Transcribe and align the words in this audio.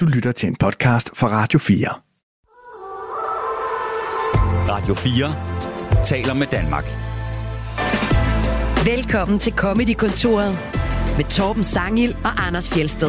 Du 0.00 0.06
lytter 0.06 0.32
til 0.32 0.46
en 0.46 0.56
podcast 0.56 1.16
fra 1.16 1.28
Radio 1.28 1.58
4. 1.58 1.88
Radio 4.68 4.94
4 4.94 6.04
taler 6.04 6.34
med 6.34 6.46
Danmark. 6.46 6.84
Velkommen 8.86 9.38
til 9.38 9.52
Comedy-kontoret 9.52 10.52
med 11.16 11.24
Torben 11.24 11.64
Sangil 11.64 12.10
og 12.24 12.46
Anders 12.46 12.70
Fjelsted. 12.70 13.08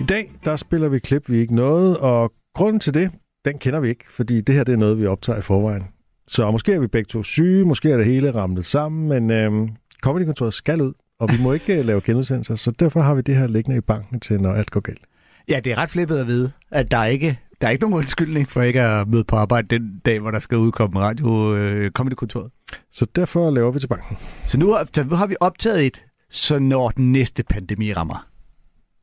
I 0.00 0.04
dag, 0.04 0.32
der 0.44 0.56
spiller 0.56 0.88
vi 0.88 0.98
klip, 0.98 1.30
vi 1.30 1.40
ikke 1.40 1.54
nåede, 1.54 2.00
og 2.00 2.32
grunden 2.54 2.80
til 2.80 2.94
det, 2.94 3.10
den 3.44 3.58
kender 3.58 3.80
vi 3.80 3.88
ikke, 3.88 4.04
fordi 4.10 4.40
det 4.40 4.54
her 4.54 4.64
det 4.64 4.72
er 4.72 4.76
noget, 4.76 4.98
vi 4.98 5.06
optager 5.06 5.38
i 5.38 5.42
forvejen. 5.42 5.82
Så 6.26 6.50
måske 6.50 6.72
er 6.72 6.78
vi 6.78 6.86
begge 6.86 7.08
to 7.08 7.22
syge, 7.22 7.64
måske 7.64 7.90
er 7.90 7.96
det 7.96 8.06
hele 8.06 8.34
ramlet 8.34 8.66
sammen, 8.66 9.08
men 9.08 9.30
øhm, 9.30 9.68
Comedy-kontoret 10.02 10.54
skal 10.54 10.80
ud, 10.80 10.92
og 11.20 11.28
vi 11.32 11.42
må 11.42 11.52
ikke 11.52 11.78
øh, 11.78 11.84
lave 11.86 12.00
genudsendelser, 12.04 12.54
så 12.54 12.70
derfor 12.70 13.00
har 13.00 13.14
vi 13.14 13.22
det 13.22 13.36
her 13.36 13.46
liggende 13.46 13.76
i 13.78 13.80
banken 13.80 14.20
til, 14.20 14.40
når 14.40 14.52
alt 14.54 14.70
går 14.70 14.80
galt. 14.80 15.02
Ja, 15.48 15.60
det 15.64 15.72
er 15.72 15.78
ret 15.78 15.90
flippet 15.90 16.18
at 16.18 16.26
vide, 16.26 16.52
at 16.70 16.90
der 16.90 16.96
er 16.98 17.06
ikke 17.06 17.38
der 17.60 17.66
er 17.66 17.70
ikke 17.70 17.82
nogen 17.84 17.96
undskyldning 17.98 18.50
for 18.50 18.62
ikke 18.62 18.80
at 18.82 19.08
møde 19.08 19.24
på 19.24 19.36
arbejde 19.36 19.78
den 19.78 20.00
dag, 20.04 20.20
hvor 20.20 20.30
der 20.30 20.38
skal 20.38 20.58
udkomme 20.58 21.00
radio 21.00 21.56
øh, 21.56 21.90
kontoret. 21.90 22.50
Så 22.92 23.06
derfor 23.16 23.50
laver 23.50 23.70
vi 23.72 23.78
til 23.80 23.86
banken. 23.86 24.16
Så 24.44 24.58
nu 24.58 24.72
har, 24.72 24.88
så 24.94 25.04
nu 25.04 25.14
har 25.16 25.26
vi 25.26 25.36
optaget 25.40 25.86
et, 25.86 26.04
så 26.30 26.58
når 26.58 26.88
den 26.88 27.12
næste 27.12 27.42
pandemi 27.42 27.92
rammer. 27.92 28.26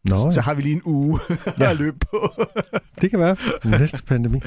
Nå, 0.10 0.16
Så, 0.16 0.32
så 0.32 0.42
har 0.42 0.54
vi 0.54 0.62
lige 0.62 0.76
en 0.76 0.82
uge 0.86 1.20
Ja. 1.60 1.70
at 1.70 1.78
løbe 1.78 1.98
på, 2.12 2.34
det 3.02 3.10
kan 3.10 3.20
være 3.20 3.36
næste 3.80 4.04
pandemi. 4.04 4.40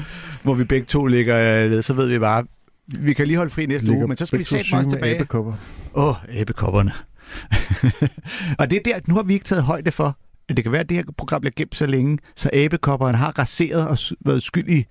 hvor 0.43 0.53
vi 0.53 0.63
begge 0.63 0.85
to 0.85 1.05
ligger 1.05 1.65
øh. 1.65 1.83
Så 1.83 1.93
ved 1.93 2.07
vi 2.07 2.19
bare, 2.19 2.45
vi 2.87 3.13
kan 3.13 3.27
lige 3.27 3.37
holde 3.37 3.51
fri 3.51 3.65
næste 3.65 3.91
uge, 3.91 4.07
men 4.07 4.17
så 4.17 4.25
skal 4.25 4.39
vi 4.39 4.43
sætte 4.43 4.73
os 4.73 4.87
tilbage. 4.87 5.15
æbekopper. 5.15 5.53
Åh, 5.93 6.07
oh, 6.07 6.15
æbekopperne. 6.29 6.91
og 8.59 8.69
det 8.69 8.77
er 8.77 8.81
der, 8.85 8.99
nu 9.07 9.15
har 9.15 9.23
vi 9.23 9.33
ikke 9.33 9.45
taget 9.45 9.63
højde 9.63 9.91
for, 9.91 10.17
at 10.49 10.55
det 10.57 10.63
kan 10.65 10.71
være, 10.71 10.81
at 10.81 10.89
det 10.89 10.97
her 10.97 11.03
program 11.17 11.41
bliver 11.41 11.53
gemt 11.55 11.75
så 11.75 11.85
længe, 11.85 12.19
så 12.35 12.49
æbekopperne 12.53 13.17
har 13.17 13.39
raseret 13.39 13.87
og 13.87 13.97
været 14.25 14.43
skyld 14.43 14.69
i 14.69 14.85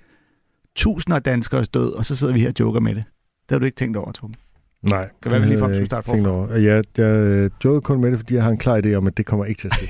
tusinder 0.77 1.17
af 1.17 1.23
danskers 1.23 1.69
død, 1.69 1.93
og 1.93 2.05
så 2.05 2.17
sidder 2.17 2.33
vi 2.33 2.41
her 2.41 2.49
og 2.49 2.55
joker 2.61 2.81
med 2.81 2.95
det. 2.95 3.05
Det 3.49 3.55
har 3.55 3.59
du 3.59 3.65
ikke 3.65 3.77
tænkt 3.77 3.97
over, 3.97 4.13
Torben. 4.13 4.35
Nej, 4.83 5.09
Kan 5.23 5.33
være, 5.33 5.41
vi 5.41 5.47
lige 5.47 5.59
frem 5.59 5.73
ikke 5.73 5.87
starte 5.87 6.09
tænkt 6.11 6.25
forfra. 6.27 6.37
over. 6.37 6.57
Jeg, 6.57 6.85
jeg 6.97 7.05
øh, 7.05 7.51
jokede 7.65 7.81
kun 7.81 8.01
med 8.01 8.11
det, 8.11 8.19
fordi 8.19 8.35
jeg 8.35 8.43
har 8.43 8.51
en 8.51 8.59
klar 8.59 8.81
idé 8.87 8.95
om, 8.95 9.07
at 9.07 9.17
det 9.17 9.27
kommer 9.27 9.45
ikke 9.45 9.59
til 9.61 9.69
at 9.69 9.75
ske. 9.75 9.89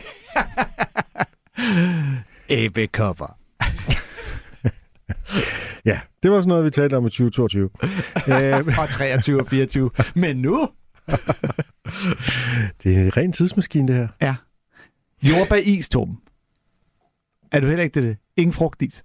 Æbekopper. 2.49 3.37
ja, 5.91 6.01
det 6.23 6.31
var 6.31 6.41
sådan 6.41 6.49
noget, 6.49 6.65
vi 6.65 6.71
talte 6.71 6.95
om 6.97 7.07
i 7.07 7.11
2022. 7.11 7.71
øh, 8.29 8.79
Og 8.79 8.89
23 8.89 9.41
og 9.41 9.47
24. 9.47 9.91
Men 10.15 10.37
nu, 10.37 10.69
det 12.83 12.97
er 12.97 13.03
en 13.03 13.17
ren 13.17 13.33
tidsmaskine, 13.33 13.89
det 13.89 13.97
her. 13.97 14.09
ja. 14.21 14.35
Jordbær 15.23 15.57
is, 15.57 15.89
Torben. 15.89 16.19
Er 17.53 17.61
du 17.61 17.67
heller 17.67 17.85
ikke 17.85 18.01
det? 18.01 18.17
Ingen 18.37 18.53
frugtis. 18.53 19.03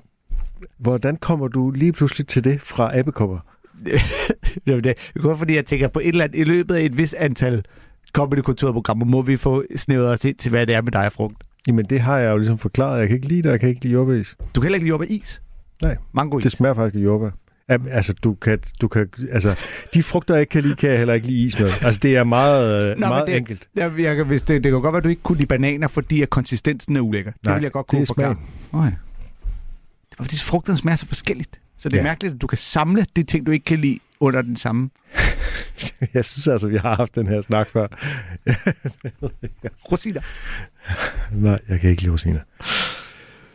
Hvordan 0.77 1.17
kommer 1.17 1.47
du 1.47 1.72
lige 1.72 1.92
pludselig 1.94 2.27
til 2.27 2.44
det 2.44 2.61
fra 2.61 2.97
æbekopper? 2.97 3.39
det 4.66 4.86
er 4.86 4.94
er 5.16 5.22
kun 5.22 5.38
fordi, 5.38 5.55
jeg 5.55 5.66
tænker 5.66 5.88
på 5.88 6.00
et 6.00 6.08
eller 6.08 6.23
andet, 6.23 6.39
i 6.39 6.44
løbet 6.44 6.75
af 6.75 6.81
et 6.81 6.97
vis 6.97 7.14
antal 7.14 7.66
comedy 8.14 8.39
programmer 8.42 9.05
må 9.05 9.22
vi 9.22 9.38
få 9.38 9.64
snævret 9.75 10.08
os 10.09 10.25
ind 10.25 10.36
til, 10.36 10.50
hvad 10.50 10.67
det 10.67 10.75
er 10.75 10.81
med 10.81 10.92
dig 10.92 11.05
og 11.05 11.11
frugt. 11.11 11.44
Jamen, 11.67 11.86
det 11.86 12.00
har 12.00 12.17
jeg 12.17 12.31
jo 12.31 12.38
ligesom 12.38 12.58
forklaret. 12.58 13.00
Jeg 13.00 13.08
kan 13.08 13.16
ikke 13.16 13.27
lide 13.27 13.42
det, 13.42 13.50
jeg 13.50 13.59
kan 13.59 13.70
ikke 13.70 13.81
lide 13.81 13.94
jordbæris. 13.94 14.38
Du 14.55 14.61
kan 14.61 14.64
heller 14.64 14.75
ikke 14.75 14.86
lide 14.86 14.89
jordbær 14.89 15.05
is. 15.05 15.42
Nej, 15.81 15.97
Mango. 16.11 16.39
Det 16.39 16.52
smager 16.52 16.73
faktisk 16.73 16.95
af 16.95 17.03
jordbær. 17.03 17.30
Altså, 17.70 18.14
du 18.14 18.34
kan, 18.34 18.59
du 18.81 18.88
kan, 18.88 19.09
altså, 19.31 19.56
de 19.94 20.03
frugter, 20.03 20.34
jeg 20.34 20.42
ikke 20.42 20.52
kan 20.52 20.62
lide, 20.62 20.75
kan 20.75 20.89
jeg 20.89 20.98
heller 20.98 21.14
ikke 21.14 21.28
lide 21.28 21.45
is 21.45 21.59
med. 21.59 21.70
Altså, 21.81 22.00
det 22.03 22.17
er 22.17 22.23
meget, 22.23 23.00
Nå, 23.00 23.08
meget 23.08 23.28
det, 23.28 23.38
enkelt. 23.38 23.67
Jeg, 23.76 23.92
jeg, 24.00 24.16
kan- 24.16 24.26
hvis 24.26 24.42
det, 24.42 24.64
det 24.64 24.72
kan 24.72 24.81
godt 24.81 24.94
være, 24.94 24.98
at 24.98 25.03
du 25.03 25.09
ikke 25.09 25.22
kunne 25.22 25.38
lide 25.38 25.48
bananer, 25.48 25.88
fordi 25.88 26.22
at 26.22 26.30
konsistensen 26.30 26.95
er 26.95 27.02
ulækker. 27.02 27.31
Det 27.31 27.44
Nej, 27.45 27.53
vil 27.53 27.64
jeg 27.64 27.72
godt 27.72 27.86
det 27.86 27.98
kunne 27.98 28.06
forklare. 28.06 28.36
Okay. 28.72 28.92
Det 30.09 30.20
var 30.20 30.26
fordi 30.26 30.38
frugterne 30.38 30.78
smager 30.78 30.95
så 30.95 31.06
forskelligt. 31.08 31.59
Så 31.78 31.89
det 31.89 31.95
er 31.95 32.00
Ja. 32.00 32.03
mærkeligt, 32.03 32.36
at 32.36 32.42
du 32.42 32.48
kan 32.48 32.58
samle 32.58 33.06
de 33.16 33.23
ting, 33.23 33.45
du 33.45 33.52
ikke 33.52 33.66
kan 33.66 33.80
lide 33.80 33.99
under 34.20 34.42
den 34.42 34.55
samme. 34.58 34.89
Jeg 36.14 36.26
synes 36.26 36.48
altså, 36.48 36.67
vi 36.67 36.77
har 36.77 36.95
haft 36.95 37.15
den 37.15 37.27
her 37.27 37.42
snak 37.42 37.67
før. 37.70 37.88
Rosiner. 39.92 40.21
Nej, 41.45 41.60
jeg 41.70 41.80
kan 41.80 41.89
ikke 41.89 42.02
lide 42.02 42.11
rosiner. 42.14 42.39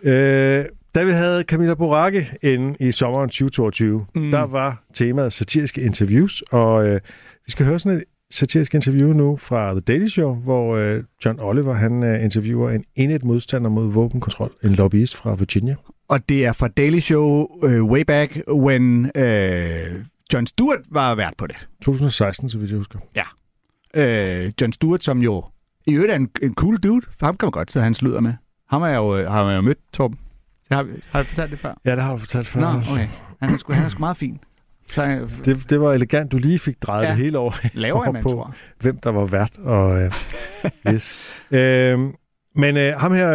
Øh, 0.02 0.64
da 0.94 1.04
vi 1.04 1.10
havde 1.10 1.42
Camilla 1.42 1.74
Boracke 1.74 2.30
inde 2.42 2.76
i 2.80 2.92
sommeren 2.92 3.28
2022, 3.28 4.06
Mm. 4.14 4.30
der 4.30 4.40
var 4.42 4.82
temaet 4.94 5.32
satiriske 5.32 5.80
interviews, 5.82 6.42
og 6.50 6.86
øh, 6.86 7.00
vi 7.46 7.50
skal 7.52 7.66
høre 7.66 7.78
sådan 7.78 7.98
et 7.98 8.04
satirisk 8.30 8.74
interview 8.74 9.12
nu 9.12 9.36
fra 9.36 9.70
The 9.70 9.80
Daily 9.80 10.06
Show, 10.08 10.34
hvor 10.34 10.76
øh, 10.76 11.04
John 11.24 11.40
Oliver 11.40 11.72
han 11.74 12.02
øh, 12.04 12.24
interviewer 12.24 12.70
en 12.70 12.84
enigt 12.96 13.24
modstander 13.24 13.70
mod 13.70 13.92
våbenkontrol, 13.92 14.50
en 14.64 14.70
lobbyist 14.70 15.16
fra 15.16 15.34
Virginia. 15.34 15.76
Og 16.08 16.28
det 16.28 16.44
er 16.44 16.52
fra 16.52 16.68
Daily 16.68 16.98
Show 17.00 17.46
uh, 17.62 17.70
way 17.90 18.00
back, 18.06 18.40
when 18.48 19.04
uh, 19.04 20.00
John 20.32 20.46
Stewart 20.46 20.78
var 20.90 21.14
vært 21.14 21.34
på 21.38 21.46
det. 21.46 21.56
2016, 21.82 22.48
så 22.48 22.58
vidt 22.58 22.70
jeg 22.70 22.76
husker. 22.78 22.98
Uh, 23.96 24.50
John 24.60 24.72
Stewart, 24.72 25.04
som 25.04 25.18
jo 25.22 25.44
i 25.86 25.94
øvrigt 25.94 26.12
er 26.12 26.16
en, 26.16 26.30
en 26.42 26.54
cool 26.54 26.76
dude, 26.76 27.06
for 27.18 27.26
ham 27.26 27.36
kan 27.36 27.46
man 27.46 27.50
godt 27.50 27.72
sidde 27.72 27.84
han 27.84 27.94
sluder 27.94 28.20
med. 28.20 28.32
Ham 28.70 28.80
har 28.80 28.88
jeg 28.88 28.96
jo, 28.96 29.18
øh, 29.18 29.30
har 29.30 29.48
jeg 29.50 29.56
jo 29.56 29.60
mødt, 29.60 29.78
Torben. 29.92 30.18
Har, 30.74 30.86
har 31.10 31.18
jeg 31.18 31.26
fortalt 31.26 31.50
det 31.50 31.58
før? 31.58 31.74
Ja, 31.84 31.90
det 31.96 32.02
har 32.02 32.12
du 32.12 32.18
fortalt 32.18 32.48
før. 32.48 32.60
Nå, 32.60 32.66
okay. 32.66 33.08
Han 33.42 33.52
er 33.52 33.56
sgu, 33.56 33.72
han 33.72 33.84
er 33.84 33.88
sgu 33.88 34.00
meget 34.00 34.16
fin. 34.16 34.38
Så 34.88 35.04
øh, 35.06 35.44
Det, 35.44 35.70
det 35.70 35.80
var 35.80 35.92
elegant. 35.92 36.32
Du 36.32 36.38
lige 36.38 36.58
fik 36.58 36.82
drejet 36.82 37.04
Ja. 37.04 37.08
det 37.10 37.16
hele 37.18 37.38
over, 37.38 37.52
laver 37.74 37.96
over 38.06 38.20
på, 38.22 38.28
tror 38.30 38.54
hvem 38.80 38.96
der 38.98 39.10
var 39.10 39.24
vært. 39.24 39.58
Og, 39.58 40.02
øh, 40.02 40.12
yes. 40.94 41.16
øhm, 41.50 42.12
men 42.56 42.76
øh, 42.76 42.94
ham 42.96 43.12
her, 43.12 43.32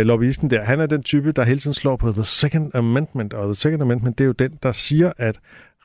øh, 0.00 0.06
lobbyisten 0.06 0.50
der, 0.50 0.62
han 0.62 0.80
er 0.80 0.86
den 0.86 1.02
type, 1.02 1.32
der 1.32 1.44
hele 1.44 1.60
tiden 1.60 1.74
slår 1.74 1.96
på 1.96 2.12
The 2.12 2.24
Second 2.24 2.74
Amendment. 2.74 3.34
Og 3.34 3.44
The 3.46 3.54
Second 3.54 3.82
Amendment, 3.82 4.18
det 4.18 4.24
er 4.24 4.26
jo 4.26 4.32
den, 4.32 4.50
der 4.62 4.72
siger, 4.72 5.12
at 5.18 5.38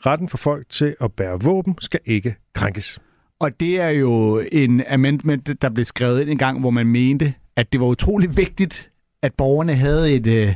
retten 0.06 0.30
for 0.30 0.38
folk 0.38 0.70
til 0.70 0.96
at 1.02 1.12
bære 1.12 1.40
våben 1.42 1.76
skal 1.82 2.00
ikke 2.06 2.36
krænkes. 2.54 3.00
Og 3.40 3.60
det 3.60 3.82
er 3.82 3.90
jo 3.90 4.44
en 4.52 4.84
amendment, 4.90 5.62
der 5.62 5.70
blev 5.70 5.86
skrevet 5.86 6.22
ind 6.22 6.30
en 6.30 6.38
gang, 6.38 6.60
hvor 6.60 6.70
man 6.70 6.88
mente, 6.88 7.34
at 7.56 7.72
det 7.74 7.80
var 7.82 7.88
utrolig 7.88 8.38
vigtigt, 8.38 8.90
at 9.22 9.34
borgerne 9.34 9.76
havde 9.76 10.14
et, 10.16 10.28
øh, 10.28 10.54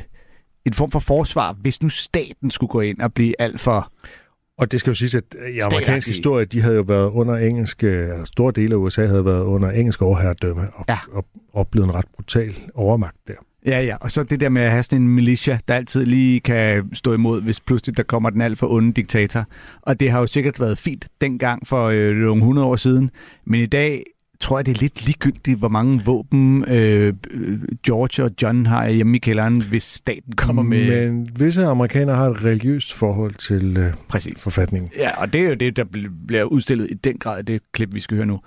en 0.66 0.72
form 0.72 0.90
for 0.90 0.98
forsvar, 0.98 1.56
hvis 1.60 1.82
nu 1.82 1.88
staten 1.88 2.50
skulle 2.50 2.70
gå 2.70 2.80
ind 2.80 3.00
og 3.00 3.14
blive 3.14 3.34
alt 3.38 3.60
for... 3.60 3.92
Og 4.58 4.72
det 4.72 4.80
skal 4.80 4.90
jo 4.90 4.94
siges, 4.94 5.14
at 5.14 5.24
i 5.54 5.58
amerikansk 5.58 6.08
historie, 6.08 6.44
de 6.44 6.60
havde 6.62 6.76
jo 6.76 6.82
været 6.82 7.10
under 7.10 7.36
engelsk, 7.36 7.84
øh, 7.84 8.08
store 8.24 8.52
dele 8.56 8.74
af 8.74 8.78
USA 8.78 9.06
havde 9.06 9.24
været 9.24 9.42
under 9.42 9.70
engelsk 9.70 10.02
overherredømme 10.02 10.62
og, 10.74 10.84
Ja. 10.88 10.98
og 11.12 11.26
oplevet 11.52 11.86
en 11.88 11.94
ret 11.94 12.04
brutal 12.14 12.54
overmagt 12.74 13.16
der. 13.28 13.34
Ja, 13.66 13.80
ja, 13.80 13.96
og 14.00 14.10
så 14.12 14.22
det 14.22 14.40
der 14.40 14.48
med 14.48 14.62
at 14.62 14.70
have 14.70 14.82
sådan 14.82 15.02
en 15.02 15.08
militia, 15.08 15.58
der 15.68 15.74
altid 15.74 16.06
lige 16.06 16.40
kan 16.40 16.90
stå 16.94 17.12
imod, 17.14 17.42
hvis 17.42 17.60
pludselig 17.60 17.96
der 17.96 18.02
kommer 18.02 18.30
den 18.30 18.40
alt 18.40 18.58
for 18.58 18.68
onde 18.68 18.92
diktator. 18.92 19.44
Og 19.82 20.00
det 20.00 20.10
har 20.10 20.20
jo 20.20 20.26
sikkert 20.26 20.60
været 20.60 20.78
fint 20.78 21.08
dengang 21.20 21.66
for 21.66 21.84
øh, 21.86 22.14
nogle 22.16 22.38
100 22.40 22.66
år 22.66 22.76
siden, 22.76 23.10
men 23.46 23.60
i 23.60 23.66
dag 23.66 24.04
tror 24.40 24.58
jeg, 24.58 24.66
det 24.66 24.76
er 24.76 24.80
lidt 24.80 25.04
ligegyldigt, 25.06 25.58
hvor 25.58 25.68
mange 25.68 26.02
våben 26.04 26.64
øh, 26.68 27.12
George 27.86 28.24
og 28.24 28.30
John 28.42 28.66
har 28.66 28.88
hjemme 28.88 29.16
i 29.16 29.18
kælderen, 29.18 29.62
hvis 29.62 29.82
staten 29.82 30.32
kommer 30.36 30.62
med... 30.62 31.10
Men 31.10 31.30
visse 31.38 31.64
amerikanere 31.64 32.16
har 32.16 32.28
et 32.30 32.44
religiøst 32.44 32.92
forhold 32.92 33.34
til 33.34 33.76
øh, 33.76 33.92
Præcis. 34.08 34.42
forfatningen. 34.42 34.90
Ja, 34.96 35.20
og 35.20 35.32
det 35.32 35.40
er 35.40 35.48
jo 35.48 35.54
det, 35.54 35.76
der 35.76 35.84
bl- 35.96 36.26
bliver 36.26 36.44
udstillet 36.44 36.90
i 36.90 36.94
den 36.94 37.18
grad 37.18 37.38
i 37.38 37.42
det 37.42 37.62
klip, 37.72 37.94
vi 37.94 38.00
skal 38.00 38.16
høre 38.16 38.26
nu. 38.26 38.40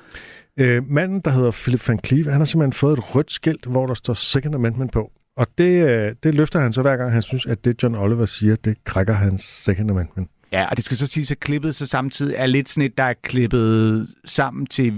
Øh, 0.59 0.89
manden, 0.89 1.21
der 1.25 1.31
hedder 1.31 1.51
Philip 1.51 1.89
Van 1.89 1.99
Cleave, 2.05 2.31
han 2.31 2.39
har 2.39 2.45
simpelthen 2.45 2.73
fået 2.73 2.93
et 2.97 3.15
rødt 3.15 3.31
skilt, 3.31 3.65
hvor 3.65 3.85
der 3.85 3.93
står 3.93 4.13
Second 4.13 4.55
Amendment 4.55 4.91
på. 4.91 5.11
Og 5.37 5.47
det, 5.57 5.89
øh, 5.89 6.15
det 6.23 6.35
løfter 6.35 6.59
han 6.59 6.73
så 6.73 6.81
hver 6.81 6.97
gang, 6.97 7.11
han 7.11 7.21
synes, 7.21 7.45
at 7.45 7.65
det 7.65 7.83
John 7.83 7.95
Oliver 7.95 8.25
siger, 8.25 8.55
det 8.55 8.83
krækker 8.83 9.13
hans 9.13 9.41
Second 9.41 9.89
Amendment. 9.91 10.29
Ja, 10.53 10.67
og 10.69 10.77
det 10.77 10.85
skal 10.85 10.97
så 10.97 11.07
sige, 11.07 11.31
at 11.31 11.39
klippet 11.39 11.75
så 11.75 11.85
samtidig 11.85 12.35
er 12.37 12.45
lidt 12.45 12.69
sådan 12.69 12.83
et, 12.83 12.97
der 12.97 13.03
er 13.03 13.13
klippet 13.13 14.07
sammen 14.25 14.65
til 14.65 14.93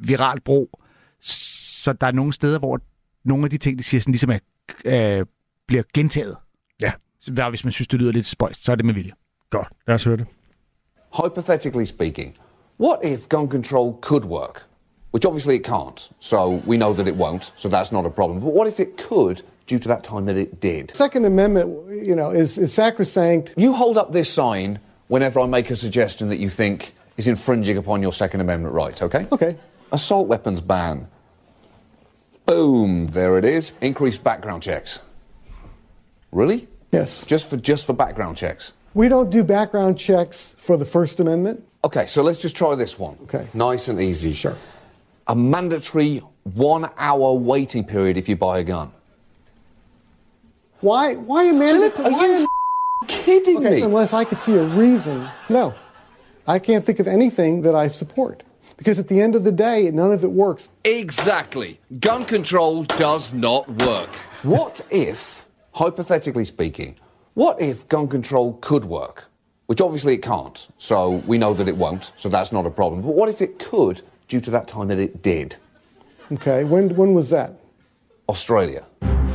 viralt 0.00 0.44
brug. 0.44 0.70
Så 1.20 1.92
der 1.92 2.06
er 2.06 2.12
nogle 2.12 2.32
steder, 2.32 2.58
hvor 2.58 2.80
nogle 3.24 3.44
af 3.44 3.50
de 3.50 3.58
ting, 3.58 3.78
de 3.78 3.84
siger, 3.84 4.00
sådan 4.00 4.12
ligesom 4.12 4.30
er, 4.30 4.38
øh, 4.84 5.26
bliver 5.66 5.82
gentaget. 5.94 6.36
Ja. 6.80 6.92
Så 7.20 7.32
hvad, 7.32 7.44
hvis 7.50 7.64
man 7.64 7.72
synes, 7.72 7.88
det 7.88 8.00
lyder 8.00 8.12
lidt 8.12 8.26
spøjst, 8.26 8.64
så 8.64 8.72
er 8.72 8.76
det 8.76 8.84
med 8.84 8.94
vilje. 8.94 9.12
Godt, 9.50 9.68
lad 9.86 9.94
os 9.94 10.04
høre 10.04 10.16
det. 10.16 10.26
Hypothetically 11.24 11.84
speaking, 11.84 12.34
what 12.80 12.98
if 13.04 13.28
gun 13.28 13.48
control 13.50 13.94
could 14.00 14.24
work? 14.24 14.62
Which 15.14 15.26
obviously 15.26 15.54
it 15.54 15.66
can't, 15.66 16.10
so 16.20 16.62
we 16.66 16.76
know 16.76 16.94
that 16.94 17.06
it 17.08 17.14
won't, 17.14 17.52
so 17.56 17.68
that's 17.68 17.92
not 17.92 18.06
a 18.06 18.10
problem. 18.10 18.40
But 18.40 18.54
what 18.54 18.68
if 18.68 18.80
it 18.80 18.88
could, 19.08 19.42
due 19.70 19.78
to 19.78 19.88
that 19.88 20.04
time 20.04 20.26
that 20.26 20.36
it 20.36 20.60
did? 20.62 20.90
Second 20.94 21.24
Amendment, 21.24 21.68
you 22.08 22.14
know, 22.14 22.30
is, 22.30 22.58
is 22.58 22.72
sacrosanct. 22.72 23.54
You 23.56 23.72
hold 23.72 23.96
up 23.96 24.12
this 24.12 24.28
sign 24.28 24.78
whenever 25.08 25.40
I 25.40 25.46
make 25.46 25.70
a 25.70 25.76
suggestion 25.76 26.28
that 26.28 26.38
you 26.38 26.48
think 26.48 26.94
is 27.16 27.26
infringing 27.26 27.76
upon 27.76 28.00
your 28.00 28.12
Second 28.12 28.40
Amendment 28.40 28.74
rights, 28.74 29.02
okay? 29.02 29.26
Okay. 29.32 29.58
Assault 29.90 30.28
weapons 30.28 30.60
ban. 30.60 31.08
Boom, 32.46 33.08
there 33.08 33.36
it 33.36 33.44
is. 33.44 33.72
Increased 33.80 34.22
background 34.24 34.62
checks. 34.62 35.00
Really? 36.32 36.68
Yes. 36.92 37.24
Just 37.26 37.48
for 37.50 37.56
just 37.56 37.84
for 37.86 37.92
background 37.92 38.36
checks. 38.36 38.72
We 38.94 39.08
don't 39.08 39.30
do 39.30 39.44
background 39.44 39.98
checks 39.98 40.54
for 40.58 40.76
the 40.76 40.84
First 40.84 41.20
Amendment. 41.20 41.62
Okay, 41.84 42.06
so 42.06 42.22
let's 42.22 42.38
just 42.38 42.56
try 42.56 42.74
this 42.74 42.98
one. 42.98 43.18
Okay. 43.24 43.46
Nice 43.54 43.88
and 43.88 44.00
easy. 44.00 44.32
Sure. 44.32 44.56
A 45.26 45.36
mandatory 45.36 46.22
one 46.54 46.88
hour 46.96 47.34
waiting 47.34 47.84
period 47.84 48.16
if 48.16 48.28
you 48.28 48.36
buy 48.36 48.58
a 48.60 48.64
gun. 48.64 48.90
Why? 50.80 51.14
Why 51.14 51.44
a 51.44 51.52
mandatory? 51.52 52.08
are 52.08 52.12
why 52.12 52.26
you 52.26 52.44
a- 52.44 52.46
Kidding 53.06 53.58
okay, 53.58 53.76
me? 53.76 53.82
unless 53.82 54.12
I 54.12 54.24
could 54.24 54.38
see 54.38 54.54
a 54.54 54.64
reason. 54.64 55.28
No, 55.48 55.74
I 56.46 56.58
can't 56.58 56.84
think 56.84 56.98
of 56.98 57.06
anything 57.06 57.62
that 57.62 57.74
I 57.74 57.88
support 57.88 58.42
because 58.76 58.98
at 58.98 59.08
the 59.08 59.20
end 59.20 59.34
of 59.34 59.44
the 59.44 59.52
day, 59.52 59.90
none 59.90 60.12
of 60.12 60.24
it 60.24 60.30
works. 60.30 60.70
Exactly. 60.84 61.80
Gun 62.00 62.24
control 62.24 62.84
does 62.84 63.34
not 63.34 63.68
work. 63.82 64.10
What 64.42 64.80
if, 64.90 65.46
hypothetically 65.72 66.44
speaking, 66.44 66.96
what 67.34 67.60
if 67.60 67.86
gun 67.88 68.08
control 68.08 68.58
could 68.60 68.84
work? 68.84 69.26
Which 69.66 69.80
obviously 69.80 70.14
it 70.14 70.22
can't, 70.22 70.66
so 70.78 71.22
we 71.26 71.36
know 71.36 71.52
that 71.54 71.68
it 71.68 71.76
won't, 71.76 72.12
so 72.16 72.28
that's 72.28 72.52
not 72.52 72.64
a 72.64 72.70
problem. 72.70 73.02
But 73.02 73.14
what 73.14 73.28
if 73.28 73.42
it 73.42 73.58
could, 73.58 74.00
due 74.26 74.40
to 74.40 74.50
that 74.52 74.66
time 74.66 74.88
that 74.88 74.98
it 74.98 75.22
did? 75.22 75.56
Okay, 76.32 76.64
when 76.64 76.94
when 76.96 77.14
was 77.14 77.30
that? 77.30 77.52
Australia. 78.28 78.84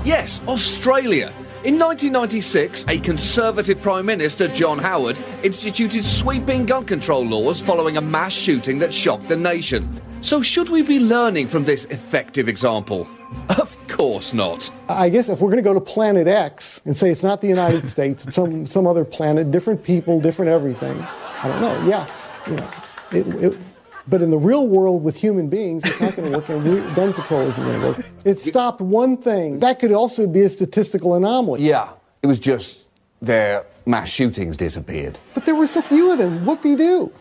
Yes, 0.03 0.41
Australia. 0.47 1.33
In 1.63 1.79
1996, 1.79 2.83
a 2.89 2.99
Conservative 2.99 3.79
Prime 3.79 4.05
Minister, 4.05 4.49
John 4.49 4.77
Howard, 4.77 5.17
instituted 5.43 6.03
sweeping 6.03 6.65
gun 6.65 6.83
control 6.83 7.25
laws 7.25 7.61
following 7.61 7.95
a 7.95 8.01
mass 8.01 8.33
shooting 8.33 8.79
that 8.79 8.93
shocked 8.93 9.29
the 9.29 9.37
nation. 9.37 10.01
So, 10.19 10.41
should 10.41 10.67
we 10.67 10.81
be 10.81 10.99
learning 10.99 11.47
from 11.47 11.63
this 11.63 11.85
effective 11.85 12.49
example? 12.49 13.07
Of 13.49 13.77
course 13.87 14.33
not. 14.33 14.71
I 14.89 15.09
guess 15.09 15.27
if 15.27 15.41
we're 15.41 15.49
going 15.49 15.63
to 15.63 15.67
go 15.67 15.73
to 15.73 15.81
Planet 15.81 16.27
X 16.27 16.81
and 16.85 16.95
say 16.95 17.09
it's 17.09 17.23
not 17.23 17.41
the 17.41 17.47
United 17.47 17.87
States, 17.95 18.25
it's 18.25 18.35
some 18.35 18.67
some 18.67 18.85
other 18.85 19.03
planet, 19.03 19.49
different 19.49 19.83
people, 19.83 20.21
different 20.21 20.51
everything. 20.51 20.99
I 21.41 21.47
don't 21.47 21.61
know. 21.61 21.87
Yeah, 21.87 22.07
you 22.47 22.55
know, 22.55 22.71
it, 23.11 23.43
it, 23.43 23.59
but 24.07 24.21
in 24.21 24.31
the 24.31 24.37
real 24.37 24.67
world 24.67 25.03
with 25.03 25.15
human 25.17 25.47
beings, 25.49 25.83
it's 25.85 26.01
not 26.01 26.15
going 26.15 26.31
to 26.31 26.37
work, 26.37 26.49
and 26.49 26.95
gun 26.95 27.13
control 27.13 27.41
isn't 27.49 27.63
going 27.63 27.79
to 27.81 27.87
work. 27.87 28.05
It 28.25 28.41
stopped 28.41 28.81
one 28.81 29.17
thing. 29.17 29.59
That 29.59 29.79
could 29.79 29.91
also 29.91 30.27
be 30.27 30.41
a 30.41 30.49
statistical 30.49 31.15
anomaly. 31.15 31.61
Yeah, 31.61 31.89
it 32.21 32.27
was 32.27 32.39
just 32.39 32.85
their 33.21 33.65
mass 33.85 34.09
shootings 34.09 34.57
disappeared. 34.57 35.17
But 35.33 35.45
there 35.45 35.55
were 35.55 35.67
so 35.67 35.81
few 35.81 36.11
of 36.11 36.17
them. 36.17 36.45
Whoopie 36.45 36.77
doo, 36.77 37.11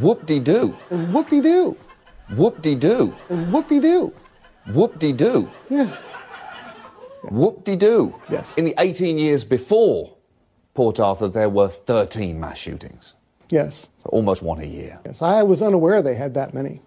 Whoop 0.00 0.26
de 0.26 0.38
doo. 0.40 0.76
and 0.90 1.08
whoopie 1.14 1.42
doo, 1.42 1.76
Whoop 2.36 2.60
de 2.62 2.74
doo. 2.74 3.14
and 3.30 3.52
whoopie 3.52 3.80
doo. 3.80 4.12
Whoop 4.74 4.98
de 4.98 5.12
doo. 5.12 5.50
Yeah. 5.70 5.96
Whoop 7.30 7.64
de 7.64 7.76
doo. 7.76 8.14
Yes. 8.30 8.54
In 8.56 8.64
the 8.66 8.74
18 8.78 9.18
years 9.18 9.44
before 9.44 10.14
Port 10.74 11.00
Arthur, 11.00 11.28
there 11.28 11.48
were 11.48 11.68
13 11.68 12.38
mass 12.38 12.58
shootings. 12.58 13.14
Yes. 13.50 13.88
Almost 14.08 14.42
one 14.42 14.60
a 14.60 14.64
year. 14.64 14.98
Yes. 15.04 15.22
I 15.22 15.42
was 15.42 15.62
unaware 15.62 16.02
they 16.02 16.14
had 16.14 16.34
that 16.34 16.54
many. 16.54 16.80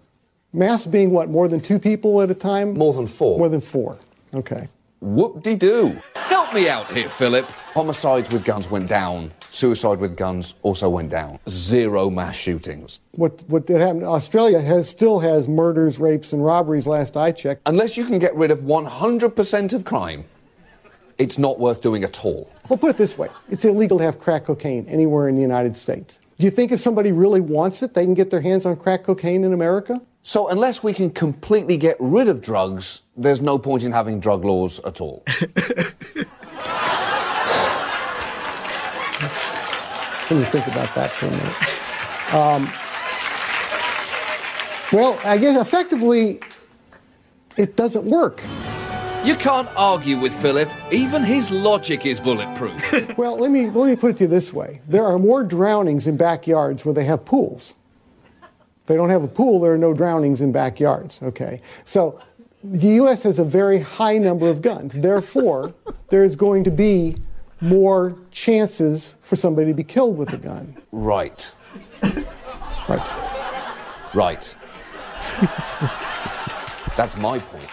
Mass 0.52 0.86
being 0.86 1.10
what? 1.10 1.30
More 1.30 1.48
than 1.48 1.60
two 1.60 1.78
people 1.78 2.20
at 2.20 2.30
a 2.30 2.34
time? 2.34 2.74
More 2.74 2.92
than 2.92 3.06
four. 3.06 3.38
More 3.38 3.48
than 3.48 3.60
four. 3.60 3.98
Okay. 4.34 4.68
Whoop 5.00 5.42
de 5.42 5.56
doo. 5.56 5.96
Help 6.14 6.54
me 6.54 6.68
out 6.68 6.92
here, 6.92 7.08
Philip. 7.08 7.44
Homicides 7.74 8.30
with 8.30 8.44
guns 8.44 8.70
went 8.70 8.88
down. 8.88 9.32
Suicide 9.50 9.98
with 9.98 10.16
guns 10.16 10.54
also 10.62 10.88
went 10.88 11.10
down. 11.10 11.38
Zero 11.48 12.10
mass 12.10 12.36
shootings. 12.36 13.00
What 13.12 13.42
what 13.48 13.66
did 13.66 13.80
happen? 13.80 14.04
Australia 14.04 14.60
has 14.60 14.88
still 14.88 15.18
has 15.18 15.48
murders, 15.48 15.98
rapes, 15.98 16.32
and 16.32 16.44
robberies. 16.44 16.86
Last 16.86 17.16
I 17.16 17.32
checked. 17.32 17.62
Unless 17.66 17.96
you 17.96 18.04
can 18.04 18.18
get 18.18 18.34
rid 18.36 18.50
of 18.50 18.60
100% 18.60 19.72
of 19.72 19.84
crime, 19.84 20.24
it's 21.18 21.38
not 21.38 21.58
worth 21.58 21.80
doing 21.80 22.04
at 22.04 22.24
all. 22.24 22.50
Well, 22.68 22.78
put 22.78 22.90
it 22.90 22.96
this 22.96 23.16
way: 23.16 23.28
it's 23.50 23.64
illegal 23.64 23.98
to 23.98 24.04
have 24.04 24.18
crack 24.18 24.44
cocaine 24.44 24.86
anywhere 24.88 25.28
in 25.28 25.36
the 25.36 25.42
United 25.42 25.76
States. 25.76 26.20
Do 26.42 26.46
you 26.46 26.50
think 26.50 26.72
if 26.72 26.80
somebody 26.80 27.12
really 27.12 27.40
wants 27.40 27.84
it, 27.84 27.94
they 27.94 28.04
can 28.04 28.14
get 28.14 28.30
their 28.30 28.40
hands 28.40 28.66
on 28.66 28.74
crack 28.74 29.04
cocaine 29.04 29.44
in 29.44 29.52
America? 29.52 30.02
So, 30.24 30.48
unless 30.48 30.82
we 30.82 30.92
can 30.92 31.08
completely 31.08 31.76
get 31.76 31.96
rid 32.00 32.26
of 32.26 32.42
drugs, 32.42 33.02
there's 33.16 33.40
no 33.40 33.58
point 33.58 33.84
in 33.84 33.92
having 33.92 34.18
drug 34.18 34.44
laws 34.44 34.80
at 34.80 35.00
all. 35.00 35.22
Let 35.28 35.38
me 40.32 40.42
think 40.46 40.66
about 40.66 40.92
that 40.96 41.12
for 41.12 41.26
a 41.26 41.30
minute. 41.30 42.34
Um, 42.34 42.72
well, 44.92 45.20
I 45.24 45.38
guess 45.38 45.56
effectively, 45.64 46.40
it 47.56 47.76
doesn't 47.76 48.04
work. 48.04 48.42
You 49.24 49.36
can't 49.36 49.68
argue 49.76 50.18
with 50.18 50.34
Philip. 50.42 50.68
Even 50.90 51.22
his 51.22 51.48
logic 51.52 52.06
is 52.06 52.18
bulletproof. 52.18 53.16
Well, 53.16 53.38
let 53.38 53.52
me 53.52 53.70
let 53.70 53.86
me 53.88 53.94
put 53.94 54.10
it 54.10 54.16
to 54.16 54.24
you 54.24 54.28
this 54.28 54.52
way: 54.52 54.80
there 54.88 55.04
are 55.04 55.16
more 55.16 55.44
drownings 55.44 56.08
in 56.08 56.16
backyards 56.16 56.84
where 56.84 56.92
they 56.92 57.04
have 57.04 57.24
pools. 57.24 57.74
If 58.80 58.86
they 58.86 58.96
don't 58.96 59.10
have 59.10 59.22
a 59.22 59.28
pool, 59.28 59.60
there 59.60 59.72
are 59.72 59.78
no 59.78 59.94
drownings 59.94 60.40
in 60.40 60.50
backyards. 60.50 61.20
Okay, 61.22 61.60
so 61.84 62.20
the 62.64 62.88
U.S. 63.02 63.22
has 63.22 63.38
a 63.38 63.44
very 63.44 63.78
high 63.78 64.18
number 64.18 64.48
of 64.48 64.60
guns. 64.60 64.94
Therefore, 64.94 65.72
there 66.08 66.24
is 66.24 66.34
going 66.34 66.64
to 66.64 66.72
be 66.72 67.16
more 67.60 68.18
chances 68.32 69.14
for 69.22 69.36
somebody 69.36 69.68
to 69.68 69.74
be 69.74 69.84
killed 69.84 70.18
with 70.18 70.32
a 70.32 70.38
gun. 70.38 70.76
right. 70.90 71.52
Right. 72.88 74.14
Right. 74.14 74.56
That's 76.96 77.16
my 77.16 77.38
point. 77.38 77.70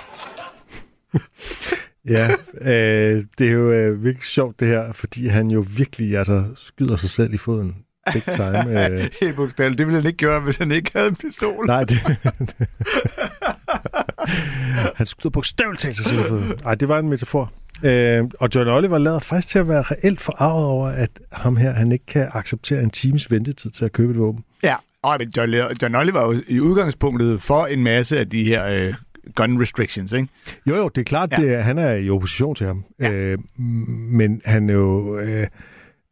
Ja, 2.10 2.30
øh, 2.62 3.24
det 3.38 3.48
er 3.48 3.52
jo 3.52 3.72
øh, 3.72 4.04
virkelig 4.04 4.24
sjovt 4.24 4.60
det 4.60 4.68
her, 4.68 4.92
fordi 4.94 5.28
han 5.28 5.52
jo 5.52 5.66
virkelig 5.78 6.18
altså, 6.18 6.44
skyder 6.56 6.98
sig 6.98 7.10
selv 7.10 7.34
i 7.34 7.38
foden. 7.38 7.76
Big 8.14 8.24
time. 8.24 8.86
Øh, 8.86 9.10
Helt 9.22 9.36
bogstaveligt. 9.36 9.78
Det 9.78 9.88
ville 9.88 10.02
han 10.02 10.08
ikke 10.08 10.18
gøre, 10.18 10.40
hvis 10.40 10.58
han 10.58 10.72
ikke 10.72 10.92
havde 10.96 11.08
en 11.08 11.16
pistol. 11.16 11.66
nej, 11.66 11.84
det... 11.84 12.00
han 14.96 15.06
skyder 15.06 15.30
bogstaveligt 15.30 15.82
talt 15.82 15.96
sig 15.96 16.06
selv 16.06 16.20
i 16.20 16.24
foden. 16.24 16.54
Nej, 16.64 16.76
det 16.76 16.88
var 16.88 17.00
en 17.00 17.10
metafor. 17.10 17.52
Øh, 17.84 18.24
og 18.40 18.50
John 18.56 18.68
Oliver 18.68 18.98
lader 18.98 19.20
faktisk 19.20 19.48
til 19.48 19.60
at 19.60 19.68
være 19.68 19.82
reelt 19.82 20.22
forarvet 20.22 20.66
over, 20.66 20.88
at 20.88 21.10
ham 21.32 21.56
her, 21.56 21.72
han 21.72 21.92
ikke 21.92 22.06
kan 22.06 22.30
acceptere 22.34 22.82
en 22.84 22.90
times 22.90 23.32
ventetid 23.32 23.72
til 23.72 23.86
at 23.86 23.92
købe 23.92 24.12
et 24.12 24.20
våben. 24.20 24.44
Ja, 24.64 24.76
og 25.02 25.16
men 25.20 25.32
John, 25.38 25.54
John 25.82 25.96
Oliver 25.96 26.20
var 26.20 26.34
jo 26.34 26.42
i 26.48 26.60
udgangspunktet 26.60 27.42
for 27.42 27.66
en 27.66 27.84
masse 27.84 28.20
af 28.20 28.30
de 28.30 28.44
her 28.44 28.66
øh, 28.66 28.94
gun 29.36 29.62
restrictions, 29.62 30.14
ikke? 30.14 30.28
Jo, 30.66 30.76
jo, 30.76 30.88
det 30.88 31.02
er 31.02 31.06
klart, 31.06 31.31
Ja. 31.31 31.38
det, 31.42 31.64
han 31.64 31.78
er 31.78 31.92
i 31.94 32.10
opposition 32.10 32.56
til 32.56 32.68
ham. 32.68 32.84
Ja. 33.00 33.12
Øh, 33.12 33.38
men 34.12 34.42
han 34.46 34.70
er 34.70 34.74
jo... 34.74 35.20
Øh, 35.20 35.48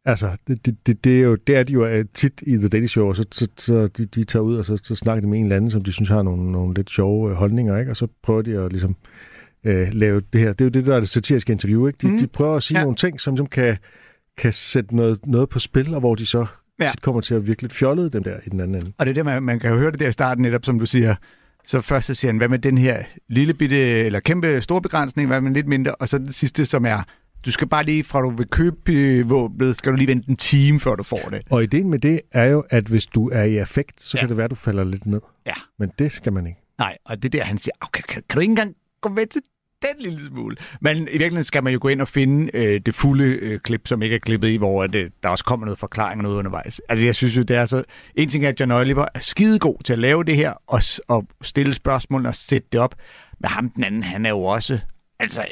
altså, 0.04 0.30
det, 0.48 0.66
det, 0.66 0.76
det, 0.86 1.04
det, 1.04 1.18
er 1.18 1.22
jo, 1.22 1.34
det 1.34 1.56
er 1.56 1.62
de 1.62 1.72
jo 1.72 1.86
øh, 1.86 2.04
tit 2.14 2.42
i 2.46 2.56
The 2.56 2.68
Daily 2.68 2.86
Show, 2.86 3.08
og 3.08 3.16
så, 3.16 3.24
så, 3.32 3.46
så 3.56 3.86
de, 3.86 4.06
de 4.06 4.24
tager 4.24 4.42
ud, 4.42 4.56
og 4.56 4.64
så, 4.64 4.76
så 4.82 4.94
snakker 4.94 5.20
de 5.20 5.26
med 5.26 5.38
en 5.38 5.44
eller 5.44 5.56
anden, 5.56 5.70
som 5.70 5.84
de 5.84 5.92
synes 5.92 6.08
har 6.10 6.22
nogle, 6.22 6.52
nogle 6.52 6.74
lidt 6.74 6.90
sjove 6.90 7.30
øh, 7.30 7.36
holdninger, 7.36 7.78
ikke? 7.78 7.92
Og 7.92 7.96
så 7.96 8.06
prøver 8.22 8.42
de 8.42 8.58
at 8.58 8.72
ligesom 8.72 8.96
øh, 9.64 9.88
lave 9.92 10.22
det 10.32 10.40
her. 10.40 10.52
Det 10.52 10.60
er 10.60 10.64
jo 10.64 10.70
det, 10.70 10.86
der 10.86 10.96
er 10.96 11.00
det 11.00 11.08
satiriske 11.08 11.52
interview, 11.52 11.86
ikke? 11.86 11.98
De, 12.02 12.08
mm. 12.12 12.18
de 12.18 12.26
prøver 12.26 12.56
at 12.56 12.62
sige 12.62 12.78
Ja. 12.78 12.84
nogle 12.84 12.96
ting, 12.96 13.20
som 13.20 13.34
ligesom 13.34 13.46
kan, 13.46 13.76
kan 14.38 14.52
sætte 14.52 14.96
noget, 14.96 15.26
noget 15.26 15.48
på 15.48 15.58
spil, 15.58 15.94
og 15.94 16.00
hvor 16.00 16.14
de 16.14 16.26
så 16.26 16.46
Ja. 16.80 16.90
kommer 17.02 17.20
til 17.20 17.34
at 17.34 17.46
virkelig 17.46 17.70
fjollede 17.70 18.10
dem 18.10 18.22
der 18.22 18.36
i 18.46 18.48
den 18.48 18.60
anden 18.60 18.74
ende. 18.74 18.92
Og 18.98 19.06
det 19.06 19.10
er 19.10 19.14
der, 19.14 19.22
man, 19.22 19.42
man 19.42 19.60
kan 19.60 19.70
jo 19.70 19.76
høre 19.76 19.90
det 19.90 20.00
der 20.00 20.08
i 20.08 20.12
starten 20.12 20.42
netop, 20.42 20.64
som 20.64 20.78
du 20.78 20.86
siger. 20.86 21.14
Så 21.64 21.80
først 21.80 22.06
så 22.06 22.14
siger 22.14 22.28
han, 22.32 22.36
hvad 22.38 22.48
med 22.48 22.58
den 22.58 22.78
her 22.78 23.04
lille 23.28 23.54
bitte, 23.54 23.76
eller 23.76 24.20
kæmpe 24.20 24.60
store 24.60 24.82
begrænsning, 24.82 25.28
hvad 25.28 25.40
med 25.40 25.52
lidt 25.52 25.66
mindre, 25.66 25.94
og 25.94 26.08
så 26.08 26.18
den 26.18 26.32
sidste, 26.32 26.66
som 26.66 26.86
er, 26.86 27.02
du 27.46 27.50
skal 27.50 27.68
bare 27.68 27.84
lige, 27.84 28.04
fra 28.04 28.20
du 28.20 28.30
vil 28.30 28.46
købe 28.46 28.92
øh, 28.92 29.30
våbnet, 29.30 29.76
skal 29.76 29.92
du 29.92 29.96
lige 29.96 30.08
vente 30.08 30.30
en 30.30 30.36
time, 30.36 30.80
før 30.80 30.94
du 30.94 31.02
får 31.02 31.28
det. 31.30 31.42
Og 31.50 31.62
ideen 31.62 31.90
med 31.90 31.98
det 31.98 32.20
er 32.32 32.44
jo, 32.44 32.64
at 32.70 32.84
hvis 32.84 33.06
du 33.06 33.28
er 33.28 33.42
i 33.42 33.56
affekt, 33.56 34.02
så 34.02 34.16
ja. 34.16 34.20
kan 34.20 34.28
det 34.28 34.36
være, 34.36 34.44
at 34.44 34.50
du 34.50 34.54
falder 34.54 34.84
lidt 34.84 35.06
ned. 35.06 35.20
Ja. 35.46 35.52
Men 35.78 35.90
det 35.98 36.12
skal 36.12 36.32
man 36.32 36.46
ikke. 36.46 36.60
Nej, 36.78 36.96
og 37.04 37.22
det 37.22 37.34
er 37.34 37.38
der, 37.38 37.44
han 37.44 37.58
siger, 37.58 37.74
okay, 37.80 38.02
kan, 38.08 38.22
kan 38.28 38.36
du 38.36 38.40
ikke 38.40 38.50
engang 38.50 38.74
gå 39.00 39.08
med 39.08 39.26
til 39.26 39.42
den 39.82 40.02
lille 40.02 40.26
smule? 40.26 40.56
Men 40.80 40.96
i 40.96 41.00
virkeligheden 41.00 41.44
skal 41.44 41.64
man 41.64 41.72
jo 41.72 41.78
gå 41.82 41.88
ind 41.88 42.00
og 42.00 42.08
finde 42.08 42.50
øh, 42.56 42.80
det 42.86 42.94
fulde 42.94 43.24
øh, 43.24 43.60
klip, 43.60 43.88
som 43.88 44.02
ikke 44.02 44.16
er 44.16 44.20
klippet 44.20 44.48
i, 44.48 44.56
hvor 44.56 44.86
det, 44.86 45.12
der 45.22 45.28
også 45.28 45.44
kommer 45.44 45.66
noget 45.66 45.78
forklaring 45.78 46.18
og 46.18 46.22
noget 46.22 46.36
undervejs. 46.36 46.80
Altså 46.88 47.04
jeg 47.04 47.14
synes 47.14 47.36
jo, 47.36 47.42
det 47.42 47.56
er 47.56 47.66
så... 47.66 47.82
En 48.14 48.28
ting 48.28 48.44
er, 48.44 48.48
at 48.48 48.60
John 48.60 48.72
Oliver 48.72 49.06
er 49.14 49.20
skidegod 49.20 49.76
til 49.84 49.92
at 49.92 49.98
lave 49.98 50.24
det 50.24 50.36
her, 50.36 50.52
og, 50.66 50.82
og 51.08 51.26
stille 51.42 51.74
spørgsmål 51.74 52.26
og 52.26 52.34
sætte 52.34 52.68
det 52.72 52.80
op. 52.80 52.94
Men 53.40 53.48
ham 53.50 53.70
den 53.70 53.84
anden, 53.84 54.02
han 54.02 54.26
er 54.26 54.30
jo 54.30 54.40
også... 54.44 54.78
Altså, 55.20 55.44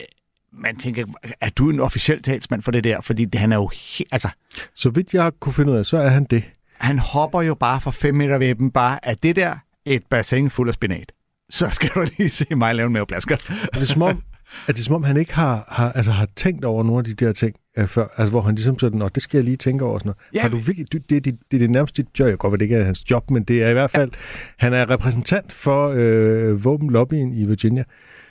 man 0.52 0.76
tænker, 0.76 1.04
er 1.40 1.50
du 1.50 1.70
en 1.70 1.80
officiel 1.80 2.22
talsmand 2.22 2.62
for 2.62 2.70
det 2.70 2.84
der? 2.84 3.00
Fordi 3.00 3.24
det, 3.24 3.40
han 3.40 3.52
er 3.52 3.56
jo... 3.56 3.70
Altså, 4.12 4.28
Så 4.74 4.90
vidt 4.90 5.14
jeg 5.14 5.32
kunne 5.40 5.52
finde 5.52 5.72
ud 5.72 5.76
af, 5.78 5.86
så 5.86 5.98
er 5.98 6.08
han 6.08 6.24
det. 6.24 6.44
han 6.78 6.98
hopper 6.98 7.42
jo 7.42 7.54
bare 7.54 7.80
fra 7.80 7.90
5 7.90 8.14
meter 8.14 8.38
ved 8.38 8.54
dem, 8.54 8.70
bare 8.70 8.98
er 9.02 9.14
det 9.14 9.36
der 9.36 9.56
et 9.84 10.02
bassin 10.10 10.50
fuld 10.50 10.68
af 10.68 10.74
spinat. 10.74 11.12
Så 11.50 11.70
skal 11.70 11.90
du 11.94 12.06
lige 12.18 12.30
se 12.30 12.44
mig 12.56 12.74
lave 12.74 12.86
en 12.86 12.92
maveplasker. 12.92 13.36
Og 13.62 13.74
det 13.74 13.82
er 13.82 13.86
som 13.86 14.02
om, 14.02 14.22
at 14.68 14.74
det 14.74 14.80
er 14.80 14.84
som 14.84 14.94
om, 14.94 15.04
han 15.04 15.16
ikke 15.16 15.34
har, 15.34 15.64
har, 15.68 15.92
altså, 15.92 16.12
har 16.12 16.26
tænkt 16.36 16.64
over 16.64 16.82
nogle 16.82 16.98
af 16.98 17.04
de 17.04 17.14
der 17.14 17.32
ting 17.32 17.56
øh, 17.78 17.88
før. 17.88 18.06
Altså, 18.16 18.30
hvor 18.30 18.40
han 18.42 18.54
ligesom 18.54 18.78
sådan, 18.78 18.98
Nå, 18.98 19.08
det 19.08 19.22
skal 19.22 19.38
jeg 19.38 19.44
lige 19.44 19.56
tænke 19.56 19.84
over. 19.84 19.98
Sådan 19.98 20.08
noget. 20.08 20.18
Ja, 20.34 20.40
har 20.40 20.48
du 20.48 20.56
virkelig, 20.56 20.92
du, 20.92 20.98
det, 20.98 21.24
det, 21.24 21.24
det, 21.24 21.56
er 21.56 21.58
det 21.58 21.70
nærmest 21.70 21.96
dit 21.96 22.06
job. 22.18 22.28
Jeg 22.28 22.38
godt 22.38 22.50
ved, 22.52 22.58
det 22.58 22.64
ikke 22.64 22.76
er 22.76 22.84
hans 22.84 23.10
job, 23.10 23.30
men 23.30 23.44
det 23.44 23.62
er 23.62 23.68
i 23.68 23.72
hvert 23.72 23.90
fald, 23.90 24.10
han 24.58 24.74
er 24.74 24.90
repræsentant 24.90 25.52
for 25.52 25.92
øh, 25.96 26.64
våbenlobbyen 26.64 27.32
i 27.34 27.44
Virginia. 27.44 27.84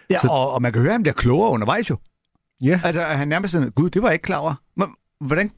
Ja, 0.09 0.19
Så- 0.19 0.27
og, 0.31 0.51
og 0.53 0.61
man 0.61 0.73
kan 0.73 0.81
høre, 0.81 0.91
han 0.91 1.03
bliver 1.03 1.13
klogere 1.13 1.51
undervejs 1.51 1.89
jo. 1.89 1.97
Ja, 2.61 2.79
Altså, 2.83 3.01
han 3.01 3.27
nærmest 3.27 3.51
sådan, 3.53 3.71
gud, 3.71 3.89
det 3.89 4.01
var 4.01 4.07
jeg 4.07 4.13
ikke 4.13 4.23
klar 4.23 4.37
over. 4.37 4.53
Men, 4.77 4.87
hvordan 5.27 5.51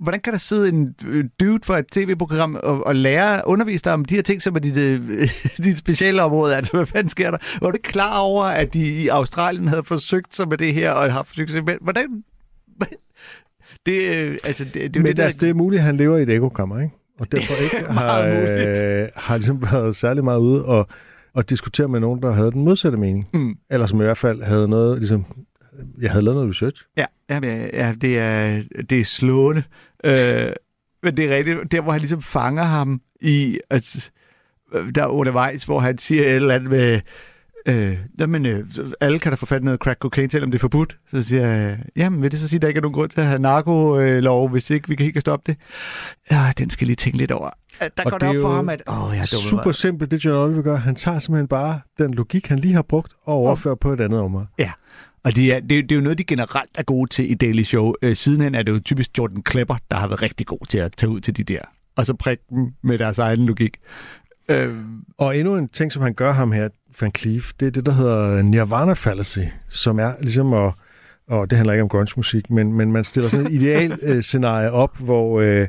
hvordan 0.00 0.20
kan 0.20 0.32
der 0.32 0.38
sidde 0.38 0.68
en 0.68 0.94
øh, 1.06 1.24
dude 1.40 1.58
for 1.64 1.76
et 1.76 1.86
tv-program 1.92 2.56
og, 2.62 2.86
og 2.86 2.94
lære, 2.94 3.42
undervise 3.46 3.84
dig 3.84 3.92
om 3.92 4.04
de 4.04 4.14
her 4.14 4.22
ting, 4.22 4.42
som 4.42 4.54
er 4.54 4.60
dit, 4.60 4.76
øh, 4.76 5.28
dit 5.64 5.78
speciale 5.78 6.22
område? 6.22 6.56
Altså, 6.56 6.76
hvad 6.76 6.86
fanden 6.86 7.08
sker 7.08 7.30
der? 7.30 7.38
Var 7.60 7.70
du 7.70 7.78
klar 7.82 8.18
over, 8.18 8.44
at 8.44 8.74
de 8.74 9.02
i 9.02 9.08
Australien 9.08 9.68
havde 9.68 9.84
forsøgt 9.84 10.34
sig 10.36 10.48
med 10.48 10.58
det 10.58 10.74
her, 10.74 10.90
og 10.90 11.12
har 11.12 11.22
forsøgt 11.22 11.50
sig 11.50 11.64
med... 11.64 11.74
Hvordan... 11.80 12.24
Det, 13.86 14.16
øh, 14.16 14.38
altså, 14.44 14.64
det, 14.64 14.74
det, 14.74 14.96
er 14.96 15.00
Men 15.00 15.06
det, 15.06 15.16
der, 15.16 15.24
altså, 15.24 15.38
det 15.40 15.50
er 15.50 15.54
muligt, 15.54 15.80
at 15.80 15.86
han 15.86 15.96
lever 15.96 16.16
i 16.16 16.22
et 16.22 16.30
ekokammer, 16.30 16.80
ikke? 16.80 16.94
Og 17.20 17.32
derfor 17.32 17.54
ikke 17.62 17.76
har, 18.00 18.22
øh, 18.22 19.08
har 19.16 19.36
ligesom 19.36 19.62
været 19.72 19.96
særlig 19.96 20.24
meget 20.24 20.38
ude 20.38 20.64
og, 20.64 20.88
og 21.34 21.50
diskutere 21.50 21.88
med 21.88 22.00
nogen, 22.00 22.22
der 22.22 22.32
havde 22.32 22.52
den 22.52 22.64
modsatte 22.64 22.98
mening. 22.98 23.28
Mm. 23.32 23.54
Eller 23.70 23.86
som 23.86 24.00
i 24.00 24.04
hvert 24.04 24.18
fald 24.18 24.42
havde 24.42 24.68
noget, 24.68 24.98
ligesom, 24.98 25.24
jeg 26.00 26.10
havde 26.10 26.24
lavet 26.24 26.36
noget 26.36 26.50
research. 26.50 26.84
Ja, 26.96 27.06
ja, 27.30 27.40
ja, 27.72 27.94
det, 28.00 28.18
er, 28.18 28.62
det 28.90 29.00
er 29.00 29.04
slående. 29.04 29.62
Øh, 30.04 30.52
men 31.02 31.16
det 31.16 31.24
er 31.24 31.36
rigtigt, 31.36 31.72
der 31.72 31.80
hvor 31.80 31.92
han 31.92 32.00
ligesom 32.00 32.22
fanger 32.22 32.62
ham 32.62 33.00
i, 33.20 33.58
altså, 33.70 34.10
der 34.94 35.02
er 35.02 35.06
undervejs, 35.06 35.64
hvor 35.64 35.80
han 35.80 35.98
siger 35.98 36.22
et 36.22 36.34
eller 36.34 36.54
andet 36.54 36.70
med, 36.70 37.00
øh, 37.68 37.98
jamen, 38.18 38.46
øh, 38.46 38.66
alle 39.00 39.18
kan 39.18 39.32
da 39.32 39.36
få 39.36 39.46
fat 39.46 39.64
noget 39.64 39.80
crack 39.80 39.98
cocaine, 39.98 40.30
selvom 40.30 40.50
det 40.50 40.58
er 40.58 40.60
forbudt. 40.60 40.98
Så 41.10 41.22
siger 41.22 41.48
jeg, 41.48 41.78
jamen, 41.96 42.22
vil 42.22 42.32
det 42.32 42.40
så 42.40 42.48
sige, 42.48 42.58
at 42.58 42.62
der 42.62 42.68
ikke 42.68 42.78
er 42.78 42.82
nogen 42.82 42.94
grund 42.94 43.10
til 43.10 43.20
at 43.20 43.26
have 43.26 43.38
narkolov, 43.38 44.48
hvis 44.48 44.70
ikke 44.70 44.88
vi 44.88 44.94
kan 44.94 45.06
ikke 45.06 45.20
stoppe 45.20 45.52
det? 45.52 45.60
Ja, 46.30 46.52
den 46.58 46.70
skal 46.70 46.86
lige 46.86 46.96
tænke 46.96 47.18
lidt 47.18 47.30
over. 47.30 47.50
At 47.80 47.96
Der 47.96 48.04
Og 48.04 48.10
går 48.10 48.18
det 48.18 48.28
op 48.28 48.36
for 48.36 48.50
ham, 48.50 48.68
at 48.68 48.82
åh, 48.86 49.10
jeg 49.12 49.20
er 49.20 49.24
Super 49.24 49.72
simpelt, 49.72 50.10
det 50.10 50.24
John 50.24 50.36
Oliver 50.36 50.62
gør. 50.62 50.76
Han 50.76 50.94
tager 50.94 51.18
simpelthen 51.18 51.48
bare 51.48 51.80
den 51.98 52.14
logik, 52.14 52.46
han 52.46 52.58
lige 52.58 52.74
har 52.74 52.82
brugt, 52.82 53.12
og 53.24 53.34
overfører 53.34 53.74
på 53.74 53.92
et 53.92 54.00
andet 54.00 54.20
område. 54.20 54.46
Ja, 54.58 54.72
og 55.24 55.36
det 55.36 55.52
er, 55.52 55.60
det, 55.60 55.78
er, 55.78 55.82
det 55.82 55.92
er 55.92 55.96
jo 55.96 56.02
noget, 56.02 56.18
de 56.18 56.24
generelt 56.24 56.70
er 56.74 56.82
gode 56.82 57.10
til 57.10 57.30
i 57.30 57.34
Daily 57.34 57.62
Show. 57.62 57.92
Øh, 58.02 58.16
sidenhen 58.16 58.54
er 58.54 58.62
det 58.62 58.72
jo 58.72 58.80
typisk 58.80 59.10
Jordan 59.18 59.42
Klepper, 59.42 59.76
der 59.90 59.96
har 59.96 60.08
været 60.08 60.22
rigtig 60.22 60.46
god 60.46 60.66
til 60.68 60.78
at 60.78 60.92
tage 60.96 61.10
ud 61.10 61.20
til 61.20 61.36
de 61.36 61.44
der, 61.44 61.60
og 61.96 62.06
så 62.06 62.14
prikke 62.14 62.44
dem 62.50 62.72
med 62.82 62.98
deres 62.98 63.18
egen 63.18 63.46
logik. 63.46 63.76
Øh, 64.48 64.74
Og 65.18 65.38
endnu 65.38 65.56
en 65.56 65.68
ting, 65.68 65.92
som 65.92 66.02
han 66.02 66.14
gør 66.14 66.32
ham 66.32 66.52
her, 66.52 66.68
Van 67.00 67.12
Cleef, 67.18 67.52
det 67.60 67.66
er 67.66 67.70
det, 67.70 67.86
der 67.86 67.92
hedder 67.92 68.42
Nirvana 68.42 68.92
Fallacy, 68.92 69.38
som 69.68 69.98
er 69.98 70.12
ligesom 70.20 70.52
at, 70.52 70.72
og 71.28 71.50
det 71.50 71.58
handler 71.58 71.72
ikke 71.72 71.82
om 71.82 71.88
grunge-musik, 71.88 72.50
men, 72.50 72.72
men 72.72 72.92
man 72.92 73.04
stiller 73.04 73.28
sådan 73.28 73.46
et 73.46 73.52
ideal-scenarie 73.62 74.70
op, 74.70 74.98
hvor 74.98 75.40
øh, 75.40 75.68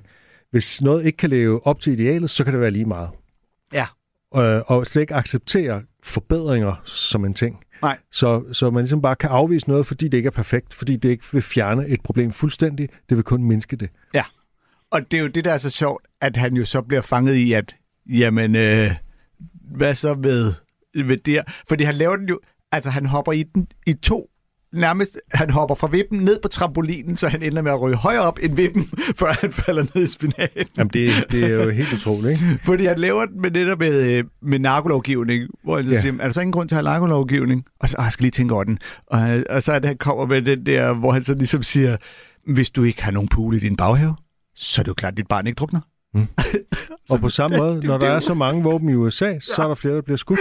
hvis 0.52 0.82
noget 0.82 1.06
ikke 1.06 1.18
kan 1.18 1.30
leve 1.30 1.68
op 1.68 1.80
til 1.80 1.94
idealet, 1.94 2.30
så 2.30 2.44
kan 2.44 2.54
det 2.54 2.62
være 2.62 2.72
lige 2.72 2.86
meget. 2.86 3.10
Ja. 3.74 3.86
Øh, 4.36 4.62
og 4.68 4.86
slet 4.86 5.02
ikke 5.02 5.16
acceptere 5.16 5.82
forbedringer 6.04 6.82
som 6.86 7.26
en 7.26 7.34
ting. 7.34 7.60
Nej. 7.82 7.98
Så, 8.12 8.44
så 8.54 8.70
man 8.70 8.82
ligesom 8.84 9.02
bare 9.02 9.16
kan 9.16 9.30
afvise 9.30 9.70
noget, 9.70 9.86
fordi 9.86 10.08
det 10.08 10.18
ikke 10.18 10.28
er 10.28 10.32
perfekt, 10.32 10.74
fordi 10.74 10.96
det 10.96 11.10
ikke 11.10 11.26
vil 11.32 11.42
fjerne 11.42 11.88
et 11.88 12.02
problem 12.04 12.32
fuldstændig, 12.32 12.90
det 13.10 13.18
vil 13.18 13.24
kun 13.24 13.44
mindske 13.44 13.76
det. 13.76 13.90
og 14.92 15.12
det 15.12 15.18
er 15.18 15.22
jo 15.22 15.28
det, 15.28 15.46
der 15.46 15.54
er 15.54 15.58
så 15.58 15.70
sjovt, 15.70 16.08
at 16.22 16.38
han 16.38 16.56
jo 16.56 16.66
så 16.66 16.82
bliver 16.82 17.02
fanget 17.02 17.36
i, 17.36 17.54
at 17.54 17.76
jamen, 18.10 18.56
øh, 18.56 18.92
hvad 19.78 19.96
så 19.96 20.16
med, 20.16 20.54
med 20.94 21.18
det 21.18 21.34
her? 21.34 21.44
Fordi 21.68 21.84
han 21.84 21.96
laver 21.96 22.16
den 22.16 22.30
jo, 22.30 22.40
altså 22.72 22.90
han 22.90 23.06
hopper 23.06 23.32
i 23.32 23.44
den 23.44 23.68
i 23.88 23.94
to 23.94 24.30
nærmest, 24.76 25.18
han 25.34 25.50
hopper 25.50 25.76
fra 25.76 25.88
vippen 25.88 26.20
ned 26.20 26.40
på 26.42 26.48
trampolinen, 26.48 27.18
så 27.18 27.28
han 27.28 27.44
ender 27.44 27.62
med 27.62 27.72
at 27.72 27.82
ryge 27.82 27.96
højere 27.96 28.22
op 28.22 28.40
end 28.44 28.56
vippen, 28.56 28.84
før 29.20 29.34
han 29.42 29.52
falder 29.52 29.86
ned 29.96 30.04
i 30.04 30.08
spinaten. 30.08 30.66
Jamen, 30.78 30.90
det, 30.94 31.10
det 31.32 31.44
er 31.44 31.64
jo 31.64 31.70
helt 31.80 31.94
utroligt, 31.94 32.32
ikke? 32.42 32.60
Fordi 32.64 32.86
han 32.86 32.98
laver 32.98 33.26
den 33.26 33.42
med 33.42 33.52
netop 33.52 33.80
med, 33.80 34.18
øh, 34.18 34.24
med 34.42 34.60
narkolovgivning, 34.60 35.50
hvor 35.64 35.76
han 35.76 35.86
så 35.86 35.92
Ja. 35.92 36.02
siger, 36.02 36.14
er 36.14 36.18
der 36.26 36.32
så 36.34 36.42
ingen 36.42 36.52
grund 36.52 36.70
til 36.70 36.76
at 36.76 36.78
have 36.84 36.92
narkolovgivning? 36.94 37.64
Og 37.80 37.90
så, 37.90 37.96
"Åh, 38.00 38.04
jeg 38.04 38.12
skal 38.12 38.24
lige 38.24 38.32
tænke 38.32 38.54
over 38.54 38.64
den. 38.64 38.80
Og, 39.08 39.20
og 39.50 39.64
så 39.64 39.72
er 39.74 39.80
det, 39.80 39.88
han 39.88 39.98
kommer 39.98 40.26
med 40.26 40.42
den 40.42 40.66
der, 40.66 40.94
hvor 40.94 41.12
han 41.12 41.24
så 41.24 41.34
ligesom 41.34 41.64
siger, 41.64 41.98
hvis 42.54 42.72
du 42.72 42.84
ikke 42.84 43.04
har 43.04 43.12
nogen 43.12 43.30
pool 43.30 43.56
i 43.56 43.60
din 43.60 43.76
baghave, 43.76 44.16
så 44.56 44.82
er 44.82 44.84
det 44.84 44.88
jo 44.88 44.94
klart, 44.94 45.12
at 45.14 45.18
dit 45.18 45.28
barn 45.28 45.48
ikke 45.48 45.58
drukner. 45.58 45.80
Og 47.12 47.20
på 47.20 47.30
samme 47.30 47.58
måde, 47.58 47.76
det- 47.76 47.84
når 47.84 47.94
det 47.98 48.02
der 48.02 48.14
er 48.14 48.20
så 48.20 48.34
mange 48.34 48.64
våben 48.64 48.90
i 48.90 48.94
USA, 48.94 49.40
så 49.40 49.64
er 49.64 49.68
der 49.68 49.76
flere, 49.76 49.96
der 49.96 50.02
bliver 50.02 50.18
skudt. 50.18 50.40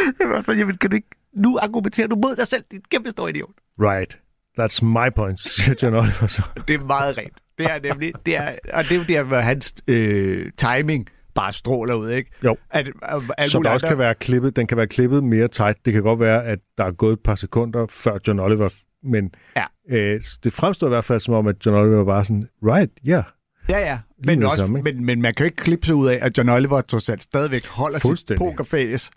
Det 0.49 0.59
jamen, 0.59 0.77
kan 0.77 0.91
du 0.91 0.97
ikke... 0.97 1.09
Nu 1.37 1.59
argumenterer 1.63 2.07
du 2.07 2.17
mod 2.17 2.37
dig 2.37 2.47
selv, 2.49 2.65
din 2.71 2.81
kæmpe 2.91 3.11
stor 3.11 3.29
idiot. 3.29 3.51
Right. 3.81 4.19
That's 4.61 4.85
my 4.85 5.09
point, 5.17 5.41
siger 5.51 5.75
John 5.83 5.95
Oliver 5.95 6.27
så. 6.27 6.43
Det 6.69 6.75
er 6.75 6.85
meget 6.85 7.19
rent. 7.19 7.33
Det 7.59 7.67
er 7.67 7.81
nemlig... 7.83 8.13
Det 8.27 8.37
er, 8.37 8.53
og 8.73 8.85
det 8.85 8.93
er 8.93 8.97
jo 8.97 9.03
der, 9.09 9.23
hvor 9.23 9.37
hans 9.37 9.75
øh, 9.89 10.51
timing 10.57 11.09
bare 11.35 11.53
stråler 11.53 11.95
ud, 11.95 12.11
ikke? 12.11 12.31
Jo. 12.45 12.57
At, 12.71 12.89
at, 13.03 13.23
at 13.39 13.51
Så 13.51 13.61
der 13.65 13.71
også 13.71 13.87
kan 13.89 13.99
være 13.99 14.15
klippet, 14.15 14.57
den 14.57 14.67
kan 14.67 14.77
være 14.77 14.87
klippet 14.87 15.25
mere 15.25 15.49
tight. 15.49 15.85
Det 15.85 15.93
kan 15.93 16.03
godt 16.03 16.21
være, 16.21 16.45
at 16.45 16.59
der 16.79 16.85
er 16.85 16.91
gået 16.93 17.13
et 17.13 17.21
par 17.21 17.35
sekunder 17.35 17.87
før 17.91 18.19
John 18.29 18.39
Oliver, 18.41 18.69
men 19.03 19.31
Ja. 19.57 19.65
øh, 19.91 20.21
det 20.45 20.53
fremstår 20.53 20.87
i 20.87 20.89
hvert 20.89 21.05
fald 21.05 21.21
som 21.21 21.35
om, 21.35 21.47
at 21.47 21.67
John 21.67 21.77
Oliver 21.79 21.97
var 21.97 22.05
bare 22.05 22.25
sådan, 22.25 22.49
right, 22.63 22.91
ja. 23.07 23.11
Yeah. 23.13 23.25
Ja, 23.69 23.79
ja. 23.79 23.99
Men, 24.25 24.43
også, 24.43 24.57
samme, 24.57 24.79
ikke? 24.79 24.93
men, 24.93 25.05
men 25.05 25.23
man 25.23 25.35
kan 25.35 25.45
jo 25.45 25.47
ikke 25.47 25.57
klippe 25.57 25.87
sig 25.87 25.95
ud 25.95 26.09
af, 26.09 26.19
at 26.23 26.39
John 26.39 26.49
Oliver 26.49 26.81
trods 26.81 27.09
alt 27.09 27.23
stadigvæk 27.23 27.67
holder 27.67 27.99
sit 28.17 28.39
pokerface. 28.39 29.11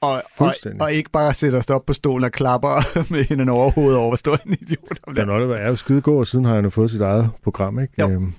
Og, 0.00 0.22
og, 0.38 0.54
og 0.80 0.92
ikke 0.92 1.10
bare 1.10 1.34
sætter 1.34 1.60
sig 1.60 1.76
op 1.76 1.86
på 1.86 1.92
stolen 1.92 2.24
og 2.24 2.32
klapper 2.32 2.68
med 3.12 3.24
hænderne 3.24 3.52
over 3.52 3.70
hovedet 3.70 3.98
over, 3.98 4.08
hvor 4.08 4.16
stor 4.16 4.38
en 4.46 4.52
idiot 4.52 4.98
John 5.06 5.16
det. 5.16 5.34
Oliver 5.34 5.56
er 5.56 5.68
jo 5.68 5.76
skidegod, 5.76 6.18
og 6.18 6.26
siden 6.26 6.44
har 6.44 6.54
han 6.54 6.64
jo 6.64 6.70
fået 6.70 6.90
sit 6.90 7.02
eget 7.02 7.30
program, 7.44 7.78
ikke? 7.78 7.94
Jo. 7.98 8.10
Øhm, 8.10 8.32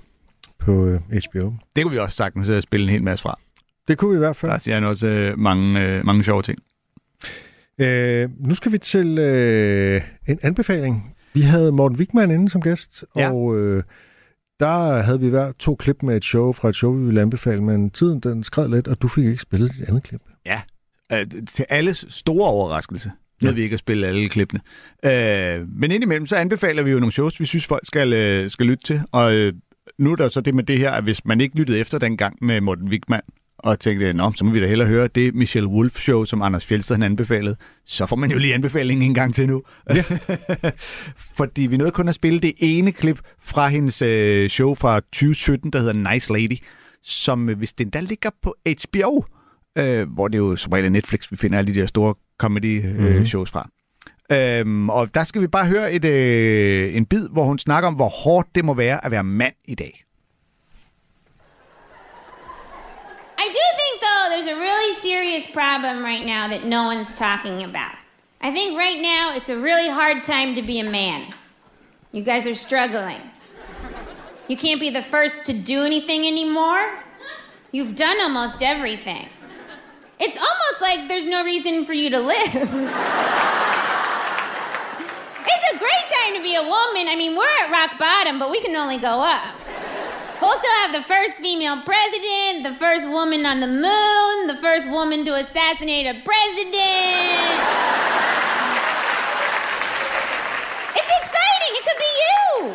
på 0.58 0.86
øh, 0.86 1.00
HBO. 1.10 1.52
Det 1.76 1.84
kunne 1.84 1.92
vi 1.92 1.98
også 1.98 2.16
sagtens 2.16 2.48
øh, 2.48 2.62
spille 2.62 2.84
en 2.84 2.90
hel 2.90 3.02
masse 3.02 3.22
fra. 3.22 3.38
Det 3.88 3.98
kunne 3.98 4.10
vi 4.10 4.16
i 4.16 4.18
hvert 4.18 4.36
fald. 4.36 4.52
Der 4.52 4.58
siger 4.58 4.74
han 4.74 4.84
også 4.84 5.06
øh, 5.06 5.38
mange, 5.38 5.80
øh, 5.80 6.06
mange 6.06 6.24
sjove 6.24 6.42
ting. 6.42 6.58
Øh, 7.78 8.28
nu 8.38 8.54
skal 8.54 8.72
vi 8.72 8.78
til 8.78 9.18
øh, 9.18 10.02
en 10.28 10.38
anbefaling. 10.42 11.14
Vi 11.34 11.40
havde 11.40 11.72
Morten 11.72 11.98
Wigman 11.98 12.30
inde 12.30 12.50
som 12.50 12.60
gæst, 12.62 13.04
Ja. 13.16 13.32
og 13.32 13.56
øh, 13.56 13.82
der 14.60 15.02
havde 15.02 15.20
vi 15.20 15.28
hver 15.28 15.52
to 15.58 15.74
klip 15.74 16.02
med 16.02 16.16
et 16.16 16.24
show 16.24 16.52
fra 16.52 16.68
et 16.68 16.74
show, 16.74 16.92
vi 16.92 17.04
ville 17.04 17.20
anbefale, 17.20 17.62
men 17.62 17.90
tiden 17.90 18.20
den 18.20 18.44
skred 18.44 18.68
lidt, 18.68 18.88
og 18.88 19.02
du 19.02 19.08
fik 19.08 19.24
ikke 19.24 19.42
spillet 19.42 19.72
dit 19.72 19.88
andet 19.88 20.02
klip. 20.02 20.20
Øh, 20.48 20.52
til 21.54 21.64
alles 21.68 22.04
store 22.08 22.48
overraskelse. 22.48 23.12
Ved 23.40 23.48
Ja. 23.50 23.54
vi 23.54 23.62
ikke 23.62 23.74
at 23.74 23.80
spille 23.80 24.06
alle 24.06 24.28
klippene. 24.28 24.60
Øh, 25.04 25.68
men 25.68 25.90
indimellem 25.92 26.26
så 26.26 26.36
anbefaler 26.36 26.82
vi 26.82 26.90
jo 26.90 26.98
nogle 26.98 27.12
shows, 27.12 27.40
vi 27.40 27.44
synes 27.46 27.66
folk 27.66 27.86
skal, 27.86 28.12
øh, 28.12 28.50
skal 28.50 28.66
lytte 28.66 28.84
til. 28.84 29.02
Og 29.12 29.34
øh, 29.34 29.52
nu 29.98 30.12
er 30.12 30.16
der 30.16 30.28
så 30.28 30.40
det 30.40 30.54
med 30.54 30.64
det 30.64 30.78
her, 30.78 30.90
at 30.90 31.02
hvis 31.04 31.24
man 31.24 31.40
ikke 31.40 31.56
lyttede 31.56 31.78
efter 31.78 31.98
dengang 31.98 32.36
med 32.40 32.60
Morten 32.60 32.88
Wigman, 32.88 33.20
og 33.58 33.80
tænkte, 33.80 34.12
Nå, 34.12 34.32
så 34.36 34.44
må 34.44 34.50
vi 34.50 34.60
da 34.60 34.66
hellere 34.66 34.88
høre 34.88 35.08
det 35.08 35.34
Michelle 35.34 35.68
Wolf 35.68 35.98
show, 36.00 36.24
som 36.24 36.42
Anders 36.42 36.66
Fjeldsted 36.66 36.94
han 36.96 37.02
anbefalede, 37.02 37.56
så 37.84 38.06
får 38.06 38.16
man 38.16 38.30
jo 38.30 38.38
lige 38.38 38.54
anbefalingen 38.54 39.02
en 39.10 39.14
gang 39.14 39.34
til 39.34 39.46
nu. 39.48 39.62
Ja. 39.94 40.02
Fordi 41.36 41.62
vi 41.66 41.76
nåede 41.76 41.90
kun 41.92 42.08
at 42.08 42.14
spille 42.14 42.40
det 42.40 42.52
ene 42.58 42.92
klip 42.92 43.18
fra 43.42 43.68
hendes 43.68 44.02
øh, 44.02 44.48
show 44.48 44.74
fra 44.74 45.00
2017, 45.00 45.70
der 45.72 45.78
hedder 45.78 46.12
Nice 46.12 46.32
Lady, 46.32 46.58
som 47.02 47.48
øh, 47.48 47.58
hvis 47.58 47.72
den 47.72 47.90
der 47.90 48.00
ligger 48.00 48.30
på 48.42 48.54
HBO, 48.66 49.24
øh, 49.76 50.08
hvor 50.12 50.28
det 50.28 50.34
er 50.34 50.38
jo 50.38 50.56
som 50.56 50.72
regel 50.72 50.86
er 50.86 50.90
Netflix, 50.90 51.30
vi 51.30 51.36
finder 51.36 51.58
alle 51.58 51.74
de 51.74 51.80
der 51.80 51.86
store 51.86 52.14
comedy-shows 52.38 53.50
fra. 53.50 53.68
Øhm, 54.32 54.90
og 54.90 55.14
der 55.14 55.24
skal 55.24 55.42
vi 55.42 55.46
bare 55.46 55.66
høre 55.66 55.92
et, 55.92 56.04
øh, 56.04 56.96
en 56.96 57.06
bid, 57.06 57.28
hvor 57.28 57.44
hun 57.44 57.58
snakker 57.58 57.86
om, 57.86 57.94
hvor 57.94 58.08
hårdt 58.08 58.54
det 58.54 58.64
må 58.64 58.74
være 58.74 59.04
at 59.04 59.10
være 59.10 59.24
mand 59.24 59.54
i 59.64 59.74
dag. 59.74 60.04
I 63.38 63.48
do 63.58 63.64
think, 63.80 63.94
though, 64.06 64.24
there's 64.32 64.50
a 64.56 64.60
really 64.68 64.94
serious 65.08 65.44
problem 65.60 66.04
right 66.04 66.26
now 66.26 66.42
that 66.52 66.62
no 66.66 66.80
one's 66.92 67.12
talking 67.16 67.62
about. 67.62 67.94
I 68.40 68.50
think 68.56 68.78
right 68.78 69.00
now 69.00 69.24
it's 69.36 69.48
a 69.48 69.56
really 69.68 69.90
hard 70.00 70.22
time 70.24 70.54
to 70.54 70.62
be 70.62 70.78
a 70.80 70.90
man. 71.00 71.20
You 72.12 72.22
guys 72.24 72.46
are 72.46 72.54
struggling. 72.54 73.22
You 74.48 74.56
can't 74.56 74.80
be 74.80 74.90
the 74.90 75.02
first 75.02 75.46
to 75.46 75.52
do 75.52 75.84
anything 75.84 76.26
anymore. 76.26 76.82
You've 77.72 77.94
done 77.96 78.18
almost 78.20 78.62
everything. 78.62 79.28
It's 80.20 80.36
almost 80.36 80.80
like 80.80 81.06
there's 81.06 81.26
no 81.26 81.44
reason 81.44 81.84
for 81.84 81.92
you 81.92 82.10
to 82.10 82.18
live. 82.18 82.54
it's 82.54 82.66
a 85.72 85.78
great 85.78 86.06
time 86.10 86.34
to 86.34 86.42
be 86.42 86.56
a 86.56 86.62
woman. 86.62 87.06
I 87.06 87.14
mean, 87.16 87.36
we're 87.36 87.46
at 87.62 87.70
rock 87.70 87.96
bottom, 87.98 88.40
but 88.40 88.50
we 88.50 88.60
can 88.60 88.74
only 88.74 88.98
go 88.98 89.20
up. 89.20 89.54
We'll 90.40 90.58
still 90.58 90.78
have 90.82 90.92
the 90.92 91.02
first 91.02 91.34
female 91.34 91.82
president, 91.82 92.64
the 92.64 92.74
first 92.78 93.08
woman 93.08 93.46
on 93.46 93.60
the 93.60 93.68
moon, 93.68 94.46
the 94.48 94.58
first 94.60 94.88
woman 94.90 95.24
to 95.24 95.34
assassinate 95.34 96.06
a 96.06 96.14
president. 96.24 96.74
It's 100.98 101.12
exciting. 101.22 101.72
It 101.78 101.84
could 101.86 101.98
be 101.98 102.12
you. 102.26 102.74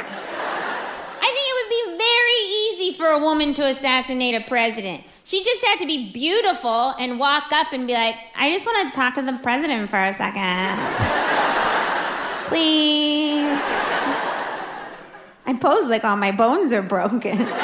I 1.20 1.28
think 1.28 1.46
it 1.52 1.56
would 1.60 1.72
be 1.76 1.84
very 2.00 2.40
easy 2.64 2.98
for 2.98 3.08
a 3.08 3.20
woman 3.20 3.54
to 3.56 3.66
assassinate 3.66 4.36
a 4.36 4.42
president. 4.48 5.04
She 5.26 5.42
just 5.42 5.64
had 5.64 5.80
to 5.80 5.86
be 5.86 6.12
beautiful 6.12 6.90
and 7.00 7.18
walk 7.18 7.54
up 7.54 7.72
and 7.72 7.88
be 7.88 7.94
like, 7.94 8.16
I 8.36 8.52
just 8.52 8.66
want 8.66 8.92
to 8.92 8.96
talk 8.96 9.16
to 9.16 9.22
the 9.22 9.40
president 9.42 9.90
for 9.90 10.04
a 10.04 10.14
second. 10.16 10.78
Please. 12.48 13.58
I 15.46 15.54
pose 15.60 15.90
like 15.90 16.04
all 16.04 16.18
my 16.18 16.32
bones 16.32 16.74
are 16.74 16.82
broken. 16.82 17.22
we 17.22 17.36
haven't 17.38 17.56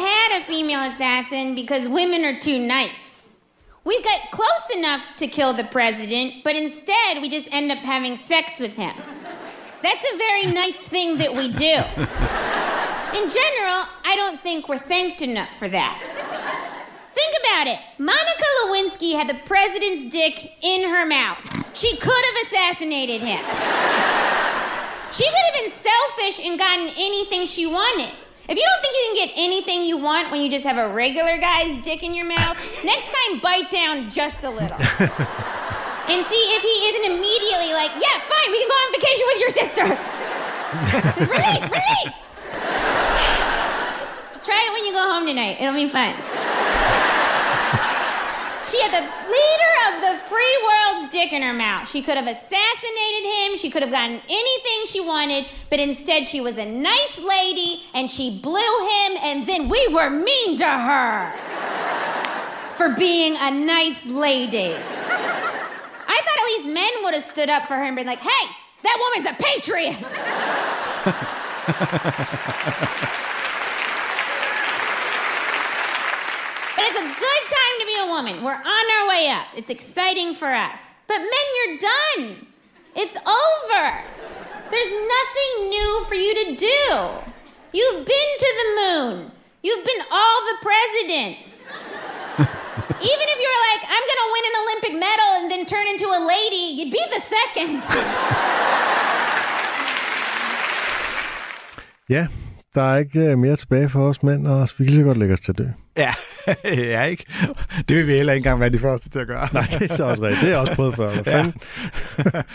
had 0.00 0.40
a 0.40 0.44
female 0.46 0.90
assassin 0.90 1.54
because 1.54 1.88
women 1.88 2.24
are 2.24 2.38
too 2.38 2.58
nice. 2.58 3.32
We 3.84 4.02
got 4.02 4.30
close 4.30 4.76
enough 4.76 5.02
to 5.16 5.26
kill 5.26 5.52
the 5.52 5.64
president, 5.64 6.42
but 6.42 6.56
instead 6.56 7.20
we 7.20 7.28
just 7.28 7.48
end 7.52 7.70
up 7.70 7.78
having 7.78 8.16
sex 8.16 8.58
with 8.58 8.74
him. 8.74 8.94
That's 9.82 10.04
a 10.12 10.16
very 10.16 10.46
nice 10.46 10.76
thing 10.76 11.18
that 11.18 11.34
we 11.34 11.52
do. 11.52 11.76
In 13.14 13.30
general, 13.30 13.86
I 14.04 14.14
don't 14.16 14.40
think 14.40 14.68
we're 14.68 14.78
thanked 14.78 15.22
enough 15.22 15.50
for 15.58 15.68
that. 15.68 16.02
Think 17.14 17.36
about 17.44 17.66
it. 17.66 17.78
Monica 17.98 18.44
Lewinsky 18.62 19.14
had 19.14 19.28
the 19.28 19.40
president's 19.46 20.12
dick 20.12 20.52
in 20.62 20.88
her 20.88 21.06
mouth. 21.06 21.38
She 21.74 21.96
could 21.96 22.24
have 22.24 22.46
assassinated 22.46 23.20
him. 23.20 23.38
She 25.12 25.24
could 25.24 25.44
have 25.46 25.54
been 25.54 25.72
selfish 25.72 26.44
and 26.44 26.58
gotten 26.58 26.88
anything 26.96 27.46
she 27.46 27.66
wanted. 27.66 28.12
If 28.48 28.56
you 28.56 28.64
don't 28.64 28.82
think 28.82 28.94
you 28.94 29.04
can 29.06 29.26
get 29.26 29.34
anything 29.38 29.82
you 29.82 29.98
want 29.98 30.30
when 30.30 30.40
you 30.40 30.50
just 30.50 30.66
have 30.66 30.78
a 30.78 30.92
regular 30.92 31.38
guy's 31.38 31.82
dick 31.82 32.02
in 32.02 32.14
your 32.14 32.26
mouth, 32.26 32.56
next 32.84 33.06
time 33.06 33.40
bite 33.40 33.70
down 33.70 34.10
just 34.10 34.42
a 34.44 34.50
little. 34.50 34.78
and 36.08 36.24
see 36.26 36.44
if 36.56 36.62
he 36.62 36.76
isn't 36.88 37.06
immediately 37.12 37.72
like, 37.76 37.92
yeah, 38.00 38.16
fine, 38.24 38.50
we 38.50 38.58
can 38.58 38.68
go 38.68 38.78
on 38.80 38.92
vacation 38.96 39.24
with 39.28 39.40
your 39.40 39.52
sister. 39.52 39.84
Just 41.18 41.30
release, 41.36 41.66
release. 41.68 42.16
Try 44.44 44.64
it 44.64 44.72
when 44.72 44.84
you 44.86 44.92
go 44.92 45.04
home 45.04 45.26
tonight. 45.26 45.60
It'll 45.60 45.74
be 45.74 45.88
fun. 45.88 46.14
She 48.70 48.80
had 48.82 48.92
the 48.92 49.04
leader 49.04 49.72
of 49.88 50.00
the 50.00 50.28
free 50.28 50.58
world's 50.64 51.12
dick 51.12 51.32
in 51.32 51.42
her 51.42 51.54
mouth. 51.54 51.88
She 51.90 52.02
could 52.02 52.16
have 52.16 52.26
assassinated 52.26 53.24
him. 53.24 53.58
She 53.58 53.70
could 53.70 53.82
have 53.82 53.90
gotten 53.90 54.20
anything 54.28 54.86
she 54.86 55.00
wanted, 55.00 55.46
but 55.70 55.78
instead 55.80 56.26
she 56.26 56.40
was 56.40 56.58
a 56.58 56.66
nice 56.66 57.18
lady 57.18 57.82
and 57.94 58.10
she 58.10 58.40
blew 58.40 58.58
him, 58.58 59.18
and 59.22 59.46
then 59.46 59.68
we 59.68 59.86
were 59.88 60.10
mean 60.10 60.56
to 60.58 60.66
her 60.66 61.32
for 62.76 62.90
being 62.90 63.36
a 63.38 63.50
nice 63.50 64.06
lady. 64.06 64.74
Least 66.58 66.74
men 66.74 66.90
would 67.04 67.14
have 67.14 67.22
stood 67.22 67.48
up 67.48 67.66
for 67.66 67.74
her 67.74 67.84
and 67.84 67.94
been 67.94 68.06
like, 68.06 68.18
hey, 68.18 68.50
that 68.82 68.96
woman's 68.98 69.26
a 69.26 69.34
patriot. 69.42 69.96
But 76.74 76.84
it's 76.86 76.98
a 77.00 77.02
good 77.02 77.44
time 77.50 77.74
to 77.80 77.86
be 77.86 77.96
a 77.98 78.06
woman. 78.06 78.42
We're 78.44 78.52
on 78.52 78.90
our 79.00 79.08
way 79.08 79.28
up. 79.30 79.48
It's 79.56 79.68
exciting 79.68 80.32
for 80.32 80.46
us. 80.46 80.78
But 81.08 81.18
men, 81.18 81.46
you're 81.56 81.76
done. 81.78 82.46
It's 82.94 83.16
over. 83.16 84.00
There's 84.70 84.92
nothing 84.92 85.70
new 85.70 86.04
for 86.06 86.14
you 86.14 86.34
to 86.44 86.54
do. 86.54 87.08
You've 87.72 88.06
been 88.06 88.38
to 88.38 88.54
the 88.58 88.80
moon. 88.80 89.32
You've 89.64 89.84
been 89.84 90.02
all 90.08 90.40
the 90.46 90.56
presidents. 90.62 91.57
Even 93.12 93.26
if 93.34 93.38
you 93.42 93.48
were 93.54 93.64
like, 93.70 93.82
I'm 93.94 94.04
going 94.10 94.20
to 94.24 94.28
win 94.34 94.44
an 94.50 94.56
Olympic 94.62 94.94
medal 95.06 95.30
and 95.38 95.46
then 95.52 95.62
turn 95.74 95.86
into 95.92 96.06
a 96.18 96.20
lady, 96.34 96.64
you'd 96.76 96.94
be 97.00 97.04
the 97.16 97.22
second. 97.36 97.82
Ja, 102.10 102.26
der 102.74 102.82
er 102.92 102.96
ikke 102.98 103.20
øh, 103.20 103.38
mere 103.38 103.56
tilbage 103.56 103.88
for 103.88 104.08
os 104.08 104.22
mænd, 104.22 104.46
og 104.46 104.68
vi 104.78 104.84
kan 104.84 104.86
lige 104.94 104.96
så 104.96 105.02
godt 105.06 105.18
lægge 105.18 105.34
os 105.34 105.40
til 105.40 105.52
at 105.52 105.58
dø. 105.58 105.64
Ja, 105.96 106.10
ja, 106.94 107.02
ikke? 107.04 107.24
Det 107.88 107.96
vil 107.96 108.06
vi 108.06 108.12
heller 108.12 108.32
ikke 108.32 108.40
engang 108.40 108.60
være 108.60 108.68
de 108.70 108.78
første 108.78 109.08
til 109.10 109.18
at 109.18 109.26
gøre. 109.26 109.48
Nej, 109.54 109.66
det 109.78 109.90
er 109.90 109.94
så 109.96 110.04
også 110.04 110.22
rigtigt. 110.22 110.40
Det 110.40 110.48
har 110.48 110.54
jeg 110.54 110.58
også 110.60 110.74
prøvet 110.74 110.94
før. 110.96 111.10
Hvad 111.10 111.22
Ja. 111.32 111.38
fanden? 111.38 111.54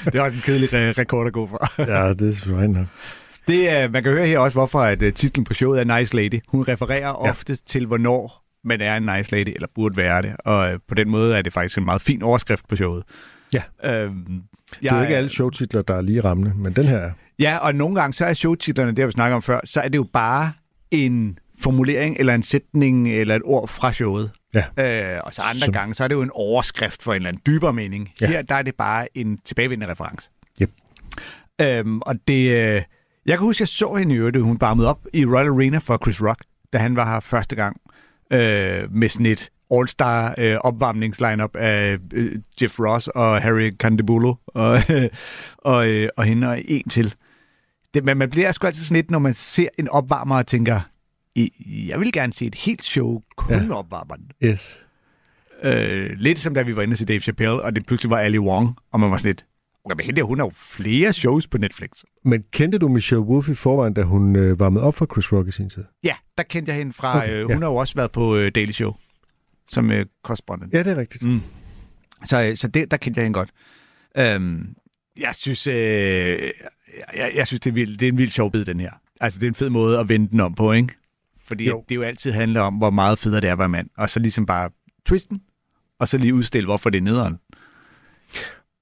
det 0.05 0.15
er 0.15 0.21
også 0.21 0.35
en 0.35 0.41
kedelig 0.45 0.69
re- 0.69 0.99
rekord 1.01 1.27
at 1.27 1.33
gå 1.33 1.47
for. 1.47 1.81
Ja, 1.81 2.09
det 2.13 2.29
er 2.29 2.33
selvfølgelig 2.33 2.69
nok. 2.69 2.85
Det, 3.47 3.69
er, 3.71 3.87
man 3.89 4.03
kan 4.03 4.11
høre 4.11 4.25
her 4.27 4.39
også, 4.39 4.55
hvorfor 4.57 4.79
at, 4.81 5.01
uh, 5.01 5.13
titlen 5.13 5.43
på 5.43 5.53
showet 5.53 5.79
er 5.79 5.97
Nice 5.99 6.15
Lady. 6.15 6.39
Hun 6.47 6.63
refererer 6.67 7.07
ja. 7.07 7.13
ofte 7.29 7.55
til, 7.55 7.85
hvornår 7.85 8.42
man 8.63 8.81
er 8.81 8.97
en 8.97 9.03
nice 9.17 9.31
lady, 9.35 9.49
eller 9.55 9.67
burde 9.75 9.97
være 9.97 10.21
det. 10.21 10.35
Og 10.39 10.73
uh, 10.73 10.79
på 10.87 10.95
den 10.95 11.09
måde 11.09 11.37
er 11.37 11.41
det 11.41 11.53
faktisk 11.53 11.77
en 11.77 11.85
meget 11.85 12.01
fin 12.01 12.21
overskrift 12.23 12.67
på 12.67 12.75
showet. 12.75 13.03
Ja. 13.53 13.61
Øhm, 13.83 14.43
Det 14.81 14.91
er 14.91 14.95
jo 14.95 15.01
ikke 15.01 15.15
alle 15.17 15.29
showtitler, 15.29 15.81
der 15.81 15.95
er 15.95 16.01
lige 16.01 16.21
rammende, 16.21 16.53
men 16.55 16.73
den 16.73 16.85
her 16.85 16.97
er. 16.97 17.11
Ja, 17.39 17.57
og 17.57 17.75
nogle 17.75 17.95
gange 17.95 18.13
så 18.13 18.25
er 18.25 18.33
showtitlerne, 18.33 18.91
det 18.91 18.99
har 18.99 19.05
vi 19.05 19.11
snakket 19.11 19.35
om 19.35 19.41
før, 19.41 19.59
så 19.65 19.81
er 19.81 19.87
det 19.87 19.97
jo 19.97 20.07
bare 20.13 20.51
en 20.91 21.39
formulering, 21.59 22.15
eller 22.19 22.35
en 22.35 22.43
sætning, 22.43 23.09
eller 23.09 23.35
et 23.35 23.41
ord 23.45 23.67
fra 23.67 23.91
showet. 23.93 24.31
Ja. 24.53 24.63
Øh, 25.15 25.21
og 25.23 25.33
så 25.33 25.41
andre 25.41 25.59
Som- 25.59 25.73
gange, 25.73 25.93
så 25.93 26.03
er 26.03 26.07
det 26.07 26.15
jo 26.15 26.21
en 26.21 26.31
overskrift 26.33 27.03
for 27.03 27.13
en 27.13 27.15
eller 27.15 27.29
anden 27.29 27.41
dybere 27.45 27.73
mening. 27.73 28.11
Ja. 28.21 28.27
Her, 28.27 28.41
der 28.41 28.55
er 28.55 28.61
det 28.61 28.75
bare 28.75 29.17
en 29.17 29.37
tilbagevendende 29.45 29.91
reference. 29.91 30.29
Yep. 30.61 30.69
Øhm, 31.61 32.01
og 32.01 32.15
det... 32.27 32.51
Øh, 32.75 32.81
jeg 33.25 33.37
kan 33.37 33.45
huske, 33.45 33.61
jeg 33.61 33.67
så 33.67 33.93
hende 33.95 34.15
i 34.15 34.17
øvrigt, 34.17 34.37
hun 34.41 34.57
varmede 34.61 34.89
op 34.89 34.99
i 35.13 35.25
Royal 35.25 35.47
Arena 35.47 35.77
for 35.77 35.99
Chris 36.03 36.21
Rock, 36.21 36.43
da 36.73 36.77
han 36.77 36.95
var 36.95 37.13
her 37.13 37.19
første 37.19 37.55
gang 37.55 37.77
øh, 38.33 38.93
med 38.95 39.09
sådan 39.09 39.25
et 39.25 39.49
all-star 39.73 40.35
øh, 40.37 40.57
opvarmningslineup 40.57 41.55
af 41.55 41.97
øh, 42.13 42.35
Jeff 42.61 42.79
Ross 42.79 43.07
og 43.07 43.41
Harry 43.41 43.71
Candebulo 43.77 44.35
og, 44.47 44.79
og, 45.57 45.89
øh, 45.89 46.09
og 46.17 46.23
hende 46.25 46.47
og 46.49 46.61
en 46.65 46.89
til. 46.89 47.15
Det, 47.93 48.03
men 48.03 48.17
man 48.17 48.29
bliver 48.29 48.51
sgu 48.51 48.67
altid 48.67 48.83
sådan 48.83 48.95
lidt, 48.95 49.11
når 49.11 49.19
man 49.19 49.33
ser 49.33 49.67
en 49.77 49.89
opvarmer 49.89 50.35
og 50.37 50.47
tænker, 50.47 50.79
"I- 51.35 51.85
jeg 51.89 51.99
vil 51.99 52.11
gerne 52.11 52.33
se 52.33 52.45
et 52.45 52.55
helt 52.55 52.83
show 52.83 53.21
kun 53.37 53.55
Ja. 53.67 53.73
opvarmeren. 53.73 54.21
Yes. 54.43 54.85
Øh, 55.63 56.09
lidt 56.17 56.39
som 56.39 56.53
da 56.53 56.61
vi 56.61 56.75
var 56.75 56.81
inde 56.81 56.95
til 56.95 57.07
Dave 57.07 57.19
Chappelle, 57.19 57.61
og 57.61 57.75
det 57.75 57.85
pludselig 57.85 58.09
var 58.09 58.17
Ali 58.19 58.39
Wong, 58.39 58.75
og 58.91 58.99
man 58.99 59.11
var 59.11 59.17
sådan 59.17 59.29
lidt, 59.29 59.45
okay, 59.85 59.95
men 59.95 60.05
hende 60.05 60.21
hun 60.21 60.39
har 60.39 60.45
jo 60.45 60.51
flere 60.55 61.13
shows 61.13 61.47
på 61.47 61.57
Netflix. 61.57 61.89
Men 62.25 62.43
kendte 62.51 62.77
du 62.77 62.87
Michelle 62.87 63.23
Wolf 63.23 63.49
i 63.49 63.55
forvejen, 63.55 63.93
da 63.93 64.03
hun 64.03 64.35
øh, 64.35 64.59
var 64.59 64.69
med 64.69 64.81
op 64.81 64.95
for 64.95 65.05
Chris 65.05 65.31
Rock 65.33 65.47
i 65.47 65.51
sin 65.51 65.69
tid? 65.69 65.83
Ja, 66.03 66.15
der 66.37 66.43
kendte 66.43 66.69
jeg 66.69 66.77
hende 66.77 66.93
fra, 66.93 67.17
Okay, 67.17 67.33
øh, 67.33 67.49
ja. 67.49 67.53
hun 67.53 67.61
har 67.61 67.69
jo 67.69 67.75
også 67.75 67.95
været 67.95 68.11
på 68.11 68.35
øh, 68.35 68.51
Daily 68.55 68.71
Show, 68.71 68.93
som 69.67 69.91
øh, 69.91 70.05
correspondent. 70.23 70.73
Ja, 70.73 70.79
det 70.83 70.87
er 70.87 70.97
rigtigt. 70.97 71.23
Mm. 71.23 71.41
Så, 72.25 72.41
øh, 72.43 72.57
så 72.57 72.67
det, 72.67 72.91
der 72.91 72.97
kendte 72.97 73.19
jeg 73.19 73.25
hende 73.25 73.37
godt. 73.39 73.49
Øhm, 74.17 74.75
jeg 75.17 75.35
synes, 75.35 75.67
øh, 75.67 75.73
jeg, 77.17 77.31
jeg 77.35 77.47
synes 77.47 77.59
det, 77.59 77.69
er 77.69 77.73
vildt, 77.73 77.99
det 77.99 78.07
er 78.07 78.11
en 78.11 78.17
vild 78.17 78.31
sjov 78.31 78.51
bid, 78.51 78.65
den 78.65 78.79
her. 78.79 78.91
Altså, 79.21 79.39
det 79.39 79.45
er 79.45 79.51
en 79.51 79.55
fed 79.55 79.69
måde 79.69 79.99
at 79.99 80.09
vende 80.09 80.29
den 80.29 80.39
om 80.39 80.55
på, 80.55 80.71
ikke? 80.71 80.93
Fordi 81.45 81.67
jo. 81.67 81.83
det 81.89 81.95
jo 81.95 82.01
altid 82.01 82.31
handler 82.31 82.61
om, 82.61 82.73
hvor 82.73 82.89
meget 82.89 83.19
federe 83.19 83.41
det 83.41 83.47
er 83.47 83.51
at 83.51 83.59
være 83.59 83.69
mand. 83.69 83.89
Og 83.97 84.09
så 84.09 84.19
ligesom 84.19 84.45
bare 84.45 84.69
twisten, 85.05 85.41
og 85.99 86.07
så 86.07 86.17
lige 86.17 86.33
udstille, 86.33 86.65
hvorfor 86.65 86.89
det 86.89 86.97
er 86.97 87.01
nederen. 87.01 87.37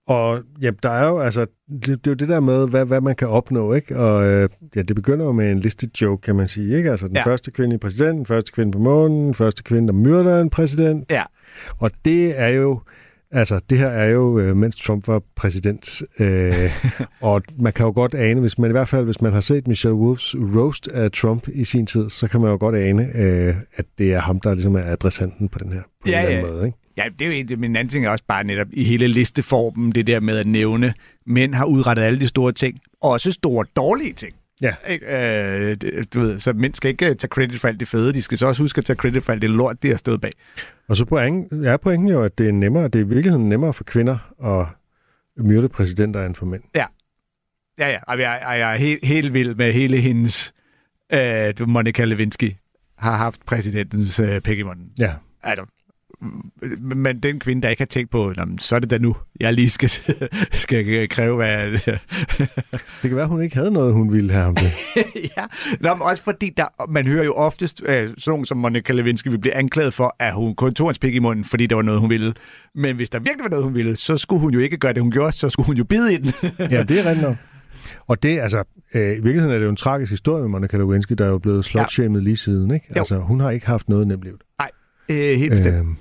Og 0.07 0.39
ja, 0.61 0.71
der 0.83 0.89
er 0.89 1.07
jo 1.07 1.19
altså, 1.19 1.45
det, 1.69 1.87
det 1.87 2.07
er 2.07 2.11
jo 2.11 2.13
det 2.13 2.29
der 2.29 2.39
med, 2.39 2.67
hvad, 2.67 2.85
hvad 2.85 3.01
man 3.01 3.15
kan 3.15 3.27
opnå, 3.27 3.73
ikke? 3.73 3.97
Og 3.97 4.25
øh, 4.25 4.49
ja, 4.75 4.81
det 4.81 4.95
begynder 4.95 5.25
jo 5.25 5.31
med 5.31 5.51
en 5.51 5.59
listed 5.59 5.89
joke, 6.01 6.21
kan 6.21 6.35
man 6.35 6.47
sige, 6.47 6.77
ikke? 6.77 6.91
Altså 6.91 7.07
den 7.07 7.15
ja. 7.15 7.25
Første 7.25 7.51
kvinde 7.51 7.75
i 7.75 7.77
præsidenten, 7.77 8.17
den 8.17 8.25
første 8.25 8.51
kvinde 8.51 8.71
på 8.71 8.79
månen, 8.79 9.25
den 9.25 9.33
første 9.33 9.63
kvinde, 9.63 9.87
der 9.87 9.93
myrder 9.93 10.41
en 10.41 10.49
præsident. 10.49 11.11
Ja. 11.11 11.23
Og 11.79 11.91
det 12.05 12.39
er 12.39 12.47
jo, 12.47 12.79
altså 13.31 13.59
det 13.69 13.77
her 13.77 13.87
er 13.87 14.09
jo, 14.09 14.39
øh, 14.39 14.55
mens 14.57 14.75
Trump 14.75 15.07
var 15.07 15.21
præsident, 15.35 16.01
øh, 16.19 16.83
og 17.21 17.41
man 17.59 17.73
kan 17.73 17.85
jo 17.85 17.91
godt 17.91 18.13
ane, 18.15 18.39
hvis 18.41 18.57
man 18.57 18.71
i 18.71 18.73
hvert 18.73 18.89
fald, 18.89 19.05
hvis 19.05 19.21
man 19.21 19.33
har 19.33 19.41
set 19.41 19.67
Michelle 19.67 19.95
Wolfs 19.95 20.35
roast 20.55 20.87
af 20.87 21.11
Trump 21.11 21.47
i 21.53 21.63
sin 21.63 21.85
tid, 21.85 22.09
så 22.09 22.27
kan 22.27 22.41
man 22.41 22.49
jo 22.49 22.57
godt 22.59 22.75
ane, 22.75 23.09
øh, 23.15 23.55
at 23.75 23.85
det 23.97 24.13
er 24.13 24.19
ham, 24.19 24.39
der 24.39 24.53
ligesom 24.53 24.75
er 24.75 24.83
adressanten 24.83 25.49
på 25.49 25.59
den 25.59 25.71
her, 25.71 25.81
på 25.81 26.09
Ja, 26.09 26.19
en 26.19 26.25
eller 26.25 26.31
ja. 26.31 26.37
anden 26.37 26.53
måde, 26.53 26.65
ikke? 26.65 26.77
Ja, 26.97 27.03
det 27.19 27.21
er 27.21 27.25
jo 27.25 27.31
egentlig, 27.31 27.59
men 27.59 27.71
en 27.71 27.75
anden 27.75 27.91
ting 27.91 28.05
er 28.05 28.09
også 28.09 28.23
bare 28.27 28.43
netop 28.43 28.67
i 28.71 28.83
hele 28.83 29.07
listeformen, 29.07 29.91
det 29.91 30.07
der 30.07 30.19
med 30.19 30.37
at 30.37 30.47
nævne, 30.47 30.93
mænd 31.25 31.53
har 31.53 31.65
udrettet 31.65 32.03
alle 32.03 32.19
de 32.19 32.27
store 32.27 32.51
ting, 32.51 32.79
også 33.01 33.31
store 33.31 33.65
dårlige 33.75 34.13
ting. 34.13 34.33
Ja. 34.61 34.73
Øh, 34.89 35.77
du 36.13 36.19
ved, 36.19 36.39
så 36.39 36.53
mænd 36.53 36.73
skal 36.73 36.89
ikke 36.89 37.09
øh, 37.09 37.15
tage 37.15 37.29
credit 37.29 37.59
for 37.59 37.67
alt 37.67 37.79
det 37.79 37.87
fede, 37.87 38.13
de 38.13 38.21
skal 38.21 38.37
så 38.37 38.45
også 38.45 38.63
huske 38.63 38.77
at 38.77 38.85
tage 38.85 38.97
credit 38.97 39.23
for 39.23 39.31
alt 39.31 39.41
det 39.41 39.49
lort, 39.49 39.83
de 39.83 39.89
har 39.89 39.97
stået 39.97 40.21
bag. 40.21 40.31
Og 40.87 40.95
så 40.95 41.05
pointen, 41.05 41.65
er 41.65 41.77
pointen 41.77 42.07
jo, 42.07 42.23
at 42.23 42.37
det 42.37 42.47
er 42.47 42.51
nemmere, 42.51 42.83
det 42.83 42.95
er 42.95 43.03
i 43.03 43.07
virkeligheden 43.07 43.49
nemmere 43.49 43.73
for 43.73 43.83
kvinder 43.83 44.17
at 44.45 44.67
myrde 45.43 45.69
præsidenter 45.69 46.25
end 46.25 46.35
for 46.35 46.45
mænd. 46.45 46.61
Ja, 46.75 46.85
ja, 47.79 47.99
og 48.07 48.19
jeg, 48.19 48.39
jeg, 48.41 48.59
jeg 48.59 48.73
er 48.73 48.77
helt, 48.77 49.05
helt 49.07 49.33
vild 49.33 49.55
med 49.55 49.73
hele 49.73 49.97
hendes, 49.97 50.53
øh, 51.13 51.53
du, 51.59 51.65
Monica 51.65 52.03
Lewinsky 52.03 52.55
har 52.97 53.17
haft 53.17 53.45
præsidentens 53.45 54.19
øh, 54.19 54.41
pæk 54.41 54.59
i 54.59 54.63
munden. 54.63 54.91
Ja. 54.99 55.13
Altså, 55.43 55.65
men 56.81 57.19
den 57.19 57.39
kvinde, 57.39 57.61
der 57.61 57.69
ikke 57.69 57.81
har 57.81 57.85
tænkt 57.87 58.11
på, 58.11 58.33
"Nå, 58.37 58.45
men 58.45 58.59
så 58.59 58.75
er 58.75 58.79
det 58.79 58.89
da 58.89 58.97
nu, 58.97 59.15
jeg 59.39 59.53
lige 59.53 59.69
skal, 59.69 59.89
skal 60.51 61.09
kræve, 61.09 61.35
hvad... 61.35 61.71
Det 63.01 63.09
kan 63.09 63.15
være, 63.15 63.27
hun 63.27 63.41
ikke 63.41 63.55
havde 63.55 63.71
noget, 63.71 63.93
hun 63.93 64.13
ville 64.13 64.31
have 64.31 64.43
ham 64.43 64.55
til. 64.55 64.67
ja, 65.37 65.43
Nå, 65.79 65.93
men 65.93 66.01
også 66.01 66.23
fordi 66.23 66.53
der, 66.57 66.65
man 66.89 67.07
hører 67.07 67.25
jo 67.25 67.33
oftest, 67.33 67.81
øh, 67.85 67.93
sådan 67.95 68.13
nogen 68.27 68.45
som 68.45 68.57
Monica 68.57 68.93
Lewinsky 68.93 69.27
vil 69.27 69.39
blive 69.39 69.53
anklaget 69.53 69.93
for, 69.93 70.15
at 70.19 70.33
hun 70.33 70.55
kun 70.55 70.73
tog 70.73 70.87
hans 70.87 70.99
pik 70.99 71.15
i 71.15 71.19
munden, 71.19 71.45
fordi 71.45 71.65
der 71.65 71.75
var 71.75 71.81
noget, 71.81 71.99
hun 71.99 72.09
ville. 72.09 72.33
Men 72.75 72.95
hvis 72.95 73.09
der 73.09 73.19
virkelig 73.19 73.43
var 73.43 73.49
noget, 73.49 73.63
hun 73.63 73.73
ville, 73.73 73.95
så 73.95 74.17
skulle 74.17 74.41
hun 74.41 74.53
jo 74.53 74.59
ikke 74.59 74.77
gøre 74.77 74.93
det, 74.93 75.01
hun 75.01 75.11
gjorde, 75.11 75.31
så 75.31 75.49
skulle 75.49 75.67
hun 75.67 75.77
jo 75.77 75.83
bide 75.83 76.13
i 76.13 76.17
den. 76.17 76.31
ja, 76.59 76.83
det 76.83 77.07
er 77.07 77.21
nok. 77.21 77.35
Og 78.07 78.23
det, 78.23 78.39
altså, 78.39 78.63
øh, 78.93 79.01
i 79.01 79.05
virkeligheden 79.05 79.51
er 79.51 79.57
det 79.57 79.65
jo 79.65 79.69
en 79.69 79.75
tragisk 79.75 80.09
historie 80.09 80.41
med 80.41 80.49
Monica 80.49 80.77
Lewinsky, 80.77 81.13
der 81.13 81.25
er 81.25 81.29
jo 81.29 81.37
blevet 81.37 81.65
slutshamed 81.65 82.19
ja. 82.19 82.23
lige 82.23 82.37
siden, 82.37 82.71
ikke? 82.73 82.85
Jo. 82.95 82.99
Altså, 82.99 83.17
hun 83.17 83.39
har 83.39 83.49
ikke 83.51 83.67
haft 83.67 83.89
noget 83.89 84.07
nemt 84.07 84.23
liv. 84.23 84.37
Nej, 84.59 84.69
øh, 85.09 85.39
helt 85.39 85.51
bestemt. 85.51 85.75
Øhm, 85.75 85.95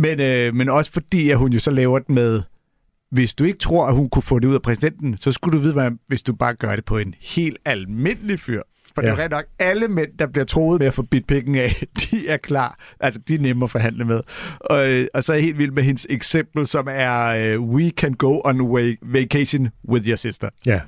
Men, 0.00 0.20
øh, 0.20 0.54
men 0.54 0.68
også 0.68 0.92
fordi, 0.92 1.30
at 1.30 1.38
hun 1.38 1.52
jo 1.52 1.58
så 1.58 1.70
laver 1.70 1.98
det 1.98 2.08
med, 2.08 2.42
hvis 3.10 3.34
du 3.34 3.44
ikke 3.44 3.58
tror, 3.58 3.86
at 3.86 3.94
hun 3.94 4.08
kunne 4.08 4.22
få 4.22 4.38
det 4.38 4.48
ud 4.48 4.54
af 4.54 4.62
præsidenten, 4.62 5.16
så 5.16 5.32
skulle 5.32 5.58
du 5.58 5.62
vide, 5.62 5.72
hvad, 5.72 5.90
hvis 6.06 6.22
du 6.22 6.32
bare 6.32 6.54
gør 6.54 6.76
det 6.76 6.84
på 6.84 6.98
en 6.98 7.14
helt 7.20 7.58
almindelig 7.64 8.40
fyr. 8.40 8.62
For 8.94 9.02
ja. 9.02 9.06
det 9.06 9.12
er 9.12 9.16
jo 9.16 9.22
rent 9.22 9.30
nok, 9.30 9.44
alle 9.58 9.88
mænd, 9.88 10.10
der 10.18 10.26
bliver 10.26 10.44
troet 10.44 10.80
med 10.80 10.86
at 10.86 10.94
få 10.94 11.02
bidt 11.02 11.26
pikken 11.26 11.54
af, 11.54 11.82
de 12.00 12.28
er 12.28 12.36
klar. 12.36 12.78
Altså, 13.00 13.20
de 13.28 13.34
er 13.34 13.38
nemme 13.38 13.64
at 13.64 13.70
forhandle 13.70 14.04
med. 14.04 14.20
Og, 14.60 14.92
øh, 14.92 15.06
og 15.14 15.24
så 15.24 15.32
er 15.32 15.36
jeg 15.36 15.44
helt 15.44 15.58
vild 15.58 15.70
med 15.70 15.82
hendes 15.82 16.06
eksempel, 16.10 16.66
som 16.66 16.88
er, 16.90 17.26
øh, 17.26 17.60
we 17.60 17.90
can 17.90 18.14
go 18.14 18.40
on 18.44 18.60
way 18.60 18.98
vacation 19.02 19.70
with 19.88 20.08
your 20.08 20.16
sister. 20.16 20.48
ja. 20.66 20.80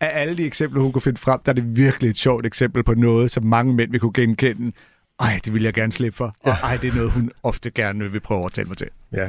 af 0.00 0.20
alle 0.20 0.36
de 0.36 0.44
eksempler, 0.44 0.80
hun 0.82 0.92
kunne 0.92 1.02
finde 1.02 1.20
frem, 1.20 1.40
der 1.46 1.52
er 1.52 1.54
det 1.54 1.76
virkelig 1.76 2.10
et 2.10 2.16
sjovt 2.16 2.46
eksempel 2.46 2.84
på 2.84 2.94
noget, 2.94 3.30
som 3.30 3.44
mange 3.44 3.74
mænd 3.74 3.90
vil 3.90 4.00
kunne 4.00 4.12
genkende. 4.12 4.72
Ej, 5.20 5.40
det 5.44 5.54
vil 5.54 5.62
jeg 5.62 5.74
gerne 5.74 5.92
slippe 5.92 6.16
for. 6.16 6.34
Og 6.40 6.52
ej, 6.52 6.76
det 6.76 6.88
er 6.88 6.94
noget, 6.94 7.10
hun 7.10 7.30
ofte 7.42 7.70
gerne 7.70 8.10
vil 8.10 8.20
prøve 8.20 8.44
at 8.44 8.52
tale 8.52 8.68
mig 8.68 8.76
til. 8.76 8.88
Ja. 9.12 9.28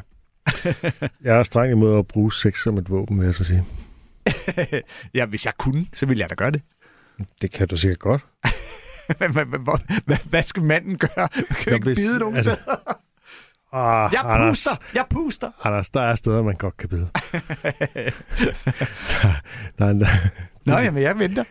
Jeg 1.24 1.40
er 1.40 1.44
streng 1.44 1.72
imod 1.72 2.00
at 2.00 2.08
bruge 2.08 2.34
sex 2.34 2.64
som 2.64 2.78
et 2.78 2.90
våben, 2.90 3.20
vil 3.20 3.26
jeg 3.26 3.36
så 3.36 3.44
sige. 3.44 3.66
ja, 5.14 5.26
hvis 5.26 5.46
jeg 5.46 5.54
kunne, 5.58 5.86
så 5.94 6.06
ville 6.06 6.22
jeg 6.22 6.30
da 6.30 6.36
gøre 6.36 6.52
det. 6.52 6.62
Det 7.42 7.52
kan 7.52 7.68
du 7.68 7.78
sikkert 7.78 8.00
godt. 8.00 8.26
Hvad- 10.30 10.44
skal 10.44 10.64
manden 10.64 10.98
gøre? 10.98 11.10
Man 11.36 11.46
kan 11.50 11.70
jo 11.70 11.74
ikke 11.74 11.86
bide 11.96 12.20
nogen 12.20 12.36
altså-. 12.36 12.58
Ah, 13.74 14.10
Jeg 14.14 14.22
Anders, 14.24 14.50
puster! 14.50 14.72
Jeg 14.94 15.06
puster! 15.10 15.52
Anders, 15.64 15.90
der 15.90 16.02
er 16.02 16.16
steder, 16.16 16.44
man 16.44 16.56
godt 16.56 16.78
kan 16.78 16.90
bide. 16.90 17.10
der 19.80 19.86
er 19.86 19.90
en, 19.90 20.04
Nå, 20.66 20.78
jamen, 20.78 21.04
jeg 21.04 21.20
venter. 21.20 21.44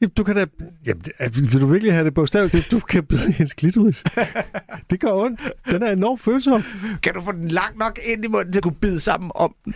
Jamen, 0.00 0.12
du 0.16 0.24
kan 0.24 0.36
da... 0.36 0.46
Jamen, 0.86 1.02
det- 1.04 1.52
vil 1.52 1.60
du 1.60 1.66
virkelig 1.66 1.92
have 1.92 2.04
det 2.04 2.14
bogstaveligt? 2.14 2.70
Du 2.70 2.80
kan 2.80 3.04
bide 3.04 3.32
hendes 3.32 3.52
klitoris. 3.52 4.04
Det 4.90 5.00
gør 5.00 5.12
ondt. 5.12 5.40
Den 5.70 5.82
er 5.82 5.92
enormt 5.92 6.20
følsom. 6.20 6.62
Kan 7.02 7.14
du 7.14 7.20
få 7.22 7.32
den 7.32 7.48
langt 7.48 7.78
nok 7.78 7.98
ind 8.12 8.24
i 8.24 8.28
munden 8.28 8.52
til 8.52 8.58
at 8.58 8.62
kunne 8.62 8.74
bide 8.74 9.00
sammen 9.00 9.30
om 9.34 9.54
den? 9.64 9.74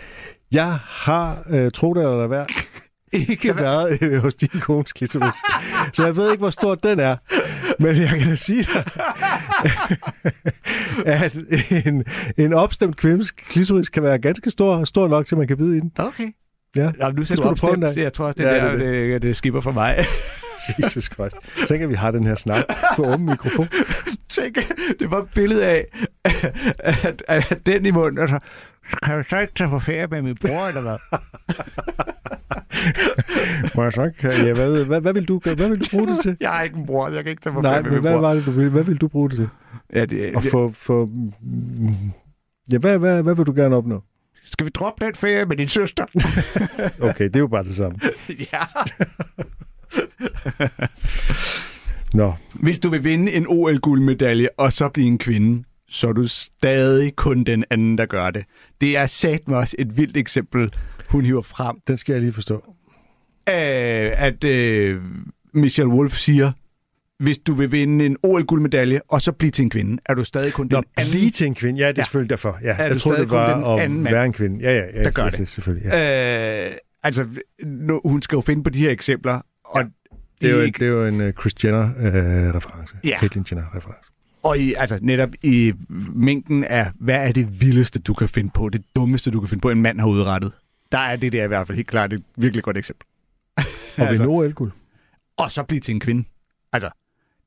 Jeg 0.52 0.78
har, 0.88 1.42
øh, 1.50 1.70
tro 1.70 1.94
det 1.94 2.00
eller 2.02 2.26
være, 2.26 2.46
ikke 3.30 3.56
været 3.56 3.98
øh, 4.02 4.22
hos 4.22 4.34
din 4.34 4.48
kones 4.60 4.92
klitoris. 4.92 5.34
Så 5.92 6.04
jeg 6.04 6.16
ved 6.16 6.30
ikke, 6.30 6.40
hvor 6.40 6.50
stor 6.50 6.74
den 6.74 7.00
er. 7.00 7.16
Men 7.82 7.96
jeg 7.96 8.08
kan 8.08 8.28
da 8.28 8.34
sige 8.34 8.62
dig, 8.62 8.84
at 11.22 11.38
en, 11.86 12.04
en 12.36 12.52
opstemt 12.52 12.96
kvindes 12.96 13.30
klitoris 13.30 13.88
kan 13.88 14.02
være 14.02 14.18
ganske 14.18 14.50
stor, 14.50 14.84
stor 14.84 15.08
nok, 15.08 15.26
til 15.26 15.36
man 15.38 15.46
kan 15.48 15.56
bide 15.56 15.76
i 15.76 15.80
den. 15.80 15.92
Okay. 15.96 16.28
Ja. 16.76 16.92
Nå, 17.00 17.08
nu 17.10 17.16
Det 17.16 17.28
ser 17.28 17.36
du 17.36 17.42
opstemt. 17.42 17.82
dag. 17.82 17.96
Jeg 17.96 18.12
tror 18.12 18.26
også, 18.26 18.38
det, 18.42 18.48
Ja, 18.48 18.54
der, 18.54 18.70
det 18.72 18.80
det, 18.80 19.12
det, 19.12 19.22
det 19.22 19.36
skipper 19.36 19.60
for 19.60 19.72
mig. 19.72 20.04
Jesus 20.78 21.04
Christ. 21.04 21.36
Tænk, 21.68 21.82
at 21.82 21.88
vi 21.88 21.94
har 21.94 22.10
den 22.10 22.26
her 22.26 22.34
snak 22.34 22.64
på 22.96 23.04
åben 23.12 23.26
mikrofon. 23.26 23.68
Tænk, 24.28 24.56
det 24.98 25.10
var 25.10 25.18
et 25.22 25.28
billede 25.34 25.66
af, 25.66 25.86
at, 26.24 26.56
at, 26.78 27.22
at 27.28 27.58
den 27.66 27.86
i 27.86 27.90
munden, 27.90 28.18
og 28.18 28.28
så, 28.28 28.38
kan 29.02 29.16
du 29.18 29.24
så 29.28 29.38
ikke 29.38 29.54
tage 29.54 29.70
på 29.70 29.78
ferie 29.78 30.06
med 30.06 30.22
min 30.22 30.36
bror, 30.36 30.68
eller 30.68 30.80
hvad? 30.80 30.96
Må 33.76 33.82
jeg 33.82 33.92
så 33.92 34.04
ikke? 34.04 34.28
Ja, 34.46 34.52
hvad, 34.54 34.84
hvad, 34.84 35.00
hvad, 35.00 35.12
vil 35.12 35.28
du, 35.28 35.40
hvad 35.44 35.68
vil 35.68 35.78
du 35.80 35.84
bruge 35.90 36.06
det 36.08 36.18
til? 36.22 36.36
Jeg 36.40 36.50
har 36.50 36.62
ikke 36.62 36.76
en 36.76 36.86
bror, 36.86 37.08
jeg 37.08 37.24
kan 37.24 37.30
ikke 37.30 37.42
tage 37.42 37.54
på 37.54 37.60
Nej, 37.60 37.70
ferie 37.72 37.82
med 37.82 37.90
men 37.90 37.94
min 37.94 38.00
hvad 38.02 38.12
bror. 38.12 38.20
var 38.20 38.34
det, 38.34 38.46
du? 38.46 38.50
Hvad 38.50 38.84
vil 38.84 38.96
du 38.96 39.08
bruge 39.08 39.28
det 39.30 39.36
til? 39.36 39.48
Ja, 39.94 40.04
det, 40.04 40.36
Og 40.36 40.42
det, 40.42 40.50
få, 40.50 40.72
få, 40.74 41.08
ja, 42.72 42.78
hvad, 42.78 42.98
hvad, 42.98 43.22
hvad 43.22 43.34
vil 43.34 43.46
du 43.46 43.52
gerne 43.56 43.76
opnå? 43.76 44.02
Skal 44.44 44.66
vi 44.66 44.70
droppe 44.70 45.06
den 45.06 45.14
ferie 45.14 45.44
med 45.44 45.56
din 45.56 45.68
søster? 45.68 46.04
Okay, 47.08 47.24
det 47.24 47.36
er 47.36 47.40
jo 47.40 47.46
bare 47.46 47.64
det 47.64 47.76
samme. 47.76 47.98
ja. 48.52 48.60
Nå, 52.14 52.32
Hvis 52.54 52.78
du 52.78 52.90
vil 52.90 53.04
vinde 53.04 53.32
en 53.32 53.46
OL-guldmedalje, 53.48 54.48
og 54.58 54.72
så 54.72 54.88
blive 54.88 55.06
en 55.06 55.18
kvinde, 55.18 55.64
så 55.88 56.08
er 56.08 56.12
du 56.12 56.28
stadig 56.28 57.16
kun 57.16 57.44
den 57.44 57.64
anden, 57.70 57.98
der 57.98 58.06
gør 58.06 58.30
det. 58.30 58.44
Det 58.80 58.96
er 58.96 59.06
sat 59.06 59.48
med 59.48 59.56
også 59.56 59.76
et 59.78 59.96
vildt 59.96 60.16
eksempel, 60.16 60.72
hun 61.10 61.24
hiver 61.24 61.42
frem, 61.42 61.76
den 61.86 61.96
skal 61.96 62.12
jeg 62.12 62.20
lige 62.22 62.32
forstå. 62.32 62.54
øh, 63.48 64.24
at 64.26 64.44
øh, 64.44 65.02
Michelle 65.54 65.92
Wolf 65.92 66.16
siger, 66.16 66.52
hvis 67.22 67.38
du 67.38 67.54
vil 67.54 67.72
vinde 67.72 68.06
en 68.06 68.16
OL-guldmedalje, 68.22 69.00
og 69.08 69.22
så 69.22 69.32
blive 69.32 69.50
til 69.50 69.62
en 69.62 69.70
kvinde, 69.70 70.02
er 70.06 70.14
du 70.14 70.24
stadig 70.24 70.52
kun 70.52 70.68
Nå, 70.70 70.76
den 70.76 70.84
anden, 70.96 71.12
lige 71.12 71.30
til 71.30 71.46
en 71.46 71.54
kvinde. 71.54 71.80
Ja, 71.80 71.88
det 71.88 71.98
er 71.98 72.00
Ja. 72.00 72.04
selvfølgelig 72.04 72.30
derfor. 72.30 72.58
Ja, 72.62 72.76
Er 72.78 72.84
jeg 72.86 73.00
troede, 73.00 73.20
det 73.20 73.30
var 73.30 73.76
at 73.76 73.90
mand, 73.90 74.02
være 74.08 74.26
en 74.26 74.32
kvinde. 74.32 74.58
Ja, 74.62 74.76
ja, 74.78 74.84
ja. 74.94 75.04
der 75.04 75.10
gør 75.10 75.24
ja, 75.24 75.30
det. 75.30 75.48
Selvfølgelig, 75.48 75.86
ja. 75.92 76.66
Øh, 76.70 76.72
altså, 77.02 77.26
nu, 77.64 78.00
hun 78.04 78.22
skal 78.22 78.36
jo 78.36 78.40
finde 78.40 78.64
på 78.64 78.70
de 78.70 78.78
her 78.78 78.90
eksempler, 78.90 79.40
og 79.64 79.84
Det 80.40 80.50
er 80.50 80.54
jo, 80.54 80.62
det 80.66 80.82
er 80.82 80.86
jo 80.86 81.06
en 81.06 81.20
uh, 81.20 81.30
Chris 81.40 81.64
Jenner-reference. 81.64 82.94
Ja. 83.04 83.18
Caitlyn 83.20 83.44
Jenner-reference. 83.50 84.10
Og 84.42 84.58
i, 84.58 84.74
altså, 84.74 84.98
netop 85.02 85.28
i 85.42 85.72
mængden 86.14 86.64
af, 86.64 86.90
hvad 87.00 87.28
er 87.28 87.32
det 87.32 87.60
vildeste, 87.60 87.98
du 88.00 88.14
kan 88.14 88.28
finde 88.28 88.50
på, 88.54 88.68
det 88.68 88.82
dummeste, 88.96 89.30
du 89.30 89.40
kan 89.40 89.48
finde 89.48 89.60
på, 89.60 89.70
en 89.70 89.82
mand 89.82 90.00
har 90.00 90.06
udrettet. 90.06 90.52
Der 90.92 90.98
er 90.98 91.16
det 91.16 91.32
der 91.32 91.44
i 91.44 91.48
hvert 91.48 91.66
fald 91.66 91.76
helt 91.76 91.88
klart 91.88 92.12
et 92.12 92.22
virkelig 92.36 92.64
godt 92.64 92.78
eksempel. 92.78 93.06
Og 93.56 93.62
Altså. 93.96 94.12
vinde 94.12 94.26
OL-guld. 94.26 94.72
Og 95.38 95.50
så 95.52 95.62
blive 95.62 95.80
til 95.80 95.94
en 95.94 96.00
kvinde. 96.00 96.24
Altså, 96.72 96.90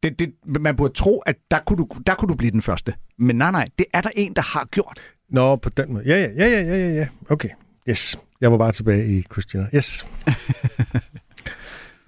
det, 0.05 0.19
det, 0.19 0.61
man 0.61 0.75
burde 0.75 0.93
tro, 0.93 1.19
at 1.19 1.35
der 1.51 1.59
kunne, 1.67 1.77
du, 1.77 1.87
der 2.07 2.15
kunne 2.15 2.29
du 2.29 2.35
blive 2.35 2.51
den 2.51 2.61
første. 2.61 2.93
Men 3.17 3.35
nej, 3.35 3.51
nej, 3.51 3.69
det 3.77 3.85
er 3.93 4.01
der 4.01 4.09
en, 4.15 4.33
der 4.33 4.41
har 4.41 4.67
gjort. 4.71 5.01
Nå, 5.29 5.55
på 5.55 5.69
den 5.69 5.93
måde. 5.93 6.03
Ja, 6.07 6.21
ja, 6.21 6.29
ja, 6.37 6.61
ja, 6.61 6.77
ja, 6.77 6.93
ja. 6.93 7.07
Okay. 7.29 7.49
Yes. 7.89 8.19
Jeg 8.41 8.51
var 8.51 8.57
bare 8.57 8.71
tilbage 8.71 9.07
i 9.07 9.21
Chris 9.21 9.55
Jenner. 9.55 9.67
Yes. 9.75 10.07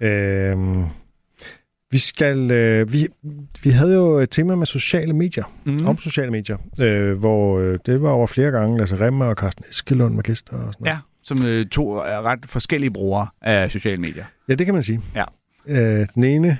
øhm, 0.00 0.84
vi 1.90 1.98
skal... 1.98 2.50
Øh, 2.50 2.92
vi, 2.92 3.08
vi 3.62 3.70
havde 3.70 3.94
jo 3.94 4.18
et 4.18 4.30
tema 4.30 4.54
med 4.54 4.66
sociale 4.66 5.12
medier. 5.12 5.52
Mm. 5.64 5.86
Om 5.86 5.98
sociale 5.98 6.30
medier. 6.30 6.56
Øh, 6.80 7.18
hvor 7.18 7.58
øh, 7.58 7.78
det 7.86 8.02
var 8.02 8.10
over 8.10 8.26
flere 8.26 8.50
gange 8.50 8.78
Lasse 8.78 9.00
Remmer 9.00 9.24
og 9.24 9.34
Carsten 9.34 9.64
Eskelund 9.70 10.14
med 10.14 10.22
gæster 10.22 10.52
og 10.52 10.72
sådan 10.72 10.74
noget. 10.80 10.94
Ja, 10.94 10.98
som 11.22 11.44
øh, 11.44 11.66
to 11.66 12.02
ret 12.02 12.46
forskellige 12.46 12.90
brugere 12.90 13.26
af 13.42 13.70
sociale 13.70 14.00
medier. 14.00 14.24
Ja, 14.48 14.54
det 14.54 14.66
kan 14.66 14.74
man 14.74 14.82
sige. 14.82 15.00
Ja. 15.14 15.24
Øh, 15.66 16.06
den 16.14 16.24
ene 16.24 16.58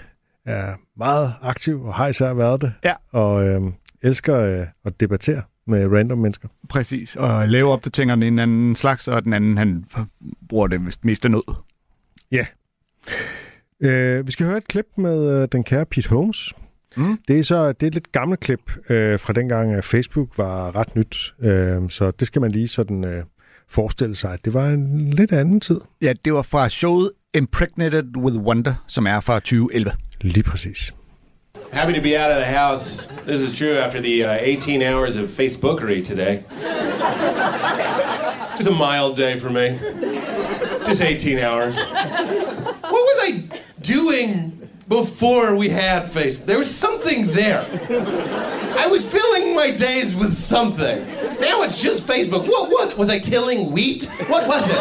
er 0.49 0.75
meget 0.97 1.33
aktiv 1.43 1.85
og 1.85 1.95
har 1.95 2.09
især 2.09 2.33
været 2.33 2.61
det. 2.61 2.73
Ja. 2.85 2.95
Og 3.11 3.49
øh, 3.49 3.61
elsker 4.03 4.39
øh, 4.39 4.67
at 4.85 5.01
debattere 5.01 5.43
med 5.67 5.87
random 5.87 6.19
mennesker. 6.19 6.49
Præcis, 6.69 7.17
og 7.17 7.49
lave 7.49 7.73
opdateringer 7.73 8.15
den 8.15 8.23
ene 8.23 8.43
anden 8.43 8.77
slags, 8.77 9.09
og 9.09 9.25
den 9.25 9.33
anden, 9.33 9.59
han 9.59 9.85
bruger 10.49 10.67
det 10.67 10.87
vist 10.87 11.05
mest 11.05 11.25
af 11.25 11.31
nød. 11.31 11.55
Øh, 13.81 14.27
vi 14.27 14.33
skal 14.33 14.47
høre 14.47 14.57
et 14.57 14.69
klip 14.69 14.87
med 14.97 15.43
øh, 15.43 15.49
den 15.53 15.65
kære 15.65 15.87
Pete 15.87 16.09
Holmes. 16.09 16.55
Mm. 16.97 17.19
Det 17.29 17.39
er 17.39 17.43
så 17.43 17.73
det 17.73 17.83
er 17.83 17.87
et 17.87 17.95
lidt 17.95 18.13
gammelt 18.13 18.41
klip 18.41 18.91
øh, 18.91 19.21
fra 19.21 19.33
dengang, 19.33 19.75
at 19.75 19.85
Facebook 19.85 20.39
var 20.39 20.77
ret 20.77 20.97
nyt. 20.97 21.35
Øh, 21.41 21.91
så 21.91 22.11
det 22.11 22.27
skal 22.27 22.41
man 22.43 22.51
lige 22.51 22.69
sådan 22.69 23.05
øh, 23.05 23.25
forestille 23.69 24.15
sig, 24.17 24.33
at 24.33 24.45
det 24.45 24.55
var 24.55 24.69
en 24.69 25.11
lidt 25.11 25.33
anden 25.33 25.61
tid. 25.61 25.81
Ja, 26.03 26.13
det 26.25 26.33
var 26.33 26.43
fra 26.43 26.69
showet 26.69 27.11
Impregnated 27.35 28.17
with 28.17 28.37
Wonder, 28.37 28.85
som 28.87 29.07
er 29.07 29.21
fra 29.21 29.35
2011. 29.35 29.93
Lige 30.20 30.42
præcis. 30.42 30.92
Happy 31.72 31.92
to 31.92 32.00
be 32.00 32.16
out 32.16 32.31
of 32.31 32.38
the 32.38 32.59
house. 32.59 33.09
This 33.26 33.40
is 33.40 33.57
true 33.59 33.76
after 33.78 34.00
the 34.00 34.24
uh, 34.24 34.33
18 34.40 34.83
hours 34.83 35.16
of 35.16 35.28
Facebookery 35.28 36.02
today. 36.04 36.42
Just 38.57 38.68
a 38.68 38.72
mild 38.72 39.16
day 39.16 39.38
for 39.38 39.50
me. 39.50 39.78
Just 40.87 41.02
18 41.02 41.38
hours. 41.38 41.76
What 41.76 42.92
was 42.92 43.18
I 43.22 43.42
doing 43.83 44.52
before 44.88 45.54
we 45.57 45.68
had 45.68 46.11
Facebook? 46.11 46.46
There 46.46 46.59
was 46.59 46.74
something 46.74 47.26
there. 47.28 47.64
I 48.78 48.87
was 48.87 49.02
filling 49.04 49.54
my 49.54 49.70
days 49.70 50.16
with 50.16 50.35
something. 50.37 51.07
Now 51.40 51.62
it's 51.62 51.81
just 51.81 52.07
Facebook. 52.07 52.48
What 52.48 52.70
was 52.70 52.92
it? 52.92 52.98
Was 52.98 53.11
I 53.11 53.18
tilling 53.18 53.72
wheat? 53.72 54.07
What 54.28 54.46
was 54.48 54.68
it? 54.70 54.78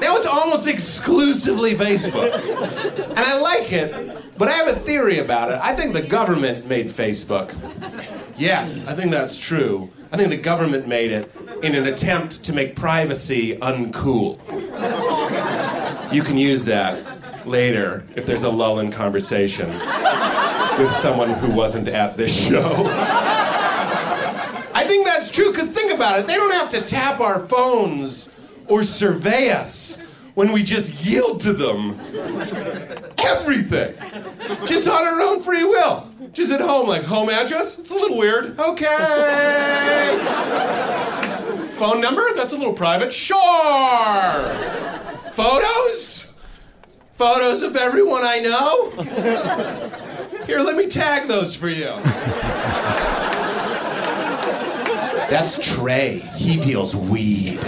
Now 0.00 0.16
it's 0.16 0.26
almost 0.26 0.66
exclusively 0.66 1.74
Facebook. 1.74 2.32
And 2.34 3.18
I 3.18 3.38
like 3.38 3.72
it, 3.72 4.38
but 4.38 4.48
I 4.48 4.52
have 4.52 4.68
a 4.68 4.76
theory 4.76 5.18
about 5.18 5.50
it. 5.50 5.58
I 5.62 5.74
think 5.74 5.92
the 5.92 6.02
government 6.02 6.66
made 6.66 6.86
Facebook. 6.86 7.54
Yes, 8.36 8.86
I 8.86 8.94
think 8.94 9.10
that's 9.10 9.38
true. 9.38 9.90
I 10.12 10.16
think 10.16 10.30
the 10.30 10.36
government 10.36 10.88
made 10.88 11.12
it 11.12 11.30
in 11.62 11.74
an 11.74 11.86
attempt 11.86 12.42
to 12.44 12.52
make 12.52 12.74
privacy 12.74 13.56
uncool. 13.58 14.38
You 16.12 16.22
can 16.22 16.38
use 16.38 16.64
that 16.64 17.46
later 17.46 18.04
if 18.16 18.26
there's 18.26 18.42
a 18.44 18.50
lull 18.50 18.80
in 18.80 18.90
conversation 18.90 19.68
with 20.78 20.92
someone 20.94 21.30
who 21.34 21.50
wasn't 21.50 21.88
at 21.88 22.16
this 22.16 22.34
show. 22.48 22.86
I 24.72 24.84
think 24.86 25.06
that's 25.06 25.30
true 25.30 25.50
because 25.50 25.68
think 25.68 25.92
about 25.92 26.20
it. 26.20 26.26
They 26.26 26.36
don't 26.36 26.52
have 26.52 26.70
to 26.70 26.80
tap 26.80 27.20
our 27.20 27.46
phones 27.46 28.30
or 28.70 28.84
survey 28.84 29.50
us 29.50 29.98
when 30.34 30.52
we 30.52 30.62
just 30.62 31.04
yield 31.04 31.40
to 31.40 31.52
them 31.52 31.98
everything. 33.18 33.94
Just 34.64 34.88
on 34.88 35.06
our 35.06 35.20
own 35.20 35.42
free 35.42 35.64
will. 35.64 36.08
Just 36.32 36.52
at 36.52 36.60
home, 36.60 36.86
like 36.86 37.02
home 37.02 37.28
address? 37.28 37.78
It's 37.78 37.90
a 37.90 37.94
little 37.94 38.16
weird. 38.16 38.58
Okay. 38.58 38.86
Phone 41.72 42.00
number? 42.00 42.32
That's 42.34 42.52
a 42.52 42.56
little 42.56 42.72
private. 42.72 43.12
Sure. 43.12 43.38
Photos? 45.32 46.36
Photos 47.16 47.62
of 47.62 47.76
everyone 47.76 48.22
I 48.22 48.38
know? 48.38 48.90
Here, 50.46 50.60
let 50.60 50.76
me 50.76 50.86
tag 50.86 51.26
those 51.28 51.54
for 51.54 51.68
you. 51.68 51.92
That's 55.28 55.58
Trey. 55.58 56.20
He 56.36 56.56
deals 56.56 56.96
weed. 56.96 57.60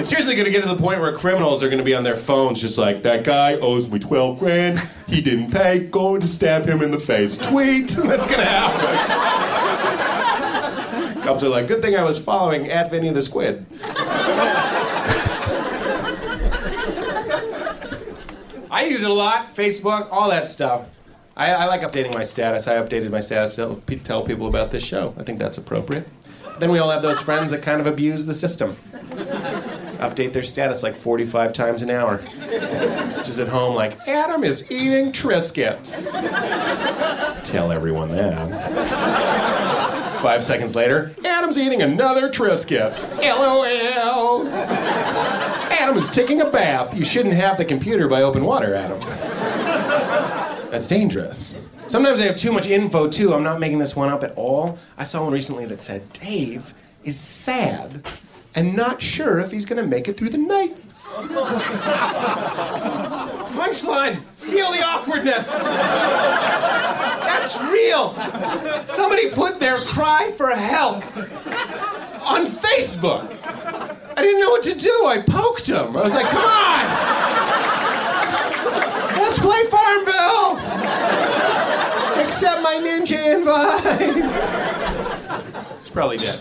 It's 0.00 0.08
seriously 0.08 0.34
going 0.34 0.46
to 0.46 0.50
get 0.50 0.62
to 0.62 0.68
the 0.70 0.80
point 0.80 0.98
where 0.98 1.14
criminals 1.14 1.62
are 1.62 1.68
going 1.68 1.76
to 1.76 1.84
be 1.84 1.94
on 1.94 2.04
their 2.04 2.16
phones 2.16 2.58
just 2.58 2.78
like, 2.78 3.02
that 3.02 3.22
guy 3.22 3.56
owes 3.56 3.90
me 3.90 3.98
12 3.98 4.38
grand. 4.38 4.78
He 5.06 5.20
didn't 5.20 5.50
pay. 5.50 5.80
Going 5.80 6.22
to 6.22 6.26
stab 6.26 6.66
him 6.66 6.80
in 6.80 6.90
the 6.90 6.98
face. 6.98 7.36
Tweet. 7.36 7.88
That's 7.96 8.26
going 8.26 8.38
to 8.38 8.46
happen. 8.46 8.80
Cops 11.20 11.42
are 11.42 11.50
like, 11.50 11.68
good 11.68 11.82
thing 11.82 11.96
I 11.96 12.02
was 12.02 12.18
following 12.18 12.70
at 12.70 12.90
Vinny 12.90 13.10
the 13.10 13.20
Squid. 13.20 13.66
I 18.70 18.86
use 18.88 19.02
it 19.02 19.10
a 19.10 19.12
lot, 19.12 19.54
Facebook, 19.54 20.08
all 20.10 20.30
that 20.30 20.48
stuff. 20.48 20.86
I, 21.36 21.52
I 21.52 21.66
like 21.66 21.82
updating 21.82 22.14
my 22.14 22.22
status. 22.22 22.66
I 22.66 22.76
updated 22.76 23.10
my 23.10 23.20
status 23.20 23.56
to 23.56 23.82
tell 24.02 24.22
people 24.22 24.46
about 24.46 24.70
this 24.70 24.82
show. 24.82 25.14
I 25.18 25.24
think 25.24 25.38
that's 25.38 25.58
appropriate. 25.58 26.08
Then 26.58 26.70
we 26.70 26.78
all 26.78 26.90
have 26.90 27.02
those 27.02 27.20
friends 27.20 27.50
that 27.50 27.60
kind 27.60 27.82
of 27.82 27.86
abuse 27.86 28.24
the 28.24 28.32
system. 28.32 28.78
Update 30.00 30.32
their 30.32 30.42
status 30.42 30.82
like 30.82 30.96
45 30.96 31.52
times 31.52 31.82
an 31.82 31.90
hour. 31.90 32.22
Just 33.22 33.38
at 33.38 33.48
home, 33.48 33.74
like, 33.74 34.08
Adam 34.08 34.42
is 34.44 34.70
eating 34.70 35.12
Triscuits. 35.12 36.10
Tell 37.44 37.70
everyone 37.70 38.08
that. 38.12 38.50
Five 40.22 40.42
seconds 40.42 40.74
later, 40.74 41.14
Adam's 41.24 41.58
eating 41.58 41.82
another 41.82 42.30
Triscuit. 42.30 42.96
LOL. 43.18 44.48
Adam 44.48 45.96
is 45.98 46.08
taking 46.08 46.40
a 46.40 46.48
bath. 46.50 46.94
You 46.96 47.04
shouldn't 47.04 47.34
have 47.34 47.58
the 47.58 47.64
computer 47.66 48.08
by 48.08 48.22
open 48.22 48.44
water, 48.44 48.74
Adam. 48.74 49.00
That's 50.70 50.86
dangerous. 50.86 51.54
Sometimes 51.88 52.20
I 52.20 52.24
have 52.24 52.36
too 52.36 52.52
much 52.52 52.66
info 52.66 53.10
too. 53.10 53.34
I'm 53.34 53.42
not 53.42 53.60
making 53.60 53.80
this 53.80 53.96
one 53.96 54.08
up 54.08 54.22
at 54.22 54.32
all. 54.36 54.78
I 54.96 55.04
saw 55.04 55.24
one 55.24 55.32
recently 55.32 55.66
that 55.66 55.82
said 55.82 56.10
Dave 56.12 56.72
is 57.04 57.18
sad 57.18 58.02
and 58.54 58.74
not 58.76 59.00
sure 59.02 59.40
if 59.40 59.50
he's 59.50 59.64
gonna 59.64 59.82
make 59.86 60.08
it 60.08 60.16
through 60.16 60.30
the 60.30 60.38
night. 60.38 60.76
Punchline! 63.50 64.22
Feel 64.36 64.70
the 64.72 64.82
awkwardness! 64.82 65.48
That's 67.20 67.60
real! 67.62 68.14
Somebody 68.88 69.30
put 69.30 69.58
their 69.60 69.78
cry 69.78 70.32
for 70.36 70.50
help 70.50 71.04
on 72.26 72.46
Facebook. 72.46 73.28
I 74.16 74.22
didn't 74.22 74.40
know 74.40 74.50
what 74.50 74.62
to 74.64 74.74
do. 74.74 75.06
I 75.06 75.22
poked 75.22 75.66
him. 75.68 75.96
I 75.96 76.02
was 76.02 76.14
like, 76.14 76.26
come 76.26 76.44
on! 76.44 76.86
Let's 79.16 79.38
play 79.38 79.64
Farmville! 79.64 80.58
Accept 82.24 82.62
my 82.62 82.74
ninja 82.82 83.34
invite! 83.34 84.16
He's 85.78 85.90
probably 85.90 86.18
dead. 86.18 86.40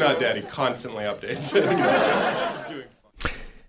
Not 0.00 0.16
dead. 0.20 0.34
He 0.36 0.42
constantly 0.50 1.04
updates. 1.12 1.54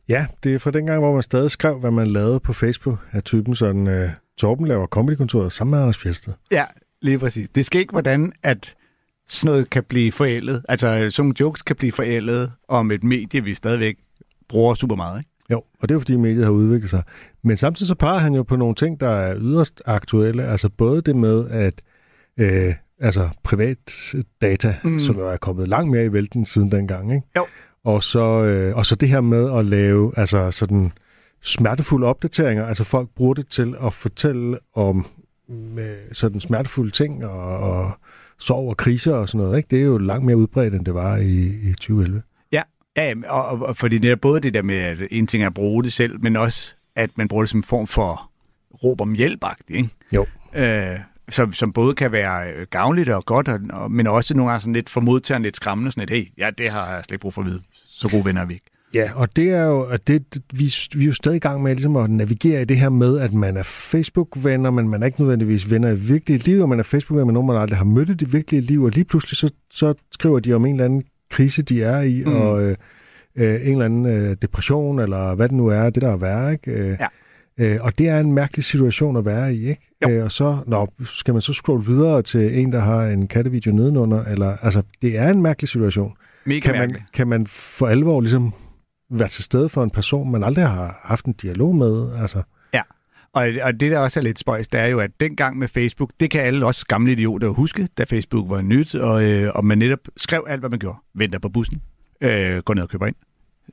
Ja, 0.10 0.26
det 0.44 0.56
er 0.56 0.60
fra 0.60 0.72
dengang, 0.72 1.00
hvor 1.00 1.14
man 1.14 1.24
stadig 1.24 1.52
skrev, 1.52 1.80
hvad 1.80 1.92
man 1.92 2.08
lavede 2.08 2.40
på 2.40 2.54
Facebook 2.54 3.00
af 3.12 3.24
typen 3.24 3.56
sådan, 3.56 3.88
uh, 3.88 4.10
Torben 4.38 4.68
laver 4.68 4.88
comedykontoret 4.88 5.54
sammen 5.54 5.72
med 5.72 5.80
Anders 5.80 5.98
Fjeldsted. 5.98 6.34
Ja, 6.52 6.66
lige 7.02 7.20
præcis. 7.20 7.50
Det 7.50 7.66
skal 7.66 7.82
ikke, 7.82 7.92
hvordan 7.92 8.34
at 8.44 8.76
sådan 9.30 9.52
noget 9.52 9.70
kan 9.70 9.84
blive 9.84 10.12
forældet. 10.12 10.66
Altså, 10.70 10.88
sådan 10.88 11.14
nogle 11.18 11.36
jokes 11.40 11.62
kan 11.62 11.76
blive 11.76 11.92
forældet 11.92 12.52
om 12.68 12.92
et 12.92 13.04
medie, 13.04 13.44
vi 13.44 13.56
stadigvæk 13.56 13.98
bruger 14.50 14.74
super 14.74 14.96
meget, 14.96 15.20
ikke? 15.20 15.30
Jo, 15.52 15.58
og 15.58 15.90
det 15.90 15.92
er 15.92 15.96
jo 15.96 16.00
fordi 16.00 16.16
mediet 16.16 16.44
har 16.44 16.52
udviklet 16.52 16.90
sig. 16.90 17.04
Men 17.44 17.58
samtidig 17.58 17.88
så 17.88 17.96
peger 17.96 18.20
han 18.20 18.36
jo 18.36 18.44
på 18.44 18.56
nogle 18.56 18.76
ting, 18.76 19.00
der 19.00 19.10
er 19.10 19.36
yderst 19.38 19.82
aktuelle. 19.86 20.44
Altså 20.44 20.70
både 20.70 21.02
det 21.02 21.16
med, 21.16 21.50
at 21.50 21.74
øh, 22.38 22.74
altså 23.02 23.30
privat 23.44 24.14
data, 24.42 24.76
mm. 24.84 25.00
som 25.00 25.20
er 25.20 25.38
kommet 25.38 25.68
langt 25.68 25.92
mere 25.92 26.06
i 26.06 26.14
vælten 26.14 26.46
siden 26.46 26.72
dengang, 26.72 27.14
ikke? 27.14 27.28
Jo. 27.38 27.46
Og 27.84 28.04
så, 28.04 28.44
øh, 28.44 28.76
og 28.76 28.86
så 28.86 28.96
det 28.96 29.10
her 29.10 29.22
med 29.22 29.58
at 29.58 29.66
lave 29.66 30.14
altså 30.18 30.52
sådan 30.52 30.92
smertefulde 31.42 32.08
opdateringer. 32.08 32.66
Altså 32.66 32.84
folk 32.84 33.10
bruger 33.16 33.34
det 33.34 33.48
til 33.48 33.76
at 33.84 33.94
fortælle 33.94 34.60
om 34.76 35.06
øh, 35.78 35.96
sådan 36.12 36.40
smertefulde 36.40 36.92
ting 36.92 37.26
og, 37.26 37.58
og 37.58 37.92
sorg 38.40 38.70
og 38.70 38.78
kriser 38.78 39.14
og 39.14 39.30
sådan 39.30 39.46
noget. 39.46 39.58
Ikke? 39.58 39.68
Det 39.72 39.80
er 39.80 39.84
jo 39.86 39.98
langt 39.98 40.26
mere 40.26 40.38
udbredt, 40.38 40.74
end 40.74 40.86
det 40.86 40.94
var 40.94 41.18
i, 41.18 41.46
i 41.64 41.74
2011. 41.74 42.22
Ja, 42.52 42.62
ja 42.98 43.14
og, 43.28 43.62
og 43.62 43.78
fordi 43.78 43.98
det 43.98 44.12
er 44.12 44.16
både 44.16 44.42
det 44.42 44.54
der 44.54 44.62
med, 44.62 44.76
at 44.76 44.98
en 45.12 45.28
ting 45.28 45.44
er 45.44 45.48
at 45.48 45.54
bruge 45.54 45.84
det 45.84 45.94
selv, 45.94 46.22
men 46.22 46.36
også, 46.36 46.76
at 46.96 47.10
man 47.16 47.28
bruger 47.28 47.44
det 47.44 47.50
som 47.50 47.58
en 47.60 47.64
form 47.64 47.88
for 47.88 48.32
råb 48.84 49.02
om 49.02 49.14
hjælp 49.14 49.46
ikke? 49.70 49.90
Jo. 50.14 50.26
Øh, 50.56 51.00
som, 51.30 51.54
som 51.54 51.74
både 51.74 51.94
kan 51.96 52.12
være 52.12 52.52
øh, 52.52 52.68
gavnligt 52.70 53.10
og 53.10 53.26
godt, 53.26 53.48
og, 53.48 53.60
og, 53.70 53.92
men 53.92 54.08
også 54.08 54.34
nogle 54.34 54.52
gange 54.52 54.62
sådan 54.62 54.74
lidt 54.74 54.90
for 54.90 55.02
modtageren 55.02 55.44
lidt 55.44 55.56
skræmmende, 55.56 55.92
sådan 55.92 56.04
et, 56.04 56.10
hey, 56.10 56.28
ja, 56.38 56.50
det 56.58 56.70
har 56.70 56.94
jeg 56.94 57.04
slet 57.04 57.12
ikke 57.16 57.22
brug 57.22 57.34
for 57.34 57.42
at 57.42 57.48
vide. 57.48 57.62
Så 57.92 58.10
gode 58.10 58.26
venner 58.26 58.42
er 58.42 58.46
vi 58.46 58.54
ikke. 58.54 58.66
Ja, 58.94 59.12
og 59.16 59.36
det 59.36 59.50
er 59.50 59.64
jo, 59.64 59.82
at 59.82 60.08
det, 60.08 60.42
vi, 60.54 60.74
vi 60.94 61.04
er 61.04 61.08
jo 61.08 61.14
stadig 61.14 61.36
i 61.36 61.40
gang 61.40 61.64
med 61.64 61.76
ligesom 61.76 61.96
at 61.96 62.10
navigere 62.10 62.62
i 62.62 62.66
det 62.66 62.78
her 62.78 62.90
med, 62.90 63.20
at 63.20 63.34
man 63.34 63.58
er 63.58 63.64
Facebook-venner, 63.64 64.72
men 64.72 64.90
man 64.90 65.02
er 65.02 65.06
ikke 65.06 65.22
nødvendigvis 65.22 65.72
venner 65.72 65.90
i 65.90 65.96
virkelige 65.96 66.38
liv, 66.38 66.62
og 66.62 66.70
man 66.70 66.80
er 66.80 66.84
Facebook-venner 66.84 67.26
med 67.26 67.34
nogen, 67.34 67.48
man 67.48 67.58
aldrig 67.58 67.78
har 67.78 67.86
mødt 67.86 68.10
i 68.10 68.14
det 68.14 68.34
virkelige 68.34 68.62
liv, 68.62 68.84
og 68.84 68.92
lige 68.92 69.04
pludselig 69.06 69.38
så, 69.38 69.50
så 69.72 69.94
skriver 70.12 70.40
de 70.40 70.54
om 70.54 70.66
en 70.66 70.72
eller 70.72 70.86
anden 70.86 71.04
krise, 71.30 71.62
de 71.62 71.82
er 71.82 72.02
i, 72.02 72.24
mm. 72.26 72.34
og 72.34 72.64
øh, 72.64 72.76
øh, 73.36 73.54
en 73.54 73.72
eller 73.72 73.86
anden 73.86 74.06
øh, 74.06 74.38
depression, 74.42 75.00
eller 75.00 75.36
hvad 75.36 75.48
det 75.48 75.58
nu 75.58 75.68
er, 75.68 75.90
det 75.90 76.02
der 76.02 76.12
er 76.12 76.18
værre, 76.18 76.52
ikke? 76.52 76.72
Øh, 76.72 76.98
Ja. 77.00 77.08
Øh, 77.62 77.78
og 77.82 77.98
det 77.98 78.08
er 78.08 78.20
en 78.20 78.34
mærkelig 78.34 78.64
situation 78.66 79.18
at 79.18 79.26
være 79.26 79.54
i, 79.56 79.70
ikke? 79.70 79.82
Jo. 80.04 80.10
Øh, 80.10 80.24
og 80.26 80.32
så 80.32 80.58
nå, 80.68 80.88
skal 81.06 81.34
man 81.34 81.42
så 81.42 81.54
scrolle 81.54 81.86
videre 81.86 82.22
til 82.22 82.60
en, 82.60 82.72
der 82.72 82.80
har 82.80 83.04
en 83.06 83.28
kattevideo 83.28 83.72
nedenunder, 83.72 84.24
eller, 84.24 84.58
altså, 84.62 84.82
det 85.02 85.18
er 85.18 85.30
en 85.30 85.42
mærkelig 85.42 85.70
situation. 85.70 86.14
Mega 86.46 86.60
Kan 86.60 86.72
man, 86.72 86.80
mærkeligt. 86.80 87.12
kan 87.14 87.28
man 87.28 87.48
for 87.48 87.88
alvor 87.88 88.22
ligesom 88.22 88.54
være 89.12 89.28
til 89.28 89.44
stede 89.44 89.70
for 89.70 89.84
en 89.84 89.90
person, 89.90 90.32
man 90.32 90.44
aldrig 90.44 90.68
har 90.68 91.00
haft 91.04 91.26
en 91.26 91.34
dialog 91.34 91.76
med? 91.76 92.10
Altså, 92.22 92.42
Ja, 92.74 92.82
og, 93.34 93.48
og 93.64 93.80
det 93.80 93.92
der 93.92 94.00
også 94.00 94.20
er 94.20 94.24
lidt 94.24 94.40
spøjs, 94.40 94.68
det 94.68 94.80
er 94.80 94.86
jo, 94.86 95.00
at 95.00 95.12
dengang 95.20 95.58
med 95.58 95.68
Facebook, 95.68 96.10
det 96.20 96.30
kan 96.32 96.42
alle 96.42 96.66
også 96.66 96.86
gamle 96.88 97.12
idioter 97.12 97.48
huske, 97.50 97.88
da 97.98 98.04
Facebook 98.04 98.50
var 98.50 98.62
nyt, 98.62 98.96
og, 98.96 99.30
øh, 99.32 99.52
og 99.56 99.66
man 99.66 99.78
netop 99.78 100.00
skrev 100.18 100.46
alt, 100.48 100.60
hvad 100.60 100.70
man 100.70 100.80
gjorde. 100.80 100.98
Venter 101.16 101.40
på 101.40 101.50
bussen, 101.50 101.82
øh, 102.22 102.58
går 102.58 102.74
ned 102.74 102.84
og 102.84 102.90
køber 102.90 103.06
ind, 103.08 103.16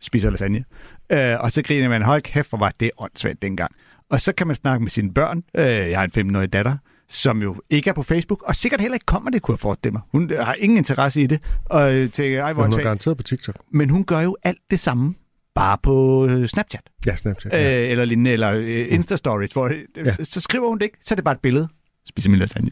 spiser 0.01 0.31
lasagne, 0.31 0.65
øh, 1.13 1.37
og 1.41 1.53
så 1.53 1.63
griner 1.63 1.89
man, 1.89 2.03
hold 2.03 2.23
kæft, 2.23 2.49
hvor 2.49 2.59
var 2.59 2.73
det 2.81 2.91
åndssvagt 2.99 3.43
dengang. 3.43 3.73
Og 4.11 4.21
så 4.21 4.33
kan 4.33 4.47
man 4.47 4.57
snakke 4.57 4.83
med 4.83 4.91
sine 4.91 5.15
børn. 5.15 5.43
Øh, 5.57 5.65
jeg 5.67 5.99
har 5.99 6.09
en 6.17 6.31
15-årig 6.31 6.53
datter, 6.53 6.77
som 7.09 7.43
jo 7.43 7.57
ikke 7.71 7.91
er 7.91 7.95
på 7.95 8.03
Facebook, 8.03 8.43
og 8.43 8.57
sikkert 8.57 8.81
heller 8.81 8.95
ikke 8.95 9.07
kommer 9.07 9.31
det, 9.31 9.43
kunne 9.43 9.53
jeg 9.53 9.61
forestille 9.61 9.93
mig. 9.93 10.03
Hun 10.13 10.31
har 10.41 10.55
ingen 10.55 10.77
interesse 10.79 11.21
i 11.23 11.27
det, 11.27 11.43
og 11.65 11.93
tænker, 12.13 12.43
ej, 12.43 12.53
hvor 12.53 12.63
hun 12.63 12.73
er 12.73 12.83
garanteret 12.83 13.17
på 13.17 13.23
TikTok. 13.23 13.55
Men 13.73 13.91
hun 13.91 14.05
gør 14.05 14.21
jo 14.21 14.37
alt 14.43 14.59
det 14.71 14.81
samme, 14.81 15.15
bare 15.55 15.79
på 15.83 16.27
øh, 16.27 16.49
Snapchat 16.49 16.83
Ja, 17.07 17.17
Snapchat. 17.17 17.53
Ja. 17.53 17.83
øh, 17.85 17.91
eller 17.91 18.05
lignende, 18.05 18.31
eller 18.31 18.53
øh, 18.53 18.87
Insta-stories, 18.87 19.53
hvor. 19.53 19.73
Ja. 19.97 20.11
så, 20.13 20.25
så 20.25 20.41
skriver 20.41 20.69
hun 20.69 20.79
det 20.79 20.85
ikke, 20.85 20.99
så 21.01 21.15
er 21.15 21.17
det 21.17 21.25
bare 21.25 21.35
et 21.35 21.41
billede. 21.41 21.69
Spiser 22.09 22.31
min 22.31 22.39
lasagne. 22.39 22.71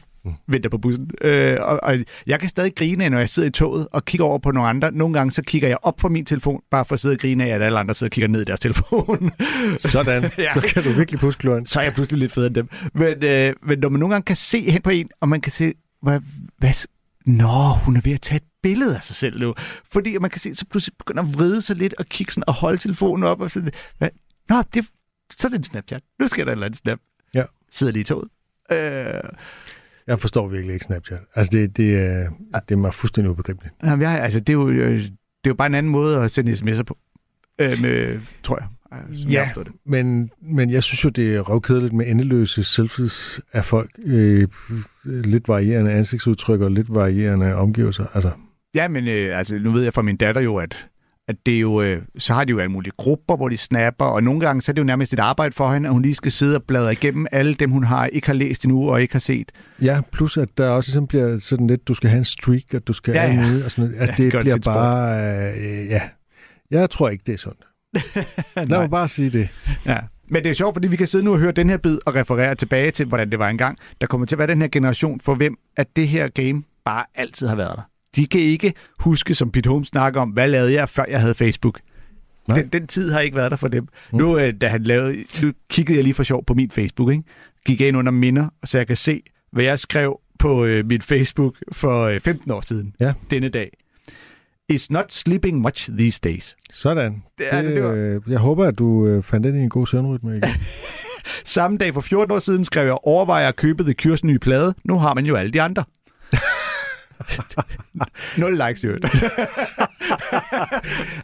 Venter 0.48 0.70
på 0.70 0.78
bussen. 0.78 1.10
Øh, 1.20 1.56
og, 1.60 1.80
og 1.82 1.98
jeg 2.26 2.40
kan 2.40 2.48
stadig 2.48 2.74
grine, 2.74 3.08
når 3.08 3.18
jeg 3.18 3.28
sidder 3.28 3.48
i 3.48 3.52
toget 3.52 3.88
og 3.92 4.04
kigger 4.04 4.24
over 4.26 4.38
på 4.38 4.50
nogle 4.50 4.68
andre. 4.68 4.92
Nogle 4.92 5.14
gange 5.14 5.32
så 5.32 5.42
kigger 5.42 5.68
jeg 5.68 5.78
op 5.82 6.00
fra 6.00 6.08
min 6.08 6.24
telefon, 6.24 6.62
bare 6.70 6.84
for 6.84 6.94
at 6.94 7.00
sidde 7.00 7.12
og 7.12 7.18
grine 7.18 7.44
af, 7.44 7.54
at 7.54 7.62
alle 7.62 7.78
andre 7.78 7.94
sidder 7.94 8.08
og 8.08 8.12
kigger 8.12 8.28
ned 8.28 8.40
i 8.40 8.44
deres 8.44 8.60
telefon. 8.60 9.30
Sådan. 9.78 10.30
Ja. 10.38 10.52
Så 10.54 10.60
kan 10.60 10.82
du 10.82 10.90
virkelig 10.90 11.20
puske 11.20 11.40
gløren. 11.40 11.66
så 11.66 11.80
er 11.80 11.84
jeg 11.84 11.94
pludselig 11.94 12.18
lidt 12.18 12.32
federe 12.32 12.46
end 12.46 12.54
dem. 12.54 12.68
Men, 12.94 13.24
øh, 13.24 13.54
men 13.62 13.78
når 13.78 13.88
man 13.88 14.00
nogle 14.00 14.14
gange 14.14 14.24
kan 14.24 14.36
se 14.36 14.70
hen 14.70 14.82
på 14.82 14.90
en, 14.90 15.08
og 15.20 15.28
man 15.28 15.40
kan 15.40 15.52
se, 15.52 15.72
hvad, 16.02 16.20
hvad, 16.58 16.86
Nå, 17.26 17.74
hun 17.84 17.96
er 17.96 18.00
ved 18.00 18.12
at 18.12 18.20
tage 18.20 18.36
et 18.36 18.42
billede 18.62 18.96
af 18.96 19.02
sig 19.02 19.16
selv 19.16 19.40
nu. 19.40 19.54
Fordi 19.92 20.18
man 20.18 20.30
kan 20.30 20.40
se, 20.40 20.54
så 20.54 20.64
pludselig 20.70 20.94
begynder 20.98 21.22
at 21.22 21.34
vride 21.34 21.62
sig 21.62 21.76
lidt 21.76 21.94
og 21.98 22.06
kigge 22.06 22.32
sådan 22.32 22.44
og 22.46 22.54
holde 22.54 22.78
telefonen 22.78 23.24
op. 23.24 23.40
Og 23.40 23.50
sådan, 23.50 23.70
hvad? 23.98 24.08
Nå, 24.48 24.62
det, 24.74 24.86
så 25.32 25.46
er 25.46 25.50
det 25.50 25.58
en 25.58 25.64
Snapchat. 25.64 26.02
Nu 26.20 26.28
sker 26.28 26.44
der 26.44 26.50
et 26.50 26.54
eller 26.54 26.66
andet 26.66 26.78
snap. 26.78 26.98
Ja. 27.34 27.42
Sidder 27.70 27.92
lige 27.92 28.00
i 28.00 28.04
toget. 28.04 28.28
Øh, 28.72 29.20
Jeg 30.06 30.20
forstår 30.20 30.48
virkelig 30.48 30.74
ikke 30.74 30.84
Snapchat. 30.84 31.18
Altså, 31.34 31.50
det, 31.52 31.76
det, 31.76 31.96
er, 31.98 32.28
det 32.68 32.74
er 32.74 32.76
mig 32.78 32.94
fuldstændig 32.94 33.30
ubegribeligt. 33.30 33.74
jamen, 33.84 34.02
jeg, 34.02 34.20
altså, 34.20 34.40
det, 34.40 34.48
er 34.48 34.52
jo, 34.52 34.68
øh, 34.68 34.98
det 35.00 35.06
er 35.44 35.50
jo 35.50 35.54
bare 35.54 35.66
en 35.66 35.74
anden 35.74 35.92
måde 35.92 36.22
at 36.22 36.30
sende 36.30 36.52
sms'er 36.52 36.82
på. 36.82 36.98
Øh, 37.58 37.82
med, 37.82 38.20
tror 38.42 38.58
jeg. 38.60 38.68
Øh, 38.92 39.16
som 39.16 39.24
jeg 39.24 39.30
Ja, 39.32 39.44
forstår 39.44 39.62
det. 39.62 39.72
men, 39.86 40.30
men 40.42 40.70
jeg 40.70 40.82
synes 40.82 41.04
jo, 41.04 41.08
det 41.08 41.34
er 41.36 41.40
røvkedeligt 41.40 41.92
med 41.92 42.06
endeløse 42.06 42.64
selfies 42.64 43.40
af 43.52 43.64
folk. 43.64 43.90
Øh, 44.04 44.48
lidt 45.04 45.48
varierende 45.48 45.92
ansigtsudtryk 45.92 46.60
og 46.60 46.70
lidt 46.70 46.94
varierende 46.94 47.54
omgivelser. 47.54 48.06
Altså, 48.14 48.30
Ja, 48.74 48.88
men 48.88 49.08
øh, 49.08 49.38
altså, 49.38 49.58
nu 49.58 49.70
ved 49.70 49.82
jeg 49.82 49.94
fra 49.94 50.02
min 50.02 50.16
datter 50.16 50.40
jo, 50.40 50.56
at, 50.56 50.88
at 51.28 51.36
det 51.46 51.54
er 51.56 51.60
jo, 51.60 51.82
øh, 51.82 52.02
så 52.18 52.32
har 52.34 52.44
de 52.44 52.50
jo 52.50 52.58
alle 52.58 52.70
mulige 52.72 52.92
grupper, 52.96 53.36
hvor 53.36 53.48
de 53.48 53.56
snapper, 53.56 54.04
og 54.04 54.22
nogle 54.22 54.40
gange 54.40 54.62
så 54.62 54.72
er 54.72 54.74
det 54.74 54.80
jo 54.80 54.84
nærmest 54.84 55.12
et 55.12 55.18
arbejde 55.18 55.52
for 55.54 55.72
hende, 55.72 55.88
at 55.88 55.92
hun 55.92 56.02
lige 56.02 56.14
skal 56.14 56.32
sidde 56.32 56.56
og 56.56 56.62
bladre 56.62 56.92
igennem 56.92 57.26
alle 57.32 57.54
dem, 57.54 57.70
hun 57.70 57.84
har 57.84 58.06
ikke 58.06 58.26
har 58.26 58.34
læst 58.34 58.64
endnu 58.64 58.90
og 58.90 59.02
ikke 59.02 59.14
har 59.14 59.18
set. 59.20 59.52
ja, 59.82 60.00
plus 60.12 60.36
at 60.36 60.48
der 60.58 60.68
også 60.68 60.88
ligesom 60.88 61.06
bliver 61.06 61.38
sådan 61.38 61.66
lidt, 61.66 61.88
du 61.88 61.94
skal 61.94 62.10
have 62.10 62.18
en 62.18 62.24
streak, 62.24 62.74
og 62.74 62.86
du 62.86 62.92
skal 62.92 63.14
Ja, 63.14 63.24
ja. 63.26 63.36
noget, 63.36 63.64
og 63.64 63.70
sådan 63.70 63.90
noget. 63.90 64.02
At 64.02 64.08
Ja, 64.18 64.24
det 64.24 64.32
det, 64.32 64.40
bliver 64.40 64.58
bare... 64.64 65.52
Øh, 65.54 65.86
ja, 65.86 66.00
jeg 66.70 66.90
tror 66.90 67.08
ikke, 67.08 67.22
det 67.26 67.32
er 67.34 67.38
sundt. 67.38 67.66
Lad 68.70 68.78
mig 68.78 68.90
bare 68.90 69.08
sige 69.08 69.30
det. 69.30 69.48
Ja. 69.86 69.98
Men 70.28 70.42
det 70.42 70.50
er 70.50 70.54
sjovt, 70.54 70.74
fordi 70.74 70.88
vi 70.88 70.96
kan 70.96 71.06
sidde 71.06 71.24
nu 71.24 71.32
og 71.32 71.38
høre 71.38 71.52
den 71.52 71.70
her 71.70 71.76
bid 71.76 71.98
og 72.06 72.14
referere 72.14 72.54
tilbage 72.54 72.90
til, 72.90 73.06
hvordan 73.06 73.30
det 73.30 73.38
var 73.38 73.48
engang. 73.48 73.78
Der 74.00 74.06
kommer 74.06 74.26
til 74.26 74.34
at 74.34 74.38
være 74.38 74.48
den 74.48 74.60
her 74.60 74.68
generation, 74.68 75.20
for 75.20 75.34
hvem 75.34 75.56
at 75.76 75.86
det 75.96 76.08
her 76.08 76.28
game 76.28 76.62
bare 76.84 77.04
altid 77.14 77.46
har 77.46 77.56
været 77.56 77.72
der. 77.76 77.82
De 78.16 78.26
kan 78.26 78.40
ikke 78.40 78.72
huske, 78.98 79.34
som 79.34 79.50
Pete 79.50 79.68
Holmes 79.70 79.88
snakker 79.88 80.20
om, 80.20 80.28
hvad 80.30 80.48
lavede 80.48 80.72
jeg, 80.72 80.88
før 80.88 81.04
jeg 81.08 81.20
havde 81.20 81.34
Facebook. 81.34 81.80
Nej. 82.48 82.58
Den, 82.60 82.68
den 82.68 82.86
tid 82.86 83.12
har 83.12 83.20
ikke 83.20 83.36
været 83.36 83.50
der 83.50 83.56
for 83.56 83.68
dem. 83.68 83.88
Mm. 84.12 84.18
Nu, 84.18 84.38
øh, 84.38 84.54
da 84.60 84.68
han 84.68 84.82
lavede, 84.82 85.24
nu 85.42 85.52
kiggede 85.70 85.96
jeg 85.96 86.04
lige 86.04 86.14
for 86.14 86.22
sjov 86.22 86.44
på 86.44 86.54
min 86.54 86.70
Facebook, 86.70 87.10
ikke? 87.10 87.22
gik 87.66 87.80
jeg 87.80 87.88
ind 87.88 87.96
under 87.96 88.12
minder, 88.12 88.48
så 88.64 88.78
jeg 88.78 88.86
kan 88.86 88.96
se, 88.96 89.22
hvad 89.52 89.64
jeg 89.64 89.78
skrev 89.78 90.20
på 90.38 90.64
øh, 90.64 90.86
mit 90.86 91.04
Facebook 91.04 91.54
for 91.72 92.02
øh, 92.04 92.20
15 92.20 92.50
år 92.50 92.60
siden. 92.60 92.94
Ja. 93.00 93.12
Denne 93.30 93.48
dag. 93.48 93.70
Is 94.68 94.90
not 94.90 95.12
sleeping 95.12 95.60
much 95.60 95.90
these 95.98 96.20
days. 96.24 96.56
Sådan. 96.72 97.22
Det- 97.38 97.44
altså, 97.50 97.74
det 97.74 97.82
var- 97.84 97.90
øh, 97.90 98.20
Jeg 98.28 98.38
håber, 98.38 98.66
at 98.66 98.78
du 98.78 99.06
øh, 99.06 99.22
fandt 99.22 99.46
ind 99.46 99.56
i 99.56 99.60
en 99.60 99.68
god 99.68 99.86
søvnrytme 99.86 100.30
igen. 100.36 100.48
Samme 101.44 101.78
dag 101.78 101.94
for 101.94 102.00
14 102.00 102.32
år 102.34 102.38
siden 102.38 102.64
skrev 102.64 102.84
jeg, 102.86 102.96
overvejer 103.02 103.48
at 103.48 103.56
købe 103.56 103.82
The 103.84 103.92
Cures 103.92 104.24
nye 104.24 104.38
plade. 104.38 104.74
Nu 104.84 104.98
har 104.98 105.14
man 105.14 105.26
jo 105.26 105.34
alle 105.36 105.52
de 105.52 105.62
andre. 105.62 105.84
Nul 108.38 108.60
likes 108.66 108.84
i 108.84 108.86
øvrigt. 108.86 109.04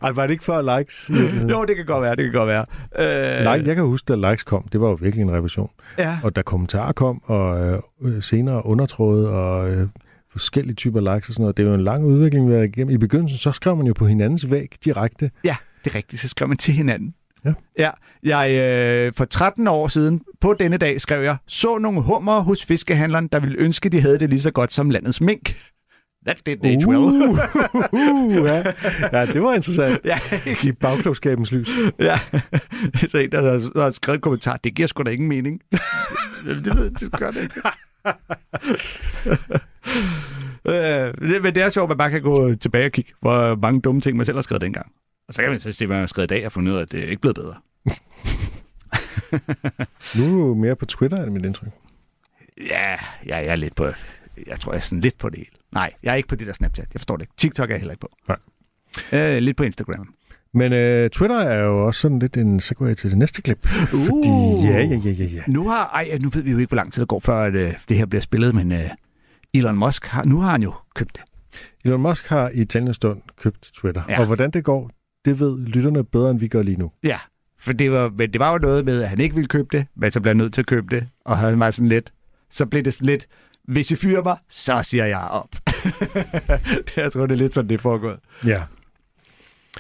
Ej, 0.02 0.10
var 0.10 0.22
det 0.26 0.30
ikke 0.30 0.44
før 0.44 0.78
likes? 0.78 1.10
jo, 1.50 1.64
det 1.64 1.76
kan 1.76 1.86
godt 1.86 2.02
være, 2.02 2.16
det 2.16 2.24
kan 2.24 2.32
godt 2.32 2.48
være. 2.48 2.64
Øh, 2.98 3.54
Like, 3.54 3.68
jeg 3.68 3.76
kan 3.76 3.84
huske, 3.84 4.14
da 4.14 4.30
likes 4.30 4.42
kom, 4.42 4.68
det 4.72 4.80
var 4.80 4.88
jo 4.88 4.98
virkelig 5.00 5.22
en 5.22 5.32
revision. 5.32 5.70
Ja. 5.98 6.18
Og 6.22 6.36
da 6.36 6.42
kommentarer 6.42 6.92
kom, 6.92 7.22
og 7.24 7.72
øh, 8.02 8.22
senere 8.22 8.66
undertråde, 8.66 9.28
og 9.30 9.70
øh, 9.70 9.88
forskellige 10.32 10.74
typer 10.74 11.14
likes 11.14 11.28
og 11.28 11.34
sådan 11.34 11.42
noget, 11.42 11.56
det 11.56 11.64
er 11.64 11.68
jo 11.68 11.74
en 11.74 11.84
lang 11.84 12.04
udvikling, 12.04 12.48
vi 12.50 12.54
har 12.54 12.62
igennem. 12.62 12.94
I 12.94 12.98
begyndelsen, 12.98 13.38
så 13.38 13.52
skrev 13.52 13.76
man 13.76 13.86
jo 13.86 13.92
på 13.92 14.06
hinandens 14.06 14.50
væg 14.50 14.68
direkte. 14.84 15.30
Ja, 15.44 15.56
det 15.84 15.90
er 15.90 15.94
rigtigt. 15.94 16.22
Så 16.22 16.28
skrev 16.28 16.48
man 16.48 16.56
til 16.56 16.74
hinanden. 16.74 17.14
Ja. 17.44 17.52
Ja, 17.78 17.90
jeg, 18.22 18.50
øh, 18.52 19.12
for 19.16 19.24
13 19.24 19.68
år 19.68 19.88
siden, 19.88 20.20
på 20.40 20.54
denne 20.58 20.76
dag, 20.76 21.00
skrev 21.00 21.22
jeg, 21.22 21.36
så 21.46 21.78
nogle 21.78 22.02
hummer 22.02 22.40
hos 22.40 22.64
fiskehandleren, 22.64 23.28
der 23.32 23.40
ville 23.40 23.56
ønske, 23.58 23.88
de 23.88 24.00
havde 24.00 24.18
det 24.18 24.28
lige 24.30 24.40
så 24.40 24.50
godt 24.50 24.72
som 24.72 24.90
landets 24.90 25.20
mink. 25.20 25.56
That 26.26 26.48
didn't 26.48 26.66
age 26.66 26.86
well. 26.86 27.04
uh, 27.04 27.38
ja. 28.46 28.62
ja, 29.12 29.26
det 29.26 29.42
var 29.42 29.54
interessant. 29.54 30.00
ja, 30.04 30.18
I 30.64 30.72
bagklogskabens 30.72 31.52
lys. 31.52 31.68
ja. 31.98 32.18
så 33.10 33.18
en, 33.18 33.32
der 33.32 33.42
har, 33.42 33.50
der 33.50 33.82
har 33.82 33.90
skrevet 33.90 34.16
en 34.16 34.20
kommentar, 34.20 34.56
det 34.56 34.74
giver 34.74 34.88
sgu 34.88 35.02
da 35.02 35.10
ingen 35.10 35.28
mening. 35.28 35.60
det 36.64 36.76
ved 36.76 36.90
det 36.90 37.12
gør 37.12 37.30
det 37.30 37.42
ikke. 37.42 37.60
øh, 41.32 41.42
men 41.42 41.54
det 41.54 41.62
er 41.62 41.70
sjovt, 41.70 41.84
at 41.84 41.88
man 41.88 41.98
bare 41.98 42.10
kan 42.10 42.22
gå 42.22 42.54
tilbage 42.54 42.86
og 42.86 42.92
kigge, 42.92 43.12
hvor 43.20 43.54
mange 43.54 43.80
dumme 43.80 44.00
ting, 44.00 44.16
man 44.16 44.26
selv 44.26 44.36
har 44.36 44.42
skrevet 44.42 44.62
dengang. 44.62 44.92
Og 45.28 45.34
så 45.34 45.42
kan 45.42 45.50
man 45.50 45.60
så 45.60 45.72
se, 45.72 45.86
hvad 45.86 45.96
man 45.96 46.02
har 46.02 46.06
skrevet 46.06 46.30
i 46.30 46.34
dag, 46.34 46.46
og 46.46 46.52
fundet 46.52 46.72
ud 46.72 46.76
af, 46.76 46.82
at 46.82 46.92
det 46.92 47.04
er 47.04 47.08
ikke 47.08 47.20
blevet 47.20 47.36
bedre. 47.36 47.54
Nu 50.16 50.24
er 50.24 50.48
du 50.48 50.54
mere 50.54 50.76
på 50.76 50.86
Twitter, 50.86 51.16
er 51.18 51.22
det 51.22 51.32
mit 51.32 51.44
indtryk. 51.44 51.68
Ja, 52.70 52.92
ja, 53.26 53.36
jeg 53.36 53.46
er 53.46 53.56
lidt 53.56 53.74
på... 53.74 53.86
Jeg 54.46 54.60
tror, 54.60 54.72
jeg 54.72 54.78
er 54.78 54.82
sådan 54.82 55.00
lidt 55.00 55.18
på 55.18 55.28
det 55.28 55.38
hele. 55.38 55.61
Nej, 55.72 55.92
jeg 56.02 56.12
er 56.12 56.14
ikke 56.14 56.28
på 56.28 56.36
det 56.36 56.46
der 56.46 56.52
Snapchat. 56.52 56.88
Jeg 56.94 57.00
forstår 57.00 57.16
det 57.16 57.22
ikke. 57.22 57.32
TikTok 57.36 57.70
er 57.70 57.74
jeg 57.74 57.80
heller 57.80 57.92
ikke 57.92 58.00
på. 58.00 58.10
Nej. 58.28 58.38
Øh, 59.12 59.42
lidt 59.42 59.56
på 59.56 59.62
Instagram. 59.62 60.14
Men 60.54 60.72
øh, 60.72 61.10
Twitter 61.10 61.38
er 61.38 61.64
jo 61.64 61.86
også 61.86 62.00
sådan 62.00 62.18
lidt 62.18 62.36
en 62.36 62.60
segue 62.60 62.94
til 62.94 63.10
det 63.10 63.18
næste 63.18 63.42
klip. 63.42 63.58
Uh. 63.64 63.70
Fordi, 63.88 64.28
ja, 64.68 64.78
ja, 64.78 64.96
ja, 65.04 65.10
ja, 65.10 65.24
ja. 65.24 65.42
Nu 65.46 65.68
har... 65.68 65.90
Ej, 65.94 66.18
nu 66.20 66.28
ved 66.28 66.42
vi 66.42 66.50
jo 66.50 66.58
ikke, 66.58 66.68
hvor 66.68 66.76
lang 66.76 66.92
tid 66.92 67.00
der 67.00 67.06
går, 67.06 67.20
før 67.20 67.36
at, 67.36 67.54
øh, 67.54 67.74
det 67.88 67.96
her 67.96 68.06
bliver 68.06 68.20
spillet, 68.22 68.54
men 68.54 68.72
øh, 68.72 68.90
Elon 69.54 69.76
Musk 69.76 70.06
har... 70.06 70.24
Nu 70.24 70.40
har 70.40 70.50
han 70.50 70.62
jo 70.62 70.74
købt 70.94 71.16
det. 71.16 71.22
Elon 71.84 72.00
Musk 72.00 72.26
har 72.26 72.50
i 72.54 72.64
talende 72.64 72.94
stund 72.94 73.20
købt 73.42 73.70
Twitter. 73.74 74.02
Ja. 74.08 74.20
Og 74.20 74.26
hvordan 74.26 74.50
det 74.50 74.64
går, 74.64 74.90
det 75.24 75.40
ved 75.40 75.58
lytterne 75.58 76.04
bedre, 76.04 76.30
end 76.30 76.38
vi 76.38 76.48
gør 76.48 76.62
lige 76.62 76.76
nu. 76.76 76.90
Ja, 77.04 77.18
for 77.58 77.72
det 77.72 77.92
var, 77.92 78.10
men 78.10 78.32
det 78.32 78.38
var 78.38 78.52
jo 78.52 78.58
noget 78.58 78.84
med, 78.84 79.02
at 79.02 79.08
han 79.08 79.20
ikke 79.20 79.34
ville 79.34 79.48
købe 79.48 79.68
det, 79.72 79.86
men 79.96 80.10
så 80.10 80.20
blev 80.20 80.30
han 80.30 80.36
nødt 80.36 80.54
til 80.54 80.60
at 80.60 80.66
købe 80.66 80.86
det, 80.96 81.06
og 81.24 81.38
han 81.38 81.60
var 81.60 81.70
sådan 81.70 81.88
lidt... 81.88 82.12
Så 82.50 82.66
blev 82.66 82.82
det 82.82 82.94
sådan 82.94 83.06
lidt... 83.06 83.26
Hvis 83.68 83.90
I 83.90 83.96
fyrer 83.96 84.22
mig, 84.22 84.36
så 84.50 84.82
siger 84.82 85.04
jeg 85.04 85.28
op. 85.30 85.48
det, 86.86 86.96
jeg 86.96 87.12
tror, 87.12 87.26
det 87.26 87.34
er 87.34 87.38
lidt 87.38 87.54
sådan, 87.54 87.68
det 87.68 87.74
er 87.74 87.78
foregået. 87.78 88.18
Ja. 88.46 88.62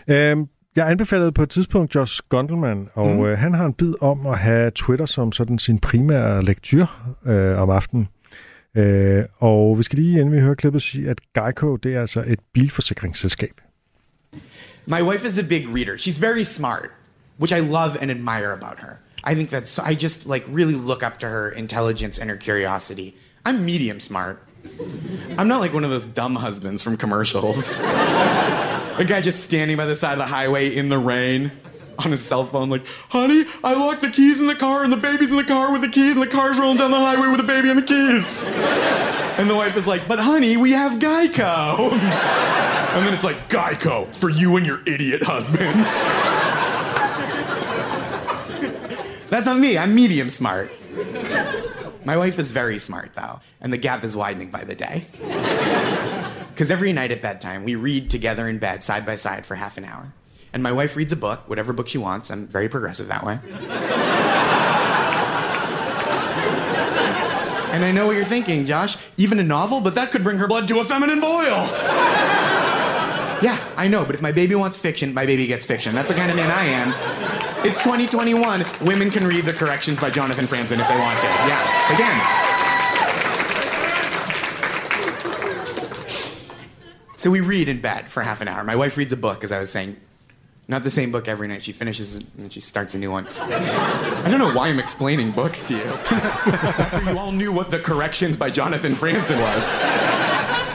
Øhm, 0.08 0.48
jeg 0.76 0.90
anbefalede 0.90 1.32
på 1.32 1.42
et 1.42 1.50
tidspunkt 1.50 1.94
Josh 1.94 2.20
Gondelman, 2.28 2.88
og 2.94 3.14
mm. 3.14 3.24
øh, 3.24 3.38
han 3.38 3.54
har 3.54 3.66
en 3.66 3.72
bid 3.72 3.94
om 4.00 4.26
at 4.26 4.38
have 4.38 4.70
Twitter 4.70 5.06
som 5.06 5.32
sådan 5.32 5.58
sin 5.58 5.78
primære 5.78 6.44
lektyr 6.44 6.86
øh, 7.26 7.58
om 7.58 7.70
aftenen. 7.70 8.08
Øh, 8.76 9.24
og 9.38 9.78
vi 9.78 9.82
skal 9.82 9.98
lige, 9.98 10.20
inden 10.20 10.34
vi 10.34 10.40
hører 10.40 10.54
klippet, 10.54 10.82
sige, 10.82 11.08
at 11.08 11.20
Geico, 11.34 11.76
det 11.76 11.94
er 11.94 12.00
altså 12.00 12.24
et 12.26 12.38
bilforsikringsselskab. 12.52 13.60
My 14.86 15.02
wife 15.02 15.26
is 15.26 15.38
a 15.38 15.46
big 15.48 15.68
reader. 15.68 15.96
She's 15.96 16.20
very 16.20 16.42
smart, 16.42 16.90
which 17.38 17.54
I 17.54 17.60
love 17.60 18.00
and 18.00 18.10
admire 18.10 18.52
about 18.52 18.80
her. 18.80 18.96
I 19.24 19.34
think 19.34 19.50
that's 19.50 19.78
I 19.78 19.94
just 19.94 20.26
like 20.26 20.44
really 20.48 20.74
look 20.74 21.02
up 21.02 21.18
to 21.18 21.26
her 21.26 21.50
intelligence 21.50 22.22
and 22.22 22.30
her 22.30 22.38
curiosity. 22.38 23.14
I'm 23.44 23.64
medium 23.64 24.00
smart. 24.00 24.42
I'm 25.36 25.48
not 25.48 25.60
like 25.60 25.72
one 25.72 25.84
of 25.84 25.90
those 25.90 26.04
dumb 26.04 26.36
husbands 26.36 26.82
from 26.82 26.96
commercials. 26.96 27.82
a 27.82 29.04
guy 29.06 29.20
just 29.20 29.44
standing 29.44 29.76
by 29.76 29.86
the 29.86 29.94
side 29.94 30.12
of 30.12 30.18
the 30.18 30.26
highway 30.26 30.74
in 30.74 30.88
the 30.88 30.98
rain 30.98 31.50
on 31.98 32.10
his 32.10 32.22
cell 32.22 32.46
phone, 32.46 32.70
like, 32.70 32.86
honey, 33.08 33.44
I 33.64 33.74
locked 33.74 34.00
the 34.00 34.10
keys 34.10 34.40
in 34.40 34.46
the 34.46 34.54
car 34.54 34.84
and 34.84 34.92
the 34.92 34.96
baby's 34.96 35.30
in 35.30 35.36
the 35.36 35.44
car 35.44 35.72
with 35.72 35.82
the 35.82 35.88
keys 35.88 36.16
and 36.16 36.22
the 36.22 36.30
car's 36.30 36.58
rolling 36.58 36.78
down 36.78 36.90
the 36.90 36.96
highway 36.96 37.28
with 37.28 37.38
the 37.38 37.46
baby 37.46 37.70
and 37.70 37.78
the 37.78 37.82
keys. 37.82 38.48
And 39.38 39.50
the 39.50 39.54
wife 39.54 39.76
is 39.76 39.86
like, 39.86 40.06
but 40.06 40.18
honey, 40.18 40.56
we 40.56 40.72
have 40.72 40.98
Geico. 40.98 42.68
And 42.92 43.06
then 43.06 43.14
it's 43.14 43.24
like, 43.24 43.48
Geico, 43.48 44.14
for 44.14 44.28
you 44.28 44.58
and 44.58 44.66
your 44.66 44.82
idiot 44.86 45.22
husband. 45.22 45.86
That's 49.30 49.48
on 49.48 49.58
me. 49.58 49.78
I'm 49.78 49.94
medium 49.94 50.28
smart. 50.28 50.70
My 52.04 52.16
wife 52.16 52.38
is 52.38 52.50
very 52.50 52.78
smart, 52.78 53.14
though, 53.14 53.40
and 53.60 53.72
the 53.72 53.76
gap 53.76 54.02
is 54.04 54.16
widening 54.16 54.50
by 54.50 54.64
the 54.64 54.74
day. 54.74 55.06
Because 56.52 56.70
every 56.70 56.92
night 56.92 57.10
at 57.10 57.22
bedtime, 57.22 57.64
we 57.64 57.76
read 57.76 58.10
together 58.10 58.46
in 58.46 58.58
bed, 58.58 58.84
side 58.84 59.06
by 59.06 59.16
side, 59.16 59.46
for 59.46 59.54
half 59.54 59.78
an 59.78 59.86
hour. 59.86 60.12
And 60.52 60.62
my 60.62 60.70
wife 60.70 60.96
reads 60.96 61.10
a 61.10 61.16
book, 61.16 61.48
whatever 61.48 61.72
book 61.72 61.88
she 61.88 61.96
wants. 61.96 62.30
I'm 62.30 62.46
very 62.46 62.68
progressive 62.68 63.08
that 63.08 63.24
way. 63.24 63.38
And 67.72 67.86
I 67.86 67.90
know 67.90 68.06
what 68.06 68.16
you're 68.16 68.24
thinking, 68.26 68.66
Josh. 68.66 68.98
Even 69.16 69.38
a 69.38 69.42
novel, 69.42 69.80
but 69.80 69.94
that 69.94 70.10
could 70.10 70.22
bring 70.22 70.36
her 70.36 70.46
blood 70.46 70.68
to 70.68 70.80
a 70.80 70.84
feminine 70.84 71.22
boil. 71.22 71.56
Yeah, 73.42 73.58
I 73.76 73.88
know, 73.88 74.04
but 74.04 74.14
if 74.14 74.22
my 74.22 74.30
baby 74.30 74.54
wants 74.54 74.76
fiction, 74.76 75.12
my 75.12 75.26
baby 75.26 75.48
gets 75.48 75.64
fiction. 75.64 75.94
That's 75.96 76.08
the 76.08 76.14
kind 76.14 76.30
of 76.30 76.36
man 76.36 76.50
I 76.52 76.64
am. 76.64 76.90
It's 77.66 77.82
2021. 77.82 78.62
Women 78.82 79.10
can 79.10 79.26
read 79.26 79.44
The 79.44 79.52
Corrections 79.52 80.00
by 80.00 80.10
Jonathan 80.10 80.46
Franzen 80.46 80.78
if 80.78 80.86
they 80.86 80.98
want 80.98 81.18
to. 81.20 81.26
Yeah, 81.26 81.94
again. 81.94 82.48
So 87.16 87.30
we 87.30 87.40
read 87.40 87.68
in 87.68 87.80
bed 87.80 88.08
for 88.08 88.22
half 88.22 88.40
an 88.40 88.48
hour. 88.48 88.62
My 88.64 88.76
wife 88.76 88.96
reads 88.96 89.12
a 89.12 89.16
book, 89.16 89.42
as 89.42 89.50
I 89.50 89.58
was 89.58 89.70
saying. 89.70 89.96
Not 90.68 90.84
the 90.84 90.90
same 90.90 91.10
book 91.10 91.26
every 91.26 91.48
night. 91.48 91.64
She 91.64 91.72
finishes 91.72 92.24
and 92.38 92.52
she 92.52 92.60
starts 92.60 92.94
a 92.94 92.98
new 92.98 93.10
one. 93.10 93.26
I 93.26 94.28
don't 94.30 94.38
know 94.38 94.52
why 94.52 94.68
I'm 94.68 94.78
explaining 94.78 95.32
books 95.32 95.64
to 95.64 95.74
you. 95.74 95.82
After 95.82 97.02
you 97.10 97.18
all 97.18 97.32
knew 97.32 97.52
what 97.52 97.70
The 97.70 97.80
Corrections 97.80 98.36
by 98.36 98.50
Jonathan 98.50 98.94
Franzen 98.94 99.40
was. 99.40 100.31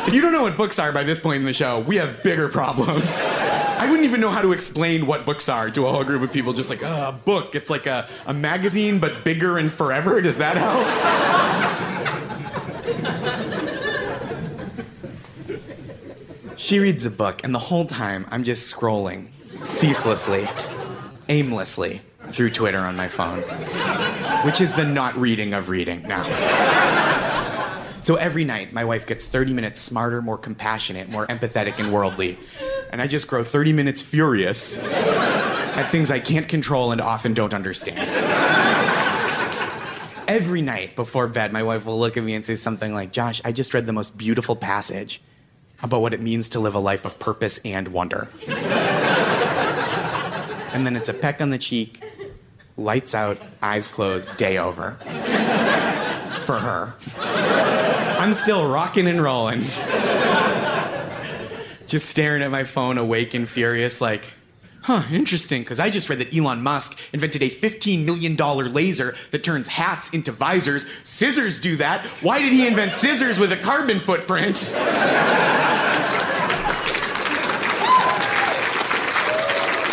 If 0.08 0.14
you 0.14 0.22
don't 0.22 0.32
know 0.32 0.44
what 0.44 0.56
books 0.56 0.80
are 0.80 0.94
by 0.94 1.04
this 1.04 1.20
point 1.20 1.38
in 1.40 1.46
the 1.46 1.54
show, 1.54 1.82
we 1.82 1.98
have 1.98 2.24
bigger 2.24 2.48
problems. 2.48 3.20
I 3.20 3.86
wouldn't 3.90 4.08
even 4.08 4.22
know 4.22 4.32
how 4.32 4.42
to 4.42 4.54
explain 4.54 5.06
what 5.06 5.26
books 5.26 5.50
are 5.50 5.70
to 5.70 5.86
a 5.86 5.92
whole 5.92 6.06
group 6.06 6.22
of 6.22 6.32
people. 6.32 6.54
Just 6.54 6.70
like, 6.70 6.82
uh, 6.82 7.12
a 7.14 7.18
book. 7.26 7.56
It's 7.56 7.70
like 7.70 7.86
a, 7.86 8.08
a 8.26 8.34
magazine, 8.34 9.00
but 9.00 9.26
bigger 9.26 9.58
and 9.58 9.70
forever. 9.72 10.22
Does 10.22 10.38
that 10.38 10.56
help? 10.58 10.88
she 16.58 16.80
reads 16.80 17.06
a 17.06 17.12
book, 17.12 17.44
and 17.44 17.54
the 17.54 17.60
whole 17.60 17.86
time 17.86 18.26
I'm 18.32 18.44
just 18.44 18.74
scrolling 18.74 19.28
ceaselessly, 19.64 20.48
aimlessly 21.30 22.02
through 22.30 22.52
Twitter 22.52 22.80
on 22.80 22.96
my 22.96 23.10
phone, 23.10 23.42
which 24.46 24.62
is 24.62 24.74
the 24.74 24.86
not 24.86 25.16
reading 25.18 25.54
of 25.54 25.70
reading 25.70 26.04
now. 26.04 26.24
So 28.00 28.16
every 28.16 28.44
night, 28.46 28.74
my 28.74 28.86
wife 28.86 29.06
gets 29.08 29.26
30 29.26 29.54
minutes 29.54 29.82
smarter, 29.82 30.22
more 30.22 30.38
compassionate, 30.38 31.10
more 31.10 31.26
empathetic, 31.28 31.80
and 31.80 31.92
worldly. 31.92 32.38
And 32.92 33.02
I 33.02 33.08
just 33.08 33.28
grow 33.28 33.44
30 33.44 33.74
minutes 33.74 34.02
furious 34.02 34.76
at 34.78 35.90
things 35.90 36.10
I 36.12 36.20
can't 36.20 36.48
control 36.48 36.92
and 36.92 37.02
often 37.02 37.34
don't 37.34 37.54
understand. 37.54 38.10
Every 40.28 40.62
night 40.62 40.96
before 40.96 41.28
bed, 41.28 41.52
my 41.54 41.64
wife 41.64 41.86
will 41.86 42.00
look 42.00 42.18
at 42.18 42.24
me 42.24 42.34
and 42.36 42.46
say 42.46 42.56
something 42.56 42.94
like, 42.94 43.12
Josh, 43.12 43.42
I 43.46 43.52
just 43.52 43.74
read 43.74 43.86
the 43.86 43.94
most 43.94 44.18
beautiful 44.18 44.56
passage 44.56 45.22
about 45.82 46.02
what 46.02 46.14
it 46.14 46.22
means 46.22 46.50
to 46.50 46.60
live 46.60 46.76
a 46.76 46.80
life 46.80 47.06
of 47.06 47.18
purpose 47.20 47.60
and 47.64 47.88
wonder. 47.90 48.30
and 50.74 50.86
then 50.86 50.96
it's 50.96 51.10
a 51.10 51.14
peck 51.14 51.42
on 51.42 51.50
the 51.50 51.58
cheek, 51.58 52.04
lights 52.76 53.16
out, 53.16 53.38
eyes 53.62 53.88
closed, 53.88 54.36
day 54.38 54.58
over. 54.58 54.98
For 56.48 56.60
her. 56.60 56.94
I'm 58.18 58.32
still 58.32 58.70
rocking 58.70 59.06
and 59.06 59.22
rolling. 59.22 59.64
Just 61.88 62.06
staring 62.10 62.42
at 62.42 62.50
my 62.50 62.64
phone, 62.64 62.98
awake 62.98 63.34
and 63.34 63.50
furious, 63.50 64.00
like, 64.00 64.24
huh, 64.84 65.04
interesting, 65.12 65.64
because 65.64 65.82
I 65.82 65.90
just 65.90 66.10
read 66.10 66.20
that 66.20 66.34
Elon 66.34 66.64
Musk 66.64 66.98
invented 67.12 67.42
a 67.42 67.50
$15 67.50 68.06
million 68.06 68.38
laser 68.38 69.14
that 69.32 69.44
turns 69.44 69.68
hats 69.68 70.10
into 70.12 70.32
visors. 70.32 70.86
Scissors 71.04 71.60
do 71.60 71.76
that. 71.76 72.06
Why 72.22 72.42
did 72.42 72.54
he 72.54 72.66
invent 72.66 72.94
scissors 72.94 73.38
with 73.38 73.52
a 73.52 73.58
carbon 73.58 74.00
footprint? 74.00 74.74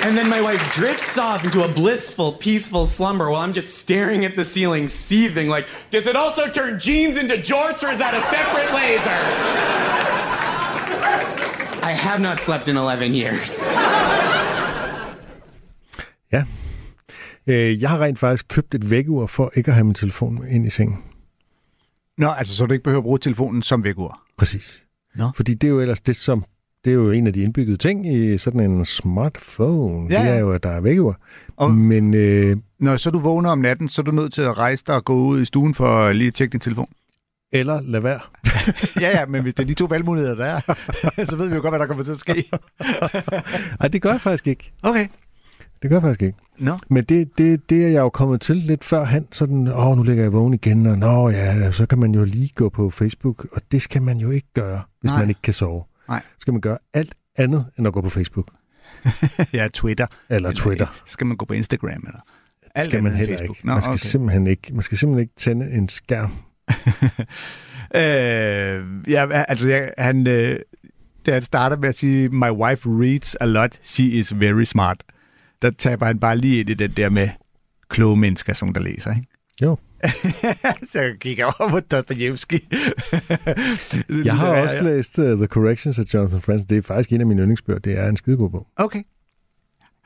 And 0.04 0.18
then 0.18 0.28
my 0.28 0.42
wife 0.42 0.62
drifts 0.74 1.16
off 1.16 1.44
into 1.44 1.64
a 1.64 1.68
blissful, 1.68 2.32
peaceful 2.32 2.84
slumber 2.84 3.30
while 3.30 3.40
I'm 3.40 3.54
just 3.54 3.78
staring 3.78 4.26
at 4.26 4.36
the 4.36 4.44
ceiling, 4.44 4.90
seething 4.90 5.48
like, 5.48 5.66
does 5.90 6.06
it 6.06 6.14
also 6.14 6.46
turn 6.46 6.78
jeans 6.78 7.16
into 7.16 7.36
jorts 7.36 7.82
or 7.82 7.90
is 7.90 7.96
that 7.98 8.12
a 8.12 8.20
separate 8.20 8.70
laser? 8.74 9.20
I 11.82 11.92
have 11.92 12.20
not 12.20 12.42
slept 12.42 12.68
in 12.68 12.76
11 12.76 13.14
years. 13.14 13.62
Ja. 16.32 16.44
Øh, 17.46 17.82
jeg 17.82 17.90
har 17.90 18.00
rent 18.00 18.18
faktisk 18.18 18.48
købt 18.48 18.74
et 18.74 18.90
vækkeur 18.90 19.26
for 19.26 19.52
ikke 19.56 19.68
at 19.68 19.74
have 19.74 19.84
min 19.84 19.94
telefon 19.94 20.46
ind 20.50 20.66
i 20.66 20.70
sengen. 20.70 20.98
Nå, 22.18 22.28
altså 22.30 22.56
så 22.56 22.66
du 22.66 22.72
ikke 22.72 22.84
behøver 22.84 23.00
at 23.00 23.04
bruge 23.04 23.18
telefonen 23.18 23.62
som 23.62 23.84
vækkeur. 23.84 24.22
Præcis. 24.38 24.84
Nå. 25.14 25.30
Fordi 25.36 25.54
det 25.54 25.68
er 25.68 25.72
jo 25.72 25.80
ellers 25.80 26.00
det, 26.00 26.16
som 26.16 26.44
det 26.84 26.90
er 26.90 26.94
jo 26.94 27.10
en 27.10 27.26
af 27.26 27.32
de 27.32 27.42
indbyggede 27.42 27.76
ting 27.76 28.14
i 28.14 28.38
sådan 28.38 28.60
en 28.60 28.84
smartphone. 28.84 30.06
Ja, 30.10 30.22
Det 30.22 30.30
er 30.30 30.38
jo, 30.38 30.52
at 30.52 30.62
der 30.62 30.68
er 30.70 30.80
vækkeur. 30.80 31.14
Og- 31.56 31.70
Men 31.70 32.14
øh, 32.14 32.56
Når 32.80 32.96
så 32.96 33.10
du 33.10 33.18
vågner 33.18 33.50
om 33.50 33.58
natten, 33.58 33.88
så 33.88 34.00
er 34.02 34.04
du 34.04 34.12
nødt 34.12 34.32
til 34.32 34.42
at 34.42 34.58
rejse 34.58 34.84
dig 34.86 34.94
og 34.96 35.04
gå 35.04 35.14
ud 35.14 35.40
i 35.40 35.44
stuen 35.44 35.74
for 35.74 35.86
at 35.86 36.16
lige 36.16 36.28
at 36.28 36.34
tjekke 36.34 36.52
din 36.52 36.60
telefon. 36.60 36.86
eller 37.52 37.80
lad 37.80 38.00
være. 38.00 38.20
ja, 39.04 39.18
ja, 39.20 39.26
men 39.26 39.42
hvis 39.42 39.54
det 39.54 39.62
er 39.62 39.66
de 39.66 39.74
to 39.74 39.84
valgmuligheder, 39.84 40.34
der 40.34 40.44
er, 40.44 40.60
så 41.30 41.36
ved 41.36 41.48
vi 41.48 41.54
jo 41.54 41.60
godt, 41.60 41.70
hvad 41.72 41.78
der 41.80 41.86
kommer 41.86 42.04
til 42.04 42.12
at 42.12 42.18
ske. 42.18 42.32
Nej, 43.80 43.88
det 43.88 44.02
gør 44.02 44.10
jeg 44.10 44.20
faktisk 44.20 44.46
ikke. 44.46 44.72
Okay. 44.82 45.06
Det 45.82 45.90
gør 45.90 45.96
jeg 45.96 46.02
faktisk 46.02 46.22
ikke. 46.22 46.38
Nå. 46.58 46.78
Men 46.90 47.04
det, 47.04 47.38
det, 47.38 47.70
det 47.70 47.84
er 47.84 47.88
jeg 47.88 48.00
jo 48.00 48.08
kommet 48.08 48.40
til 48.40 48.56
lidt 48.56 48.84
førhen, 48.84 49.26
sådan, 49.32 49.68
åh, 49.68 49.96
nu 49.96 50.02
ligger 50.02 50.22
jeg 50.22 50.32
vågen 50.32 50.54
igen, 50.54 50.86
og 50.86 50.98
nå 50.98 51.28
ja, 51.28 51.70
så 51.72 51.86
kan 51.86 51.98
man 51.98 52.14
jo 52.14 52.24
lige 52.24 52.50
gå 52.54 52.68
på 52.68 52.90
Facebook, 52.90 53.46
og 53.52 53.62
det 53.72 53.82
skal 53.82 54.02
man 54.02 54.18
jo 54.18 54.30
ikke 54.30 54.48
gøre, 54.54 54.80
hvis 55.00 55.10
Nej. 55.10 55.20
man 55.20 55.28
ikke 55.28 55.42
kan 55.42 55.54
sove. 55.54 55.82
Nej. 56.08 56.22
Skal 56.38 56.52
man 56.52 56.60
gøre 56.60 56.78
alt 56.92 57.14
andet, 57.36 57.66
end 57.78 57.86
at 57.86 57.92
gå 57.92 58.00
på 58.00 58.10
Facebook. 58.10 58.50
ja, 59.52 59.68
Twitter. 59.72 60.06
Eller 60.28 60.52
Twitter. 60.52 60.86
Så 61.06 61.12
skal 61.12 61.26
man 61.26 61.36
gå 61.36 61.44
på 61.44 61.52
Instagram, 61.52 61.90
eller? 62.06 62.20
Det 62.76 62.84
skal 62.84 63.02
man 63.02 63.12
heller 63.12 63.38
Facebook. 63.38 63.56
ikke. 63.56 63.66
Nå, 63.66 63.72
man, 63.72 63.82
skal 63.82 63.90
okay. 63.90 63.98
simpelthen 63.98 64.46
ikke. 64.46 64.74
man 64.74 64.82
skal 64.82 64.98
simpelthen 64.98 65.22
ikke 65.22 65.34
tænde 65.36 65.70
en 65.70 65.88
skærm. 65.88 66.32
Øh, 67.96 68.84
ja, 69.08 69.42
altså, 69.48 69.68
jeg, 69.68 69.92
han, 69.98 70.26
øh, 70.26 70.58
da 71.26 71.32
han 71.32 71.42
starter 71.42 71.76
med 71.76 71.88
at 71.88 71.94
sige, 71.94 72.28
my 72.28 72.50
wife 72.50 72.88
reads 72.88 73.36
a 73.40 73.46
lot, 73.46 73.78
she 73.82 74.04
is 74.04 74.40
very 74.40 74.64
smart. 74.64 75.02
Der 75.62 75.70
taber 75.70 76.06
han 76.06 76.18
bare 76.18 76.36
lige 76.36 76.60
ind 76.60 76.70
i 76.70 76.74
den 76.74 76.90
der 76.90 77.10
med 77.10 77.28
kloge 77.88 78.16
mennesker, 78.16 78.52
som 78.52 78.72
der 78.72 78.80
læser, 78.80 79.10
ikke? 79.10 79.26
Jo. 79.62 79.76
så 80.92 81.00
jeg 81.00 81.18
kigger 81.20 81.44
over 81.44 81.70
på 81.70 81.80
Dostoyevsky. 81.80 82.60
Jeg 84.24 84.36
har 84.36 84.48
også 84.62 84.82
læst 84.82 85.18
uh, 85.18 85.24
The 85.38 85.46
Corrections 85.46 85.98
af 85.98 86.04
Jonathan 86.14 86.40
Franzen. 86.42 86.68
Det 86.68 86.78
er 86.78 86.82
faktisk 86.82 87.12
en 87.12 87.20
af 87.20 87.26
mine 87.26 87.42
yndlingsbøger. 87.42 87.78
Det 87.78 87.98
er 87.98 88.08
en 88.08 88.16
skidegod 88.16 88.50
bog. 88.50 88.66
Okay. 88.76 89.02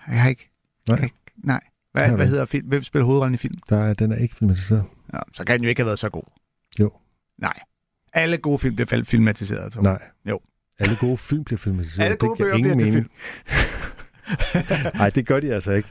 Jeg 0.09 0.23
har 0.23 0.29
ikke. 0.29 0.51
Nej. 0.89 1.01
Jeg, 1.01 1.11
nej. 1.37 1.61
Hvad, 1.93 2.03
hvad 2.03 2.13
ikke? 2.13 2.27
hedder 2.27 2.45
film? 2.45 2.67
Hvem 2.67 2.83
spiller 2.83 3.07
hovedrollen 3.07 3.35
i 3.35 3.39
filmen? 3.39 3.61
Der 3.69 3.85
er, 3.85 3.95
den 3.95 4.13
er 4.13 4.17
ikke 4.17 4.35
filmatiseret. 4.37 4.85
Ja, 5.15 5.19
så 5.33 5.45
kan 5.45 5.57
den 5.57 5.63
jo 5.65 5.69
ikke 5.69 5.81
have 5.81 5.87
været 5.87 5.99
så 5.99 6.09
god. 6.09 6.23
Jo. 6.81 6.93
Nej. 7.39 7.55
Alle 8.13 8.37
gode 8.37 8.59
film 8.59 8.75
bliver 8.75 9.05
filmatiseret, 9.05 9.73
tror 9.73 9.83
jeg. 9.83 9.93
Nej. 9.93 10.03
Jo. 10.31 10.41
Alle 10.79 10.97
gode 11.01 11.19
film 11.19 11.45
bliver 11.45 11.59
filmatiseret. 11.59 12.05
Alle 12.05 12.13
Det 12.13 12.21
gode 12.21 12.37
giver 12.37 12.49
bøger 12.49 12.63
bliver 12.63 12.79
til 12.79 12.89
mening. 12.89 13.11
Nej, 15.01 15.11
det 15.11 15.27
gør 15.27 15.41
de 15.41 15.55
altså 15.55 15.73
ikke. 15.73 15.89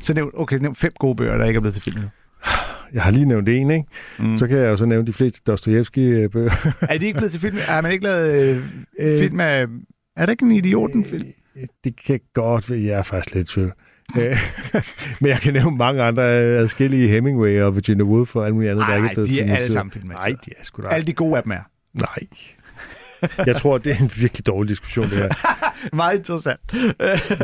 Så 0.00 0.14
nævn, 0.14 0.30
okay, 0.34 0.58
nævn 0.58 0.74
fem 0.74 0.92
gode 0.98 1.16
bøger, 1.16 1.38
der 1.38 1.44
ikke 1.44 1.56
er 1.56 1.60
blevet 1.60 1.74
til 1.74 1.82
film. 1.82 2.04
Jeg 2.92 3.02
har 3.02 3.10
lige 3.10 3.24
nævnt 3.26 3.48
en, 3.48 3.70
ikke? 3.70 3.84
Mm. 4.18 4.38
Så 4.38 4.46
kan 4.46 4.56
jeg 4.58 4.66
jo 4.66 4.76
så 4.76 4.84
nævne 4.84 5.06
de 5.06 5.12
fleste 5.12 5.40
Dostojevski-bøger. 5.46 6.74
Er 6.80 6.98
de 6.98 7.06
ikke 7.06 7.16
blevet 7.16 7.32
til 7.32 7.40
film? 7.40 7.56
Har 7.60 7.80
man 7.80 7.92
ikke 7.92 8.04
lavet 8.04 8.34
øh, 8.34 8.64
Øh, 9.00 9.18
film 9.18 9.40
af... 9.40 9.66
Er 10.16 10.26
der 10.26 10.30
ikke 10.30 10.44
en 10.44 10.50
idioten-film? 10.52 11.26
det 11.84 12.04
kan 12.06 12.20
godt 12.34 12.70
være, 12.70 12.82
jeg 12.82 12.98
er 12.98 13.02
faktisk 13.02 13.34
lidt 13.34 13.48
tvivl. 13.48 13.72
Øh, 14.18 14.36
Men 15.20 15.28
jeg 15.30 15.38
kan 15.40 15.52
nævne 15.52 15.76
mange 15.76 16.02
andre 16.02 16.22
øh, 16.22 16.60
adskillige 16.60 17.08
Hemingway 17.08 17.60
og 17.60 17.74
Virginia 17.76 18.04
Woolf 18.04 18.36
og 18.36 18.46
alt 18.46 18.54
muligt 18.54 18.70
andet, 18.70 18.86
der 18.88 18.94
ikke 18.94 19.02
Nej, 19.02 19.10
er 19.10 19.14
blevet 19.14 19.30
de 19.30 19.40
er 19.40 19.54
alle 19.56 19.72
sammen 19.72 19.92
filmatiseret. 19.92 20.32
Nej, 20.32 20.38
de 20.44 20.50
er 20.58 20.64
sgu 20.64 20.82
da 20.82 20.88
Alle 20.88 21.06
de 21.06 21.12
gode 21.12 21.36
af 21.36 21.42
dem 21.42 21.52
er. 21.52 21.68
Nej. 21.94 22.26
Jeg 23.46 23.56
tror, 23.56 23.78
det 23.78 23.92
er 23.92 23.96
en 24.02 24.10
virkelig 24.16 24.46
dårlig 24.46 24.68
diskussion, 24.68 25.04
det 25.04 25.18
her. 25.18 25.28
Meget 25.96 26.18
interessant. 26.18 26.60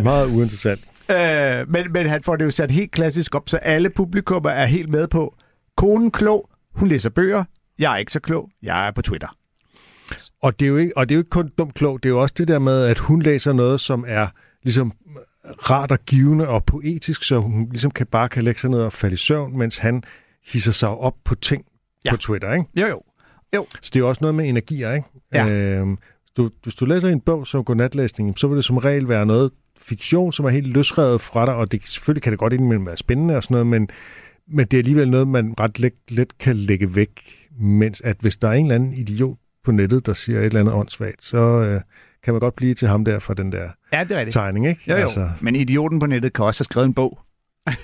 Meget 0.02 0.26
uinteressant. 0.26 0.80
Øh, 1.10 1.68
men, 1.70 1.92
men 1.92 2.06
han 2.06 2.22
får 2.22 2.36
det 2.36 2.44
jo 2.44 2.50
sat 2.50 2.70
helt 2.70 2.90
klassisk 2.92 3.34
op, 3.34 3.48
så 3.48 3.56
alle 3.56 3.90
publikummer 3.90 4.50
er 4.50 4.66
helt 4.66 4.88
med 4.88 5.08
på. 5.08 5.34
Konen 5.76 6.10
klog, 6.10 6.50
hun 6.74 6.88
læser 6.88 7.10
bøger. 7.10 7.44
Jeg 7.78 7.92
er 7.92 7.96
ikke 7.96 8.12
så 8.12 8.20
klog, 8.20 8.50
jeg 8.62 8.86
er 8.86 8.90
på 8.90 9.02
Twitter. 9.02 9.36
Og 10.42 10.60
det, 10.60 10.66
er 10.66 10.70
jo 10.70 10.76
ikke, 10.76 10.96
og 10.96 11.08
det 11.08 11.14
er 11.14 11.16
jo 11.16 11.20
ikke 11.20 11.30
kun 11.30 11.50
dumt 11.58 11.74
klog, 11.74 12.02
det 12.02 12.08
er 12.08 12.12
jo 12.12 12.22
også 12.22 12.34
det 12.38 12.48
der 12.48 12.58
med, 12.58 12.84
at 12.84 12.98
hun 12.98 13.22
læser 13.22 13.52
noget, 13.52 13.80
som 13.80 14.04
er 14.08 14.26
ligesom 14.62 14.92
rart 15.70 15.92
og 15.92 15.98
givende 16.06 16.48
og 16.48 16.64
poetisk, 16.64 17.24
så 17.24 17.38
hun 17.38 17.68
ligesom 17.70 17.90
kan 17.90 18.06
bare 18.06 18.28
kan 18.28 18.44
lægge 18.44 18.60
sig 18.60 18.70
ned 18.70 18.78
og 18.80 18.92
falde 18.92 19.14
i 19.14 19.16
søvn, 19.16 19.58
mens 19.58 19.76
han 19.78 20.02
hisser 20.46 20.72
sig 20.72 20.88
op 20.88 21.14
på 21.24 21.34
ting 21.34 21.64
Ja. 22.04 22.10
på 22.10 22.16
Twitter, 22.16 22.52
ikke? 22.52 22.64
Jo, 22.80 22.86
jo. 22.86 23.02
Jo. 23.54 23.66
Så 23.72 23.90
det 23.94 23.96
er 23.96 24.00
jo 24.00 24.08
også 24.08 24.18
noget 24.20 24.34
med 24.34 24.48
energier, 24.48 24.92
ikke? 24.92 25.08
Ja. 25.34 25.48
Øhm, 25.48 25.98
du, 26.36 26.50
hvis 26.62 26.74
du 26.74 26.84
læser 26.84 27.08
en 27.08 27.20
bog 27.20 27.46
som 27.46 27.64
godnatlæsning, 27.64 28.38
så 28.38 28.48
vil 28.48 28.56
det 28.56 28.64
som 28.64 28.76
regel 28.76 29.08
være 29.08 29.26
noget 29.26 29.50
fiktion, 29.88 30.32
som 30.32 30.44
er 30.44 30.50
helt 30.50 30.66
løsrevet 30.66 31.20
fra 31.20 31.46
dig, 31.46 31.54
og 31.54 31.72
det, 31.72 31.88
selvfølgelig 31.88 32.22
kan 32.22 32.30
det 32.32 32.38
godt 32.38 32.52
indimellem 32.52 32.86
være 32.86 32.96
spændende 32.96 33.36
og 33.36 33.42
sådan 33.42 33.54
noget, 33.54 33.66
men, 33.66 33.88
men 34.48 34.66
det 34.66 34.74
er 34.74 34.78
alligevel 34.78 35.10
noget, 35.10 35.28
man 35.28 35.54
ret 35.60 35.78
let, 35.78 35.92
let 36.08 36.38
kan 36.38 36.56
lægge 36.56 36.94
væk, 36.94 37.10
mens 37.60 38.00
at 38.00 38.16
hvis 38.20 38.36
der 38.36 38.48
er 38.48 38.52
en 38.52 38.64
eller 38.66 38.74
anden 38.74 38.92
idiot 38.92 39.36
på 39.64 39.72
nettet, 39.72 40.06
der 40.06 40.12
siger 40.14 40.38
et 40.40 40.44
eller 40.44 40.60
andet 40.60 40.74
åndssvagt, 40.74 41.24
så 41.24 41.36
øh, 41.38 41.80
kan 42.24 42.34
man 42.34 42.40
godt 42.40 42.56
blive 42.56 42.74
til 42.74 42.88
ham 42.88 43.04
der 43.04 43.18
fra 43.18 43.34
den 43.34 43.52
der 43.52 43.68
Ja, 43.92 44.04
det 44.04 44.12
er 44.12 44.18
rigtigt. 44.18 44.32
tegning, 44.32 44.68
ikke? 44.68 44.80
Jo, 44.88 44.94
jo. 44.96 45.02
Altså... 45.02 45.30
Men 45.40 45.56
idioten 45.56 45.98
på 45.98 46.06
nettet 46.06 46.32
kan 46.32 46.44
også 46.44 46.60
have 46.60 46.64
skrevet 46.64 46.86
en 46.86 46.94
bog, 46.94 47.18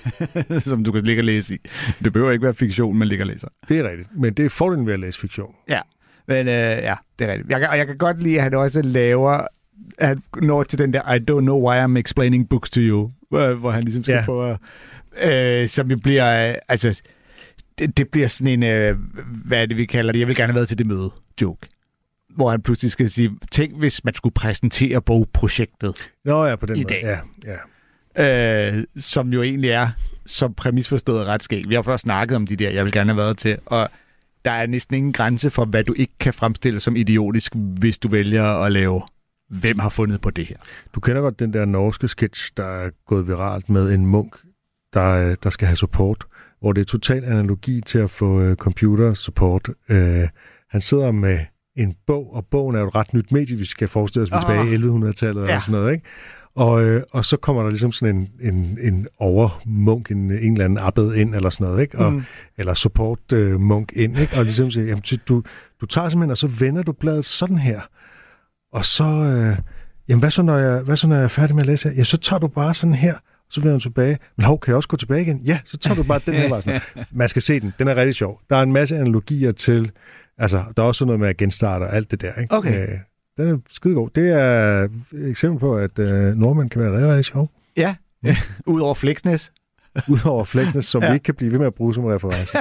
som 0.69 0.83
du 0.83 0.91
kan 0.91 1.01
ligge 1.03 1.19
og 1.19 1.25
læse 1.25 1.55
i. 1.55 1.57
Det 2.03 2.13
behøver 2.13 2.31
ikke 2.31 2.43
være 2.43 2.53
fiktion, 2.53 2.97
man 2.97 3.07
ligger 3.07 3.25
og 3.25 3.27
læser. 3.31 3.47
Det 3.69 3.79
er 3.79 3.89
rigtigt, 3.89 4.09
men 4.17 4.33
det 4.33 4.45
er 4.45 4.49
fordelen 4.49 4.85
ved 4.87 4.93
at 4.93 4.99
læse 4.99 5.19
fiktion. 5.19 5.55
Ja, 5.69 5.79
men 6.27 6.47
øh, 6.47 6.53
ja, 6.53 6.95
det 7.19 7.27
er 7.27 7.31
rigtigt. 7.31 7.49
Jeg, 7.51 7.59
kan- 7.59 7.69
og 7.69 7.77
jeg 7.77 7.87
kan 7.87 7.97
godt 7.97 8.23
lide, 8.23 8.37
at 8.37 8.43
han 8.43 8.53
også 8.53 8.81
laver, 8.81 9.47
at 9.97 10.07
han 10.07 10.21
når 10.41 10.63
til 10.63 10.79
den 10.79 10.93
der, 10.93 11.13
I 11.13 11.19
don't 11.31 11.41
know 11.41 11.69
why 11.69 11.85
I'm 11.85 11.99
explaining 11.99 12.49
books 12.49 12.69
to 12.69 12.79
you, 12.79 13.11
hvor, 13.29 13.71
han 13.71 13.83
ligesom 13.83 14.03
skal 14.03 14.13
ja. 14.13 14.25
Prøve 14.25 14.57
at, 15.15 15.61
øh, 15.61 15.69
som 15.69 15.91
jo 15.91 15.97
bliver, 15.97 16.49
øh, 16.49 16.55
altså, 16.69 17.01
det, 17.79 17.97
det 17.97 18.09
bliver 18.09 18.27
sådan 18.27 18.63
en, 18.63 18.63
øh, 18.63 18.97
hvad 19.45 19.61
er 19.61 19.65
det, 19.65 19.77
vi 19.77 19.85
kalder 19.85 20.11
det, 20.11 20.19
jeg 20.19 20.27
vil 20.27 20.35
gerne 20.35 20.53
have 20.53 20.55
været 20.55 20.67
til 20.67 20.77
det 20.77 20.87
møde, 20.87 21.11
joke. 21.41 21.67
Hvor 22.35 22.49
han 22.49 22.61
pludselig 22.61 22.91
skal 22.91 23.09
sige, 23.09 23.31
tænk 23.51 23.77
hvis 23.77 24.03
man 24.03 24.13
skulle 24.13 24.33
præsentere 24.33 25.01
bogprojektet, 25.01 26.11
Nå 26.25 26.45
ja, 26.45 26.55
på 26.55 26.65
den 26.65 26.75
I 26.75 26.79
måde. 26.79 26.87
dag. 26.93 27.19
Ja, 27.45 27.57
ja. 28.17 28.77
øh, 28.77 28.83
som 28.97 29.33
jo 29.33 29.41
egentlig 29.41 29.69
er 29.69 29.89
som 30.25 30.53
præmisforstået 30.53 31.25
ret 31.25 31.43
skægt. 31.43 31.69
Vi 31.69 31.75
har 31.75 31.81
først 31.81 32.01
snakket 32.01 32.35
om 32.35 32.47
de 32.47 32.55
der, 32.55 32.69
jeg 32.69 32.85
vil 32.85 32.93
gerne 32.93 33.09
have 33.09 33.17
været 33.17 33.37
til, 33.37 33.57
og 33.65 33.89
der 34.45 34.51
er 34.51 34.65
næsten 34.65 34.95
ingen 34.95 35.13
grænse 35.13 35.49
for, 35.49 35.65
hvad 35.65 35.83
du 35.83 35.93
ikke 35.97 36.13
kan 36.19 36.33
fremstille 36.33 36.79
som 36.79 36.95
idiotisk, 36.95 37.55
hvis 37.55 37.97
du 37.97 38.07
vælger 38.07 38.43
at 38.43 38.71
lave, 38.71 39.01
hvem 39.49 39.79
har 39.79 39.89
fundet 39.89 40.21
på 40.21 40.29
det 40.29 40.45
her. 40.45 40.55
Du 40.95 40.99
kender 40.99 41.21
godt 41.21 41.39
den 41.39 41.53
der 41.53 41.65
norske 41.65 42.07
sketch, 42.07 42.51
der 42.57 42.65
er 42.65 42.89
gået 43.07 43.27
viralt 43.27 43.69
med 43.69 43.93
en 43.93 44.05
munk, 44.05 44.35
der, 44.93 45.09
øh, 45.29 45.35
der 45.43 45.49
skal 45.49 45.67
have 45.67 45.75
support, 45.77 46.25
hvor 46.61 46.73
det 46.73 46.81
er 46.81 46.85
total 46.85 47.23
analogi 47.23 47.81
til 47.81 47.97
at 47.99 48.09
få 48.09 48.49
uh, 48.49 48.55
computer 48.55 49.13
support. 49.13 49.69
Uh, 49.89 49.95
han 50.69 50.81
sidder 50.81 51.11
med 51.11 51.39
en 51.77 51.95
bog, 52.07 52.33
og 52.33 52.45
bogen 52.45 52.75
er 52.75 52.79
jo 52.79 52.87
et 52.87 52.95
ret 52.95 53.13
nyt 53.13 53.31
medie, 53.31 53.57
vi 53.57 53.65
skal 53.65 53.87
forestille 53.87 54.23
os, 54.23 54.31
vi 54.31 54.35
er 54.35 54.39
tilbage 54.39 54.73
i 54.73 55.07
1100-tallet 55.09 55.47
Ja. 55.47 55.55
og 55.55 55.61
sådan 55.61 55.71
noget, 55.79 55.93
ikke? 55.93 56.05
Og, 56.55 56.83
øh, 56.85 57.03
og 57.11 57.25
så 57.25 57.37
kommer 57.37 57.63
der 57.63 57.69
ligesom 57.69 57.91
sådan 57.91 58.15
en, 58.15 58.53
en, 58.53 58.77
en 58.81 59.07
overmunk, 59.19 60.11
en, 60.11 60.31
en 60.31 60.51
eller 60.53 60.65
anden 60.65 60.77
abbed 60.77 61.13
ind, 61.15 61.35
eller 61.35 61.49
sådan 61.49 61.67
noget, 61.67 61.81
ikke? 61.81 61.97
Og, 61.99 62.13
Mm. 62.13 62.23
Eller 62.57 62.73
support 62.73 63.33
øh, 63.33 63.59
munk 63.59 63.91
ind, 63.95 64.17
ikke? 64.17 64.37
Og 64.37 64.43
ligesom 64.43 64.71
siger, 64.71 64.85
jamen, 64.87 65.03
du, 65.29 65.43
du 65.81 65.85
tager 65.85 66.09
simpelthen, 66.09 66.31
og 66.31 66.37
så 66.37 66.47
vender 66.47 66.83
du 66.83 66.91
bladet 66.91 67.25
sådan 67.25 67.57
her. 67.57 67.81
Og 68.73 68.85
så, 68.85 69.03
øh, 69.03 69.57
jamen 70.09 70.19
hvad 70.19 70.31
så, 70.31 70.41
når 70.41 70.57
jeg, 70.57 70.81
hvad 70.81 70.95
så, 70.95 71.07
når 71.07 71.15
jeg 71.15 71.23
er 71.23 71.27
færdig 71.27 71.55
med 71.55 71.63
at 71.63 71.67
læse 71.67 71.89
her? 71.89 71.95
Ja, 71.95 72.03
så 72.03 72.17
tager 72.17 72.39
du 72.39 72.47
bare 72.47 72.73
sådan 72.73 72.93
her, 72.93 73.15
så 73.49 73.61
vender 73.61 73.73
du 73.73 73.79
tilbage. 73.79 74.17
Men 74.37 74.45
hov, 74.45 74.59
kan 74.59 74.71
jeg 74.71 74.75
også 74.75 74.89
gå 74.89 74.97
tilbage 74.97 75.21
igen? 75.21 75.41
Ja, 75.45 75.59
så 75.65 75.77
tager 75.77 75.95
du 75.95 76.03
bare 76.03 76.19
den 76.25 76.33
her 76.33 76.49
vej. 76.49 76.61
Sådan. 76.61 76.81
Man 77.11 77.29
skal 77.29 77.41
se 77.41 77.59
den. 77.59 77.73
Den 77.79 77.87
er 77.87 77.95
rigtig 77.95 78.15
sjov. 78.15 78.39
Der 78.49 78.55
er 78.55 78.61
en 78.61 78.73
masse 78.73 78.95
analogier 78.95 79.51
til, 79.51 79.91
altså, 80.37 80.63
der 80.77 80.83
er 80.83 80.87
også 80.87 81.05
noget 81.05 81.19
med 81.19 81.29
at 81.29 81.37
genstarte 81.37 81.83
og 81.83 81.95
alt 81.95 82.11
det 82.11 82.21
der, 82.21 82.33
ikke? 82.41 82.53
Okay. 82.53 82.81
Øh, 82.81 82.97
den 83.37 83.49
er 83.49 83.57
skidegod. 83.69 84.09
Det 84.15 84.29
er 84.29 84.83
et 85.13 85.29
eksempel 85.29 85.59
på, 85.59 85.77
at 85.77 85.99
øh, 85.99 86.35
nordmænd 86.35 86.69
kan 86.69 86.81
være 86.81 86.91
rigtig, 86.91 87.09
rigtig 87.09 87.25
sjov. 87.25 87.49
Ja, 87.77 87.95
udover 88.65 88.93
Flexness. 88.93 89.51
Udover 90.09 90.43
Flexness, 90.43 90.87
som 90.87 91.01
Ja. 91.01 91.05
ja. 91.07 91.11
vi 91.11 91.15
ikke 91.15 91.23
kan 91.23 91.35
blive 91.35 91.51
ved 91.51 91.59
med 91.59 91.67
at 91.67 91.73
bruge 91.73 91.93
som 91.93 92.05
reference. 92.05 92.57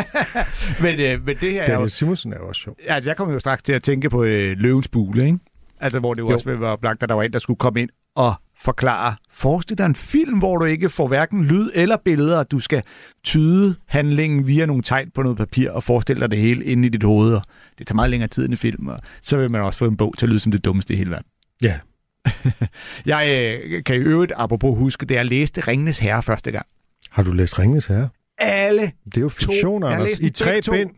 Men, 0.83 1.01
øh, 1.01 1.27
men 1.27 1.37
det 1.41 1.53
her 1.53 1.63
er 1.63 1.67
jo... 1.67 1.75
Daniel 1.75 1.91
Simonsen 1.91 2.33
er 2.33 2.37
jo 2.37 2.49
også 2.49 2.61
sjov. 2.61 2.77
Altså, 2.89 3.11
jeg 3.11 3.17
kommer 3.17 3.35
jo 3.35 3.41
straks 3.41 3.63
til 3.63 3.73
at 3.73 3.83
tænke 3.83 4.11
på 4.11 4.25
øh, 4.25 4.57
Løvens 4.59 4.89
Bule, 4.89 5.27
ikke? 5.27 5.39
Altså, 5.83 6.01
hvor 6.01 6.15
det 6.15 6.23
jo, 6.23 6.29
jo. 6.29 6.35
Også 6.35 6.57
være 6.57 6.71
oplagt, 6.71 7.03
at 7.03 7.09
der 7.09 7.15
var 7.15 7.23
en, 7.23 7.33
der 7.33 7.39
skulle 7.39 7.59
komme 7.59 7.81
ind 7.81 7.91
og 8.15 8.35
forklare. 8.59 9.17
Forestil 9.31 9.79
dig 9.79 9.87
en 9.87 9.95
film, 9.95 10.39
hvor 10.39 10.57
du 10.57 10.65
ikke 10.65 10.89
får 10.89 11.09
hverken 11.09 11.45
lyd 11.45 11.71
eller 11.75 11.97
billeder. 12.05 12.43
Du 12.43 12.61
skal 12.61 12.83
tyde 13.25 13.75
handlingen 13.87 14.47
via 14.47 14.67
nogle 14.67 14.83
tegn 14.83 15.11
på 15.15 15.23
noget 15.23 15.39
papir 15.39 15.71
og 15.71 15.83
forestille 15.83 16.21
dig 16.21 16.31
det 16.31 16.39
hele 16.39 16.65
inde 16.65 16.87
i 16.87 16.89
dit 16.89 17.03
hoved. 17.03 17.35
Og 17.35 17.43
det 17.79 17.87
tager 17.87 17.95
meget 17.97 18.11
længere 18.11 18.29
tid 18.29 18.45
end 18.45 18.53
en 18.53 18.57
film, 18.57 18.87
og 18.89 18.99
så 19.23 19.37
vil 19.37 19.51
man 19.51 19.61
også 19.61 19.79
få 19.79 19.87
en 19.87 19.97
bog 19.97 20.15
til 20.19 20.27
at 20.27 20.31
lyde 20.31 20.41
som 20.41 20.53
det 20.53 20.65
dummeste 20.65 20.95
i 20.95 20.97
hele 20.97 21.11
verden. 21.11 21.27
Ja, 21.63 21.79
Jeg 23.07 23.59
øh, 23.65 23.85
kan 23.85 23.97
i 23.97 23.99
øvrigt, 23.99 24.33
apropos 24.37 24.79
huske, 24.79 25.07
da 25.07 25.15
jeg 25.15 25.27
læste 25.27 25.61
Ringenes 25.61 25.99
Herre 25.99 26.23
første 26.23 26.51
gang. 26.51 26.67
Har 27.11 27.23
du 27.23 27.33
læst 27.33 27.59
Ringenes 27.59 27.87
Herre? 27.87 28.09
Alle 28.39 28.93
Det 29.05 29.17
er 29.17 29.21
jo 29.21 29.29
fiktion, 29.29 29.83
har 29.83 29.91
Anders. 29.91 30.21
I 30.21 30.31
tre 30.31 30.61
to. 30.61 30.73
bind. 30.73 30.91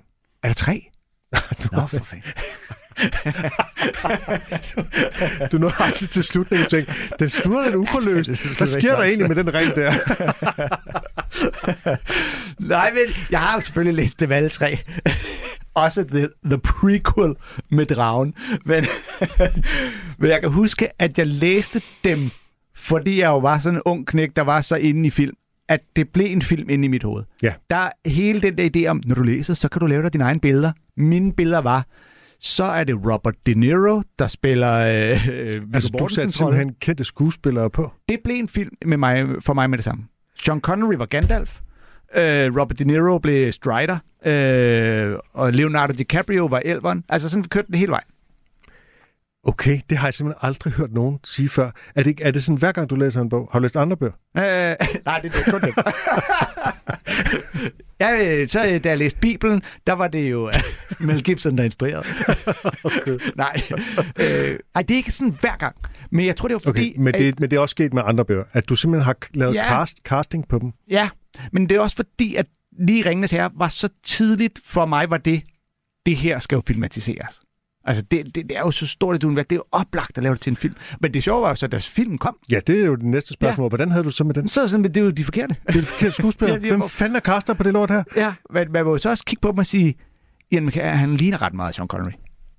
Er 0.43 0.49
der 0.49 0.55
tre? 0.55 0.91
Nå, 1.72 1.87
for 1.87 1.99
fanden. 1.99 2.24
Du 5.52 5.59
nåede 5.59 5.74
aldrig 5.78 6.09
til 6.09 6.24
slutningen 6.24 6.64
og 6.64 6.70
tænkte, 6.70 6.92
den 7.18 7.28
slutter 7.28 7.64
lidt 7.64 7.74
uforløst. 7.74 8.30
Det 8.30 8.59
Hvad 8.59 8.66
sker 8.66 8.96
der 8.96 9.02
egentlig 9.02 9.28
med 9.28 9.36
den 9.36 9.55
ring 9.55 9.74
der? 9.74 9.92
Nej, 12.74 12.90
men 12.90 13.02
jeg 13.30 13.40
har 13.40 13.61
selvfølgelig 13.61 14.12
dem 14.20 14.32
alle 14.32 14.48
tre. 14.48 14.78
Også 15.74 16.05
the, 16.05 16.28
the 16.44 16.59
prequel 16.59 17.34
med 17.70 17.86
dragen. 17.86 18.34
Men, 18.64 18.84
men 20.18 20.30
jeg 20.30 20.40
kan 20.40 20.50
huske, 20.50 21.02
at 21.02 21.18
jeg 21.18 21.26
læste 21.26 21.82
dem, 22.05 22.30
fordi 22.76 23.20
jeg 23.20 23.26
jo 23.26 23.38
var 23.38 23.59
sådan 23.59 23.76
en 23.76 23.82
ung 23.84 24.07
knæk, 24.07 24.30
der 24.36 24.42
var 24.42 24.61
så 24.61 24.76
inde 24.76 25.07
i 25.07 25.11
film, 25.11 25.34
at 25.68 25.80
det 25.96 26.09
blev 26.09 26.26
en 26.26 26.42
film 26.42 26.70
inde 26.70 26.84
i 26.84 26.88
mit 26.88 27.02
hoved. 27.02 27.24
Ja. 27.42 27.52
Der 27.70 27.76
er 27.76 27.90
hele 28.07 28.42
den 28.42 28.59
der 28.59 28.70
idé 28.76 28.86
om, 28.88 29.02
når 29.07 29.14
du 29.14 29.22
læser, 29.22 29.55
så 29.55 29.68
kan 29.68 29.80
du 29.80 29.86
lave 29.86 30.02
dig 30.02 30.12
dine 30.12 30.24
egne 30.24 30.40
billeder. 30.40 30.72
Mine 30.96 31.32
billeder 31.32 31.61
var, 31.61 31.86
så 32.45 32.64
er 32.64 32.84
det 32.84 32.97
Robert 33.12 33.34
De 33.47 33.55
Niro, 33.55 34.03
der 34.18 34.26
spiller 34.26 34.74
øh, 34.74 35.11
øh, 35.11 35.16
Altså, 35.16 35.59
Viggo 35.61 35.80
du 35.80 35.88
Mortensens 35.92 36.16
satte 36.16 36.30
simpelthen 36.30 36.74
kendte 36.80 37.05
skuespillere 37.05 37.70
på. 37.70 37.92
Det 38.09 38.20
blev 38.24 38.36
en 38.36 38.49
film 38.49 38.70
med 38.84 38.97
mig, 38.97 39.26
for 39.40 39.55
mig 39.55 39.70
med 39.70 39.78
det 39.78 39.84
samme. 39.84 40.05
Sean 40.36 40.61
Connery 40.61 40.95
var 40.95 41.07
Gandalf. 41.07 41.61
Øh, 42.16 42.57
Robert 42.61 42.78
De 42.78 42.84
Niro 42.84 43.18
blev 43.18 43.53
Strider. 43.53 43.99
Øh, 44.26 45.18
og 45.32 45.53
Leonardo 45.53 45.92
DiCaprio 45.92 46.47
var 46.47 46.62
Elveren. 46.64 47.05
Altså 47.09 47.28
sådan 47.28 47.45
kørte 47.45 47.66
den 47.66 47.74
hele 47.74 47.90
vejen. 47.90 48.07
Okay, 49.47 49.80
det 49.90 49.99
har 49.99 50.07
jeg 50.07 50.14
simpelthen 50.14 50.49
aldrig 50.49 50.72
hørt 50.72 50.92
nogen 50.92 51.18
sige 51.24 51.49
før. 51.49 51.70
Er 51.95 52.03
det, 52.03 52.20
er 52.22 52.30
det 52.30 52.45
sådan, 52.45 52.59
hver 52.59 52.72
gang 52.72 52.90
du 52.90 52.97
læser 52.97 53.20
en 53.20 53.28
bog? 53.28 53.49
Har 53.53 53.59
du 53.59 53.62
læst 53.62 53.76
andre 53.76 53.97
bøger? 53.97 54.12
Øh, 54.36 54.42
nej, 55.07 55.20
det 55.20 55.34
er 55.34 55.51
kun 55.51 55.61
det. 55.61 55.74
ja, 58.01 58.41
øh, 58.43 58.49
så 58.49 58.66
øh, 58.66 58.85
da 58.85 58.89
jeg 58.89 58.99
læste 58.99 59.18
Bibelen, 59.20 59.62
der 59.87 59.93
var 59.93 60.09
det 60.09 60.30
jo 60.30 60.51
Mel 61.01 61.22
Gibson, 61.24 61.59
der 61.59 61.64
instruerede. 61.64 62.05
Okay. 62.85 63.18
nej, 63.37 63.62
øh, 64.20 64.59
ej, 64.74 64.82
det 64.82 64.91
er 64.91 64.97
ikke 64.97 65.12
sådan 65.12 65.37
hver 65.41 65.57
gang. 65.57 65.76
Men 66.11 66.26
jeg 66.26 66.37
tror, 66.37 66.49
det 66.49 66.55
var 66.55 66.59
fordi... 66.64 66.91
Okay, 66.91 67.03
men 67.03 67.14
det, 67.14 67.41
men 67.41 67.51
det 67.51 67.57
er 67.57 67.61
også 67.61 67.72
sket 67.72 67.95
med 67.95 68.03
andre 68.07 68.24
bøger, 68.24 68.45
at 68.53 68.68
du 68.68 68.76
simpelthen 68.76 69.05
har 69.05 69.16
lavet 69.35 69.55
Ja. 69.55 69.68
cast, 69.68 69.99
casting 70.05 70.49
på 70.49 70.59
dem. 70.59 70.72
Ja, 70.91 71.09
men 71.53 71.68
det 71.68 71.76
er 71.76 71.80
også 71.80 71.97
fordi, 71.97 72.35
at 72.35 72.47
lige 72.78 73.09
Ringenes 73.09 73.30
Herre 73.30 73.51
var 73.55 73.68
så 73.68 73.89
tidligt 74.05 74.61
for 74.64 74.87
mig, 74.87 75.11
var 75.11 75.16
det, 75.16 75.43
det 76.07 76.16
her 76.16 76.39
skal 76.39 76.57
jo 76.57 76.62
filmatiseres. 76.66 77.41
Altså, 77.87 78.05
det, 78.11 78.24
det, 78.26 78.35
det 78.35 78.57
er 78.57 78.61
jo 78.61 78.70
så 78.70 78.87
stort 78.87 79.16
et 79.16 79.24
univers. 79.24 79.45
Det 79.47 79.53
er 79.53 79.57
jo 79.57 79.64
oplagt 79.72 80.18
at 80.18 80.22
lave 80.22 80.35
det 80.35 80.41
til 80.43 80.51
en 80.51 80.57
film. 80.57 80.74
Men 81.01 81.14
det 81.14 81.22
sjove 81.22 81.43
var 81.43 81.49
jo 81.49 81.55
så, 81.55 81.66
da 81.66 81.78
filmen 81.78 82.18
kom, 82.18 82.37
Ja, 82.51 82.61
det 82.66 82.80
er 82.80 82.85
jo 82.87 82.95
det 82.95 83.05
næste 83.05 83.35
spørgsmål. 83.35 83.64
Ja. 83.64 83.68
Hvordan 83.68 83.91
havde 83.91 84.05
du 84.05 84.11
så 84.11 84.24
med 84.24 84.35
den? 84.35 84.49
så 84.49 84.68
sådan, 84.68 84.85
det 84.85 84.97
er 84.97 85.01
jo 85.01 85.11
de 85.11 85.24
forkerte. 85.24 85.57
Det 85.66 85.68
er 85.68 85.72
det 85.72 85.87
forkerte 85.87 86.12
skuespiller. 86.14 86.55
Ja, 86.55 86.61
de 86.61 86.66
er 86.66 86.70
Hvem 86.70 86.80
for- 86.80 86.89
fanden 86.89 87.16
er 87.16 87.20
caster 87.20 87.55
på 87.55 87.62
det 87.62 87.72
lort 87.72 87.91
her? 87.91 88.03
Ja, 88.16 88.35
men 88.51 88.72
man 88.72 88.85
må 88.85 88.91
jo 88.91 88.99
så 88.99 89.11
også 89.11 89.24
kigge 89.24 89.41
på 89.41 89.49
dem 89.51 89.59
og 89.59 89.66
sige, 89.66 89.95
Ian 90.51 90.66
McKellen, 90.66 90.97
han 90.97 91.16
ligner 91.16 91.43
ret 91.43 91.55
meget 91.55 91.74
Sean 91.74 91.89
Connery. 91.89 92.12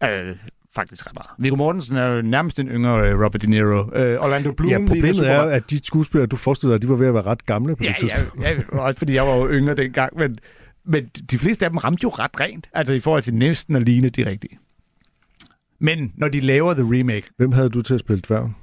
Øh, 0.03 0.36
faktisk 0.76 1.07
ret 1.07 1.13
meget. 1.13 1.30
Viggo 1.39 1.55
Mortensen 1.55 1.95
er 1.97 2.07
jo 2.07 2.21
nærmest 2.21 2.59
en 2.59 2.67
yngre 2.67 3.09
øh, 3.09 3.15
Robert 3.26 3.41
De 3.41 3.49
Niro. 3.49 3.95
Øh, 3.95 4.19
Orlando 4.21 4.51
Bloom 4.51 4.71
Ja, 4.71 4.78
problemet 4.88 5.15
super 5.15 5.30
er, 5.30 5.41
at 5.41 5.69
de 5.69 5.86
skuespillere, 5.86 6.28
du 6.28 6.36
forestiller 6.36 6.73
dig, 6.78 6.82
de 6.82 6.89
var 6.89 6.95
ved 6.95 7.07
at 7.07 7.13
være 7.13 7.23
ret 7.23 7.45
gamle 7.45 7.76
på 7.76 7.84
Ja, 7.84 7.89
det 7.89 7.97
tidspunkt. 7.97 8.43
ja, 8.43 8.51
ja, 8.51 8.78
også 8.80 8.97
fordi 8.97 9.13
jeg 9.13 9.28
var 9.28 9.36
jo 9.36 9.49
yngre 9.51 9.76
dengang, 9.76 10.17
men, 10.17 10.38
men 10.86 11.05
de 11.32 11.38
fleste 11.39 11.65
af 11.65 11.71
dem 11.71 11.78
ramte 11.78 11.99
jo 12.03 12.09
ret 12.09 12.39
rent, 12.39 12.69
altså 12.73 12.93
i 12.93 12.99
forhold 12.99 13.23
til 13.23 13.34
næsten 13.36 13.76
at 13.76 13.84
ligne 13.84 14.09
de 14.09 14.30
rigtige. 14.30 14.57
Men 15.80 16.11
når 16.15 16.28
de 16.28 16.39
laver 16.39 16.73
The 16.73 16.84
Remake, 16.84 17.28
Hvem 17.38 17.51
havde 17.51 17.69
du 17.69 17.82
til 17.82 17.93
at 17.93 17.99
spille 17.99 18.21
dværgen? 18.28 18.55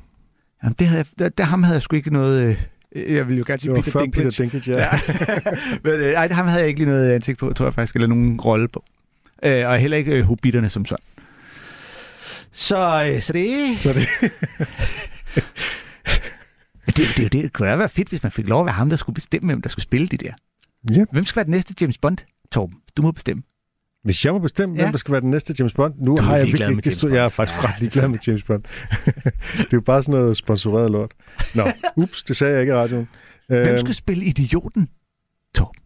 jamen 0.64 0.76
det 0.78 0.86
havde 0.86 0.98
jeg, 0.98 1.18
der, 1.18 1.28
der, 1.28 1.44
ham 1.44 1.62
havde 1.62 1.74
jeg 1.74 1.82
sgu 1.82 1.96
ikke 1.96 2.12
noget... 2.12 2.56
Øh, 2.96 3.14
jeg 3.14 3.26
ville 3.28 3.38
jo 3.38 3.44
gerne 3.46 3.60
sige 3.60 3.74
Det 3.74 3.84
Peter 3.84 4.00
Dinklage. 4.00 4.30
Peter 4.30 4.42
Dinklage, 4.42 4.78
ja. 4.78 4.88
Ja. 4.94 5.00
men 5.84 5.92
øh, 5.92 6.12
ej, 6.12 6.28
ham 6.28 6.46
havde 6.46 6.60
jeg 6.60 6.68
ikke 6.68 6.80
lige 6.80 6.88
noget 6.90 7.10
ansigt 7.10 7.38
på, 7.38 7.52
tror 7.52 7.66
jeg 7.66 7.74
faktisk, 7.74 7.94
eller 7.94 8.08
nogen 8.08 8.40
rolle 8.40 8.68
på. 8.68 8.84
Øh, 9.44 9.68
og 9.68 9.78
heller 9.78 9.96
ikke 9.96 10.18
øh, 10.18 10.22
hobitterne 10.24 10.68
som 10.68 10.84
sådan. 10.84 11.04
Så, 12.52 13.04
øh, 13.14 13.22
så 13.22 13.32
det... 13.32 13.80
Så 13.80 13.92
det, 13.92 14.08
det, 16.86 16.96
det, 16.96 17.06
det, 17.16 17.32
det 17.32 17.52
kunne 17.52 17.68
da 17.68 17.76
være 17.76 17.88
fedt, 17.88 18.08
hvis 18.08 18.22
man 18.22 18.32
fik 18.32 18.48
lov 18.48 18.60
at 18.60 18.66
være 18.66 18.72
ham, 18.74 18.88
der 18.88 18.96
skulle 18.96 19.14
bestemme, 19.14 19.46
hvem 19.46 19.62
der 19.62 19.68
skulle 19.68 19.82
spille 19.82 20.06
de 20.06 20.16
der. 20.16 20.32
ja. 20.90 21.04
Hvem 21.12 21.24
skal 21.24 21.36
være 21.36 21.44
den 21.44 21.50
næste 21.50 21.74
James 21.80 21.98
Bond, 21.98 22.18
Torben? 22.52 22.76
Du 22.96 23.02
må 23.02 23.10
bestemme. 23.12 23.42
Hvis 24.04 24.24
jeg 24.24 24.32
må 24.32 24.38
bestemme, 24.38 24.76
Ja. 24.76 24.82
hvem 24.82 24.92
der 24.92 24.98
skal 24.98 25.12
være 25.12 25.20
den 25.20 25.30
næste 25.30 25.54
James 25.58 25.72
Bond, 25.72 25.94
nu 25.98 26.14
er 26.16 26.20
har 26.22 26.36
jeg 26.36 26.46
virkelig 26.46 26.70
ikke 26.76 26.90
stod. 26.92 27.10
Jeg 27.12 27.24
er 27.24 27.28
faktisk 27.28 27.62
Ja, 27.62 27.68
ret 27.68 27.80
ligeglad 27.80 28.08
med 28.08 28.18
James 28.26 28.42
Bond. 28.42 28.62
det 29.58 29.60
er 29.60 29.64
jo 29.72 29.80
bare 29.80 30.02
sådan 30.02 30.20
noget 30.20 30.36
sponsoreret 30.36 30.90
lort. 30.90 31.10
Nå, 31.54 31.62
ups, 31.96 32.22
det 32.22 32.36
sagde 32.36 32.52
jeg 32.52 32.60
ikke 32.62 32.70
i 32.72 32.76
radioen. 32.76 33.08
Hvem 33.48 33.66
Øhm, 33.68 33.78
skal 33.78 33.94
spille 33.94 34.24
idioten? 34.24 34.88
Torben. 35.54 35.82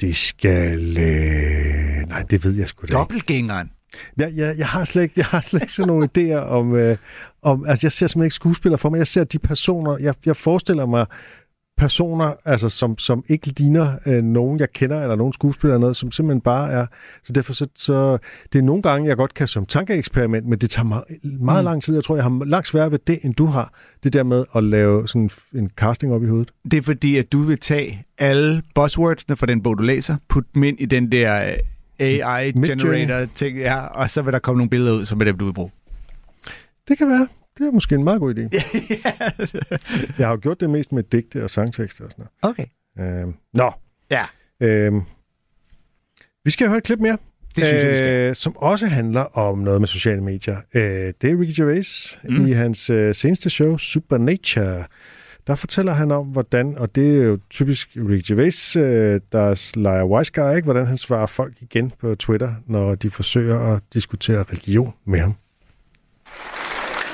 Det 0.00 0.16
skal... 0.16 0.98
Øh... 0.98 2.08
Nej, 2.08 2.22
det 2.30 2.44
ved 2.44 2.52
jeg 2.52 2.68
sgu 2.68 2.80
da 2.80 2.86
ikke. 2.86 2.94
Dobbeltgængeren. 2.98 3.70
Jeg, 4.16 4.32
jeg, 4.36 4.58
jeg, 4.58 4.66
har 4.66 4.84
slet 4.84 5.02
ikke, 5.02 5.14
jeg 5.16 5.26
har 5.26 5.40
slet 5.40 5.60
ikke 5.62 5.72
sådan 5.72 5.86
nogle 5.86 6.08
idéer 6.18 6.36
om, 6.38 6.74
øh, 6.74 6.96
om... 7.42 7.66
Altså, 7.66 7.86
jeg 7.86 7.92
ser 7.92 8.06
simpelthen 8.06 8.24
ikke 8.26 8.34
skuespillere 8.34 8.78
for 8.78 8.90
mig. 8.90 8.98
Jeg 8.98 9.06
ser 9.06 9.24
de 9.24 9.38
personer... 9.38 9.98
Jeg, 10.00 10.14
jeg 10.26 10.36
forestiller 10.36 10.86
mig 10.86 11.06
personer, 11.76 12.32
altså, 12.44 12.68
som, 12.68 12.98
som 12.98 13.24
ikke 13.28 13.46
ligner 13.46 13.92
øh, 14.06 14.22
nogen, 14.22 14.60
jeg 14.60 14.72
kender, 14.72 15.02
eller 15.02 15.16
nogen 15.16 15.32
skuespillere, 15.32 15.74
eller 15.74 15.80
noget, 15.80 15.96
som 15.96 16.12
simpelthen 16.12 16.40
bare 16.40 16.70
er... 16.72 16.86
Så 17.24 17.32
derfor 17.32 17.52
så, 17.52 17.66
så... 17.74 18.18
Det 18.52 18.58
er 18.58 18.62
nogle 18.62 18.82
gange, 18.82 19.08
jeg 19.08 19.16
godt 19.16 19.34
kan 19.34 19.48
som 19.48 19.66
tankeeksperiment, 19.66 20.46
men 20.46 20.58
det 20.58 20.70
tager 20.70 20.86
mig 20.86 21.02
meget 21.22 21.64
Mm. 21.64 21.68
lang 21.68 21.82
tid. 21.82 21.94
Jeg 21.94 22.04
tror, 22.04 22.14
jeg 22.16 22.24
har 22.24 22.44
langt 22.44 22.68
sværere 22.68 22.90
ved 22.90 22.98
det, 23.06 23.18
end 23.22 23.34
du 23.34 23.46
har. 23.46 23.72
Det 24.04 24.12
der 24.12 24.22
med 24.22 24.44
at 24.56 24.64
lave 24.64 25.08
sådan 25.08 25.30
en 25.54 25.70
casting 25.76 26.12
op 26.12 26.22
i 26.24 26.26
hovedet. 26.26 26.50
Det 26.70 26.74
er 26.76 26.82
fordi, 26.82 27.16
at 27.16 27.32
du 27.32 27.38
vil 27.38 27.58
tage 27.58 28.04
alle 28.18 28.62
buzzwordsene 28.74 29.36
fra 29.36 29.46
den 29.46 29.62
bog, 29.62 29.78
du 29.78 29.82
læser, 29.82 30.16
putte 30.28 30.50
dem 30.54 30.62
ind 30.62 30.80
i 30.80 30.84
den 30.86 31.12
der 31.12 31.50
øh, 32.00 32.06
AI-generator 32.06 33.26
ting, 33.34 33.58
ja, 33.58 33.86
og 33.86 34.10
så 34.10 34.22
vil 34.22 34.32
der 34.32 34.38
komme 34.38 34.58
nogle 34.58 34.70
billeder 34.70 34.92
ud, 34.96 35.04
som 35.04 35.20
er 35.20 35.24
dem, 35.24 35.38
du 35.38 35.44
vil 35.44 35.52
bruge. 35.52 35.70
Det 36.88 36.98
kan 36.98 37.08
være. 37.08 37.26
Det 37.58 37.66
er 37.66 37.70
måske 37.70 37.94
en 37.94 38.04
meget 38.04 38.20
god 38.20 38.34
idé. 38.34 38.42
jeg 40.18 40.26
har 40.26 40.30
jo 40.34 40.38
gjort 40.42 40.60
det 40.60 40.70
mest 40.70 40.92
med 40.92 41.02
digte 41.02 41.44
og 41.44 41.50
sangtekster 41.50 42.04
og 42.04 42.10
sådan 42.10 42.26
Okay. 42.42 42.64
noget. 42.96 43.20
Øhm, 43.22 43.34
nå, 43.52 43.72
Ja, 44.10 44.22
øhm, 44.60 45.00
vi 46.44 46.50
skal 46.50 46.68
høre 46.68 46.78
et 46.78 46.84
klip 46.84 46.98
mere. 47.00 47.18
det 47.56 47.64
synes 47.66 47.82
jeg, 47.82 47.90
vi 47.90 47.96
skal. 47.96 48.08
Øh, 48.28 48.34
som 48.34 48.56
også 48.56 48.86
handler 48.86 49.20
om 49.38 49.58
noget 49.58 49.80
med 49.80 49.88
sociale 49.88 50.20
medier. 50.22 50.56
Øh, 50.74 50.82
det 51.22 51.30
er 51.30 51.40
Ricky 51.40 51.60
Gervais. 51.60 52.20
Mm. 52.28 52.46
i 52.46 52.52
hans 52.52 52.90
øh, 52.90 53.14
seneste 53.14 53.50
show, 53.50 53.76
Supernature. 53.76 54.84
Der 55.46 55.54
fortæller 55.54 55.92
han 55.92 56.10
om, 56.10 56.26
hvordan, 56.26 56.78
og 56.78 56.94
det 56.94 57.18
er 57.20 57.22
jo 57.24 57.38
typisk 57.50 57.88
Ricky 57.96 58.28
Gervais, 58.28 58.76
øh, 58.76 59.20
der 59.32 59.72
leger 59.78 60.04
wise 60.04 60.32
guy, 60.32 60.56
ikke? 60.56 60.64
hvordan 60.64 60.86
han 60.86 60.98
svarer 60.98 61.26
folk 61.26 61.54
igen 61.60 61.90
på 62.00 62.14
Twitter, 62.14 62.54
når 62.66 62.94
de 62.94 63.10
forsøger 63.10 63.58
at 63.74 63.82
diskutere 63.94 64.42
religion 64.42 64.92
med 65.06 65.18
ham. 65.20 65.34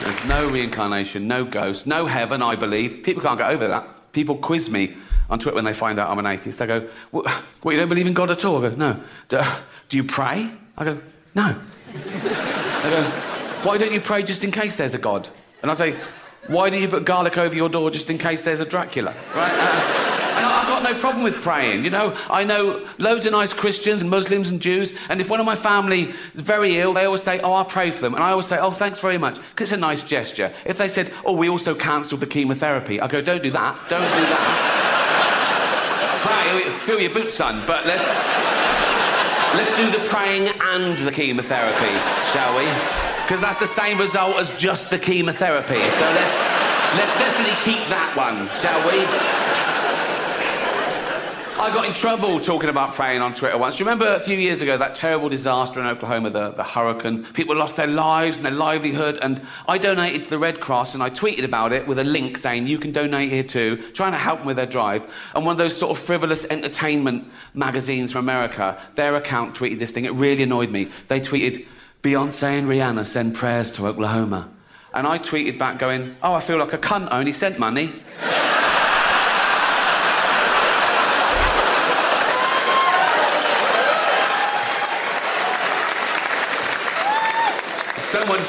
There's 0.00 0.24
no 0.26 0.48
reincarnation, 0.48 1.28
no 1.28 1.44
ghost, 1.44 1.86
no 1.86 2.06
heaven, 2.06 2.42
I 2.42 2.56
believe. 2.56 3.02
People 3.02 3.22
can't 3.22 3.38
get 3.38 3.50
over 3.50 3.68
that. 3.68 4.12
People 4.12 4.36
quiz 4.36 4.70
me 4.70 4.94
on 5.28 5.38
Twitter 5.38 5.54
when 5.54 5.64
they 5.64 5.72
find 5.72 5.98
out 5.98 6.10
I'm 6.10 6.18
an 6.18 6.26
atheist. 6.26 6.58
They 6.58 6.66
go, 6.66 6.88
What, 7.10 7.30
what 7.62 7.72
you 7.72 7.78
don't 7.78 7.88
believe 7.88 8.06
in 8.06 8.14
God 8.14 8.30
at 8.30 8.44
all? 8.44 8.64
I 8.64 8.70
go, 8.70 8.76
No. 8.76 9.00
Do, 9.28 9.42
do 9.88 9.96
you 9.96 10.04
pray? 10.04 10.50
I 10.76 10.84
go, 10.84 11.00
No. 11.34 11.60
They 11.92 12.90
go, 12.90 13.02
Why 13.62 13.78
don't 13.78 13.92
you 13.92 14.00
pray 14.00 14.22
just 14.22 14.42
in 14.42 14.50
case 14.50 14.76
there's 14.76 14.94
a 14.94 14.98
God? 14.98 15.28
And 15.62 15.70
I 15.70 15.74
say, 15.74 15.94
Why 16.48 16.70
do 16.70 16.78
you 16.78 16.88
put 16.88 17.04
garlic 17.04 17.36
over 17.38 17.54
your 17.54 17.68
door 17.68 17.90
just 17.90 18.10
in 18.10 18.18
case 18.18 18.42
there's 18.42 18.60
a 18.60 18.66
Dracula? 18.66 19.14
Right? 19.34 19.52
Uh, 19.52 20.09
I've 20.48 20.68
got 20.68 20.82
no 20.82 20.98
problem 20.98 21.24
with 21.24 21.40
praying. 21.42 21.84
You 21.84 21.90
know, 21.90 22.16
I 22.28 22.44
know 22.44 22.86
loads 22.98 23.26
of 23.26 23.32
nice 23.32 23.52
Christians 23.52 24.00
and 24.00 24.10
Muslims 24.10 24.48
and 24.48 24.60
Jews. 24.60 24.94
And 25.08 25.20
if 25.20 25.28
one 25.30 25.40
of 25.40 25.46
my 25.46 25.56
family 25.56 26.14
is 26.34 26.40
very 26.40 26.78
ill, 26.78 26.92
they 26.92 27.04
always 27.04 27.22
say, 27.22 27.40
Oh, 27.40 27.52
I'll 27.52 27.64
pray 27.64 27.90
for 27.90 28.00
them. 28.00 28.14
And 28.14 28.22
I 28.22 28.30
always 28.30 28.46
say, 28.46 28.58
Oh, 28.58 28.70
thanks 28.70 28.98
very 28.98 29.18
much. 29.18 29.36
Because 29.50 29.72
it's 29.72 29.78
a 29.78 29.80
nice 29.80 30.02
gesture. 30.02 30.52
If 30.64 30.78
they 30.78 30.88
said, 30.88 31.12
Oh, 31.24 31.32
we 31.34 31.48
also 31.48 31.74
cancelled 31.74 32.20
the 32.20 32.26
chemotherapy, 32.26 33.00
I 33.00 33.08
go, 33.08 33.20
Don't 33.20 33.42
do 33.42 33.50
that. 33.50 33.76
Don't 33.88 34.00
do 34.00 34.26
that. 34.26 34.76
Pray, 36.20 36.72
oh, 36.72 36.78
fill 36.80 37.00
your 37.00 37.14
boots, 37.14 37.34
son. 37.34 37.64
But 37.66 37.86
let's. 37.86 38.18
Let's 39.52 39.76
do 39.76 39.90
the 39.90 39.98
praying 40.08 40.46
and 40.62 40.96
the 41.00 41.10
chemotherapy, 41.10 41.90
shall 42.30 42.56
we? 42.56 42.66
Because 43.24 43.40
that's 43.40 43.58
the 43.58 43.66
same 43.66 43.98
result 43.98 44.36
as 44.36 44.56
just 44.56 44.90
the 44.90 44.98
chemotherapy. 44.98 45.74
So 45.74 46.06
let's 46.14 46.46
let's 46.94 47.14
definitely 47.18 47.58
keep 47.64 47.82
that 47.90 48.14
one, 48.14 48.46
shall 48.62 48.78
we? 48.86 49.02
I 51.60 51.70
got 51.74 51.84
in 51.84 51.92
trouble 51.92 52.40
talking 52.40 52.70
about 52.70 52.94
praying 52.94 53.20
on 53.20 53.34
Twitter 53.34 53.58
once. 53.58 53.76
Do 53.76 53.84
you 53.84 53.90
remember 53.90 54.14
a 54.14 54.22
few 54.22 54.38
years 54.38 54.62
ago 54.62 54.78
that 54.78 54.94
terrible 54.94 55.28
disaster 55.28 55.78
in 55.78 55.86
Oklahoma, 55.86 56.30
the, 56.30 56.52
the 56.52 56.64
hurricane? 56.64 57.22
People 57.34 57.54
lost 57.54 57.76
their 57.76 57.86
lives 57.86 58.38
and 58.38 58.46
their 58.46 58.52
livelihood, 58.52 59.18
and 59.20 59.42
I 59.68 59.76
donated 59.76 60.22
to 60.22 60.30
the 60.30 60.38
Red 60.38 60.60
Cross 60.60 60.94
and 60.94 61.02
I 61.02 61.10
tweeted 61.10 61.44
about 61.44 61.74
it 61.74 61.86
with 61.86 61.98
a 61.98 62.04
link 62.04 62.38
saying 62.38 62.66
you 62.66 62.78
can 62.78 62.92
donate 62.92 63.30
here 63.30 63.42
too, 63.42 63.76
trying 63.92 64.12
to 64.12 64.18
help 64.18 64.38
them 64.38 64.46
with 64.46 64.56
their 64.56 64.64
drive. 64.64 65.06
And 65.34 65.44
one 65.44 65.52
of 65.52 65.58
those 65.58 65.76
sort 65.76 65.90
of 65.90 66.02
frivolous 66.02 66.46
entertainment 66.46 67.30
magazines 67.52 68.10
from 68.10 68.24
America, 68.24 68.80
their 68.94 69.14
account 69.14 69.54
tweeted 69.54 69.80
this 69.80 69.90
thing. 69.90 70.06
It 70.06 70.14
really 70.14 70.44
annoyed 70.44 70.70
me. 70.70 70.88
They 71.08 71.20
tweeted, 71.20 71.66
Beyonce 72.02 72.58
and 72.58 72.68
Rihanna 72.68 73.04
send 73.04 73.34
prayers 73.34 73.70
to 73.72 73.86
Oklahoma. 73.86 74.48
And 74.94 75.06
I 75.06 75.18
tweeted 75.18 75.58
back 75.58 75.78
going, 75.78 76.16
oh, 76.22 76.32
I 76.32 76.40
feel 76.40 76.56
like 76.56 76.72
a 76.72 76.78
cunt, 76.78 77.08
I 77.10 77.18
only 77.18 77.34
sent 77.34 77.58
money. 77.58 77.92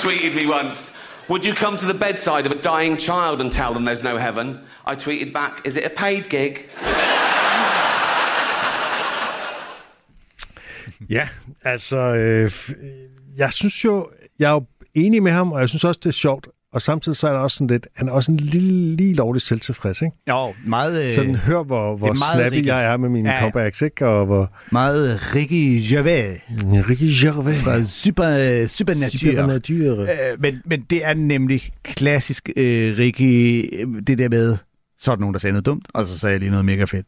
tweeted 0.03 0.33
me 0.35 0.47
once, 0.47 0.97
would 1.29 1.45
you 1.45 1.53
come 1.53 1.77
to 1.77 1.85
the 1.85 1.99
bedside 2.05 2.45
of 2.45 2.51
a 2.51 2.61
dying 2.61 2.97
child 2.97 3.41
and 3.41 3.51
tell 3.51 3.73
them 3.73 3.85
there's 3.85 4.03
no 4.03 4.17
heaven? 4.17 4.59
I 4.85 4.95
tweeted 4.95 5.31
back, 5.31 5.61
is 5.65 5.77
it 5.77 5.85
a 5.85 5.89
paid 5.89 6.29
gig? 6.29 6.69
Ja, 11.09 11.27
altså, 11.63 11.97
øh, 11.97 12.51
jeg 13.37 13.53
synes 13.53 13.85
jo, 13.85 14.09
jeg 14.39 14.49
er 14.49 14.53
jo 14.53 14.65
enig 14.93 15.23
med 15.23 15.31
ham, 15.31 15.51
og 15.51 15.59
jeg 15.59 15.69
synes 15.69 15.83
også, 15.83 15.99
det 16.03 16.09
er 16.09 16.13
sjovt. 16.13 16.47
Og 16.73 16.81
samtidig 16.81 17.15
så 17.15 17.27
er 17.27 17.31
der 17.33 17.39
også 17.39 17.57
sådan 17.57 17.67
lidt, 17.67 17.87
han 17.95 18.07
er 18.07 18.11
også 18.11 18.31
en 18.31 18.37
lille, 18.37 18.95
lige 18.95 19.13
lovlig 19.13 19.41
selvtilfreds, 19.41 20.01
ikke? 20.01 20.15
Jo, 20.29 20.53
meget... 20.65 21.05
Øh, 21.05 21.13
Sådan, 21.13 21.35
hør, 21.35 21.63
hvor, 21.63 21.97
hvor 21.97 22.07
det 22.09 22.17
snappy 22.17 22.55
Ricky. 22.55 22.65
jeg 22.67 22.85
er 22.93 22.97
med 22.97 23.09
mine 23.09 23.29
Ja, 23.31 23.39
comebacks, 23.39 23.81
ikke? 23.81 24.07
Og 24.07 24.25
hvor... 24.25 24.53
Meget 24.71 25.35
Ricky 25.35 25.93
Gervais. 25.93 26.41
Ricky 26.89 27.25
Gervais. 27.25 27.63
Fra 27.63 27.83
Super, 27.83 28.67
Supernature. 28.67 29.31
Supernature. 29.31 30.01
Øh, 30.01 30.41
men, 30.41 30.57
men 30.65 30.81
det 30.89 31.05
er 31.05 31.13
nemlig 31.13 31.69
klassisk 31.83 32.49
øh, 32.57 32.97
Ricky, 32.97 33.65
øh, 33.73 34.01
det 34.07 34.17
der 34.17 34.29
med, 34.29 34.57
så 34.99 35.11
er 35.11 35.15
der 35.15 35.19
nogen, 35.19 35.33
der 35.33 35.39
sagde 35.39 35.51
noget 35.51 35.65
dumt, 35.65 35.87
og 35.93 36.05
så 36.05 36.19
sagde 36.19 36.31
jeg 36.33 36.39
lige 36.39 36.49
noget 36.51 36.65
mega 36.65 36.83
fedt. 36.83 37.05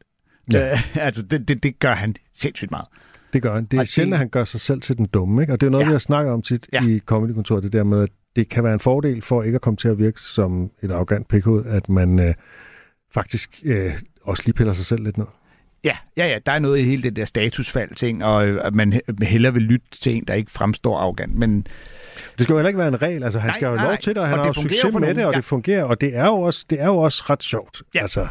Ja. 0.53 0.71
Øh, 0.71 0.97
altså, 1.07 1.21
det, 1.21 1.47
det, 1.47 1.63
det 1.63 1.79
gør 1.79 1.93
han 1.93 2.15
sindssygt 2.35 2.71
meget. 2.71 2.85
Det 3.33 3.41
gør 3.41 3.53
han. 3.55 3.65
Det 3.65 3.73
er 3.73 3.79
Og 3.79 3.85
det- 3.85 3.89
sjældent, 3.93 4.13
at 4.13 4.19
han 4.19 4.29
gør 4.29 4.43
sig 4.43 4.59
selv 4.61 4.81
til 4.81 4.97
den 4.97 5.05
dumme, 5.05 5.41
ikke? 5.41 5.53
Og 5.53 5.61
det 5.61 5.67
er 5.67 5.71
noget, 5.71 5.83
Ja. 5.83 5.89
vi 5.89 5.93
har 5.93 5.99
snakket 5.99 6.33
om 6.33 6.41
tit 6.41 6.67
ja. 6.73 6.83
i 6.87 6.99
Comedykontoret, 7.05 7.63
det 7.63 7.73
der 7.73 7.83
med, 7.83 8.01
at 8.03 8.09
det 8.35 8.49
kan 8.49 8.63
være 8.63 8.73
en 8.73 8.79
fordel 8.79 9.21
for 9.21 9.43
ikke 9.43 9.55
at 9.55 9.61
komme 9.61 9.77
til 9.77 9.87
at 9.87 9.97
virke 9.97 10.21
som 10.21 10.71
et 10.81 10.91
arrogant 10.91 11.27
pikhoved, 11.27 11.65
at 11.65 11.89
man 11.89 12.19
øh, 12.19 12.33
faktisk 13.13 13.61
øh, 13.63 13.91
også 14.21 14.43
lige 14.45 14.53
piller 14.53 14.73
sig 14.73 14.85
selv 14.85 15.03
lidt 15.03 15.17
ned. 15.17 15.25
Ja, 15.83 15.97
ja, 16.17 16.27
ja, 16.27 16.39
der 16.45 16.51
er 16.51 16.59
noget 16.59 16.79
i 16.79 16.83
hele 16.83 17.03
det 17.03 17.15
der 17.15 17.25
statusfald-ting, 17.25 18.25
og 18.25 18.47
øh, 18.47 18.65
at 18.65 18.73
man 18.75 18.93
he- 18.93 19.25
hellere 19.25 19.53
vil 19.53 19.61
lytte 19.61 19.85
til 20.01 20.15
en, 20.15 20.23
der 20.27 20.33
ikke 20.33 20.51
fremstår 20.51 20.97
arrogant. 20.97 21.35
Men 21.35 21.67
Det 22.37 22.43
skal 22.43 22.53
jo 22.53 22.57
heller 22.57 22.67
ikke 22.67 22.77
være 22.79 22.87
en 22.87 23.01
regel. 23.01 23.23
Altså, 23.23 23.39
han 23.39 23.47
Nej, 23.49 23.55
skal 23.57 23.67
jo 23.67 23.75
nej, 23.75 23.85
lov 23.85 23.97
til 23.97 24.15
det, 24.15 24.21
og 24.21 24.27
han 24.27 24.39
Og 24.39 24.45
har 24.45 24.49
jo 24.49 24.53
succes 24.53 24.83
med 24.83 24.91
nogen, 24.91 25.15
det, 25.15 25.25
og 25.25 25.33
ja. 25.33 25.37
det 25.37 25.45
fungerer, 25.45 25.83
og 25.83 26.01
det 26.01 26.15
er 26.15 26.25
jo 26.25 26.41
også, 26.41 26.65
det 26.69 26.81
er 26.81 26.85
jo 26.85 26.97
også 26.97 27.23
ret 27.29 27.43
sjovt. 27.43 27.81
Ja. 27.95 28.01
Altså, 28.01 28.27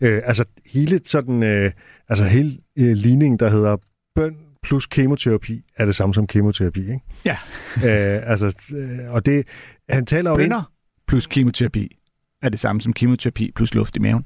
øh, 0.00 0.22
altså 0.24 0.44
hele 0.66 1.00
sådan, 1.04 1.42
øh, 1.42 1.72
altså 2.08 2.24
hele 2.24 2.58
øh, 2.78 2.92
ligningen, 2.92 3.38
der 3.38 3.48
hedder 3.50 3.76
bøn 4.14 4.36
plus 4.62 4.86
kemoterapi, 4.86 5.64
er 5.76 5.84
det 5.84 5.94
samme 5.94 6.14
som 6.14 6.26
kemoterapi, 6.26 6.80
ikke? 6.80 7.00
ja, 7.24 7.36
øh, 8.16 8.30
altså, 8.30 8.54
øh, 8.76 9.12
og 9.12 9.26
det, 9.26 9.46
han 9.88 10.06
taler 10.06 10.30
jo 10.30 10.36
ind, 10.36 10.44
bønder 10.50 10.72
plus 11.08 11.26
kemoterapi 11.26 11.96
er 12.42 12.48
det 12.48 12.60
samme 12.60 12.80
som 12.80 12.92
kemoterapi 12.92 13.52
plus 13.54 13.74
luft 13.74 13.96
i 13.96 13.98
maven. 13.98 14.24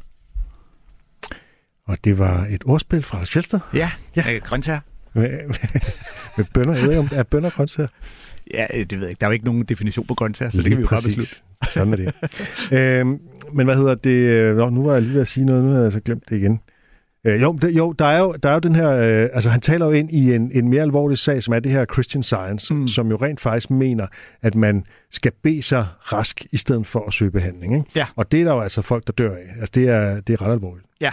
og 1.89 1.99
det 2.05 2.19
var 2.19 2.47
et 2.51 2.63
ordspil 2.67 3.03
fra 3.03 3.19
Lars 3.19 3.31
Fjeldsted 3.31 3.61
Ja, 3.75 3.91
Ja. 4.17 4.39
grøntsager. 4.39 4.81
med, 5.15 5.29
med 6.37 6.45
bønder. 6.55 6.75
Jeg 6.75 6.89
ved 6.89 6.99
om 6.99 7.09
er 7.13 7.23
bønder 7.23 7.51
grøntsager. 7.51 7.89
Ja, 8.55 8.67
øh, 8.75 8.81
det 8.81 8.93
ved 8.93 9.01
jeg 9.01 9.11
ikke. 9.11 9.21
Der 9.21 9.27
er 9.27 9.31
jo 9.31 9.33
ikke 9.33 9.45
nogen 9.45 9.65
definition 9.65 10.07
på 10.07 10.15
grøntsager, 10.15 10.51
så 10.51 10.59
det 10.59 10.67
kan 10.67 10.77
vi 10.77 10.83
jo 10.83 10.89
bare 10.89 11.03
beslutte. 11.03 11.37
Sådan 11.69 11.93
er 11.93 11.97
det. 11.97 12.15
øhm, 13.01 13.21
men 13.53 13.67
hvad 13.67 13.77
hedder 13.77 13.95
det? 13.95 14.57
Nå, 14.57 14.71
nu 14.71 14.85
var 14.85 14.93
jeg 14.93 15.03
lige 15.03 15.15
ved 15.15 15.21
at 15.21 15.29
sige 15.29 15.47
noget, 15.47 15.65
nu 15.65 15.71
havde 15.71 15.85
jeg 15.85 15.93
så 15.93 16.01
glemt 16.01 16.29
det 16.29 16.37
igen. 16.37 16.61
Øh, 17.27 17.43
jo, 17.43 17.53
det, 17.53 17.71
jo, 17.77 17.93
der 17.93 18.05
er 18.05 18.19
jo, 18.21 18.33
der 18.43 18.49
er 18.49 18.53
jo 18.55 18.59
den 18.59 18.75
her, 18.75 18.91
øh, 18.91 19.29
altså 19.33 19.51
han 19.51 19.61
taler 19.61 19.87
jo 19.87 19.93
ind 19.93 20.11
i 20.13 20.35
en, 20.35 20.51
en 20.55 20.69
mere 20.69 20.83
alvorlig 20.83 21.19
sag, 21.19 21.43
som 21.43 21.55
er 21.55 21.61
det 21.61 21.73
her 21.73 21.85
Christian 21.93 22.23
Science, 22.23 22.75
Mm. 22.75 22.81
mm. 22.81 22.89
som 22.89 23.11
jo 23.11 23.17
rent 23.17 23.41
faktisk 23.41 23.71
mener, 23.71 24.07
at 24.43 24.55
man 24.55 24.85
skal 25.11 25.33
bede 25.43 25.63
sig 25.63 25.87
rask, 26.01 26.47
i 26.53 26.57
stedet 26.57 26.87
for 26.87 27.07
at 27.07 27.13
søge 27.13 27.31
behandling. 27.31 27.75
Ikke? 27.75 27.91
Ja. 27.95 28.07
Og 28.17 28.33
det 28.33 28.41
er 28.41 28.45
der 28.45 28.53
jo 28.53 28.61
altså 28.61 28.83
folk, 28.83 29.07
der 29.07 29.13
dør 29.13 29.31
af. 29.37 29.47
Altså 29.61 29.71
det 29.75 29.89
er, 29.89 30.21
det 30.21 30.33
er 30.33 30.43
ret 30.47 30.53
alvorligt. 30.53 30.87
Ja, 31.01 31.13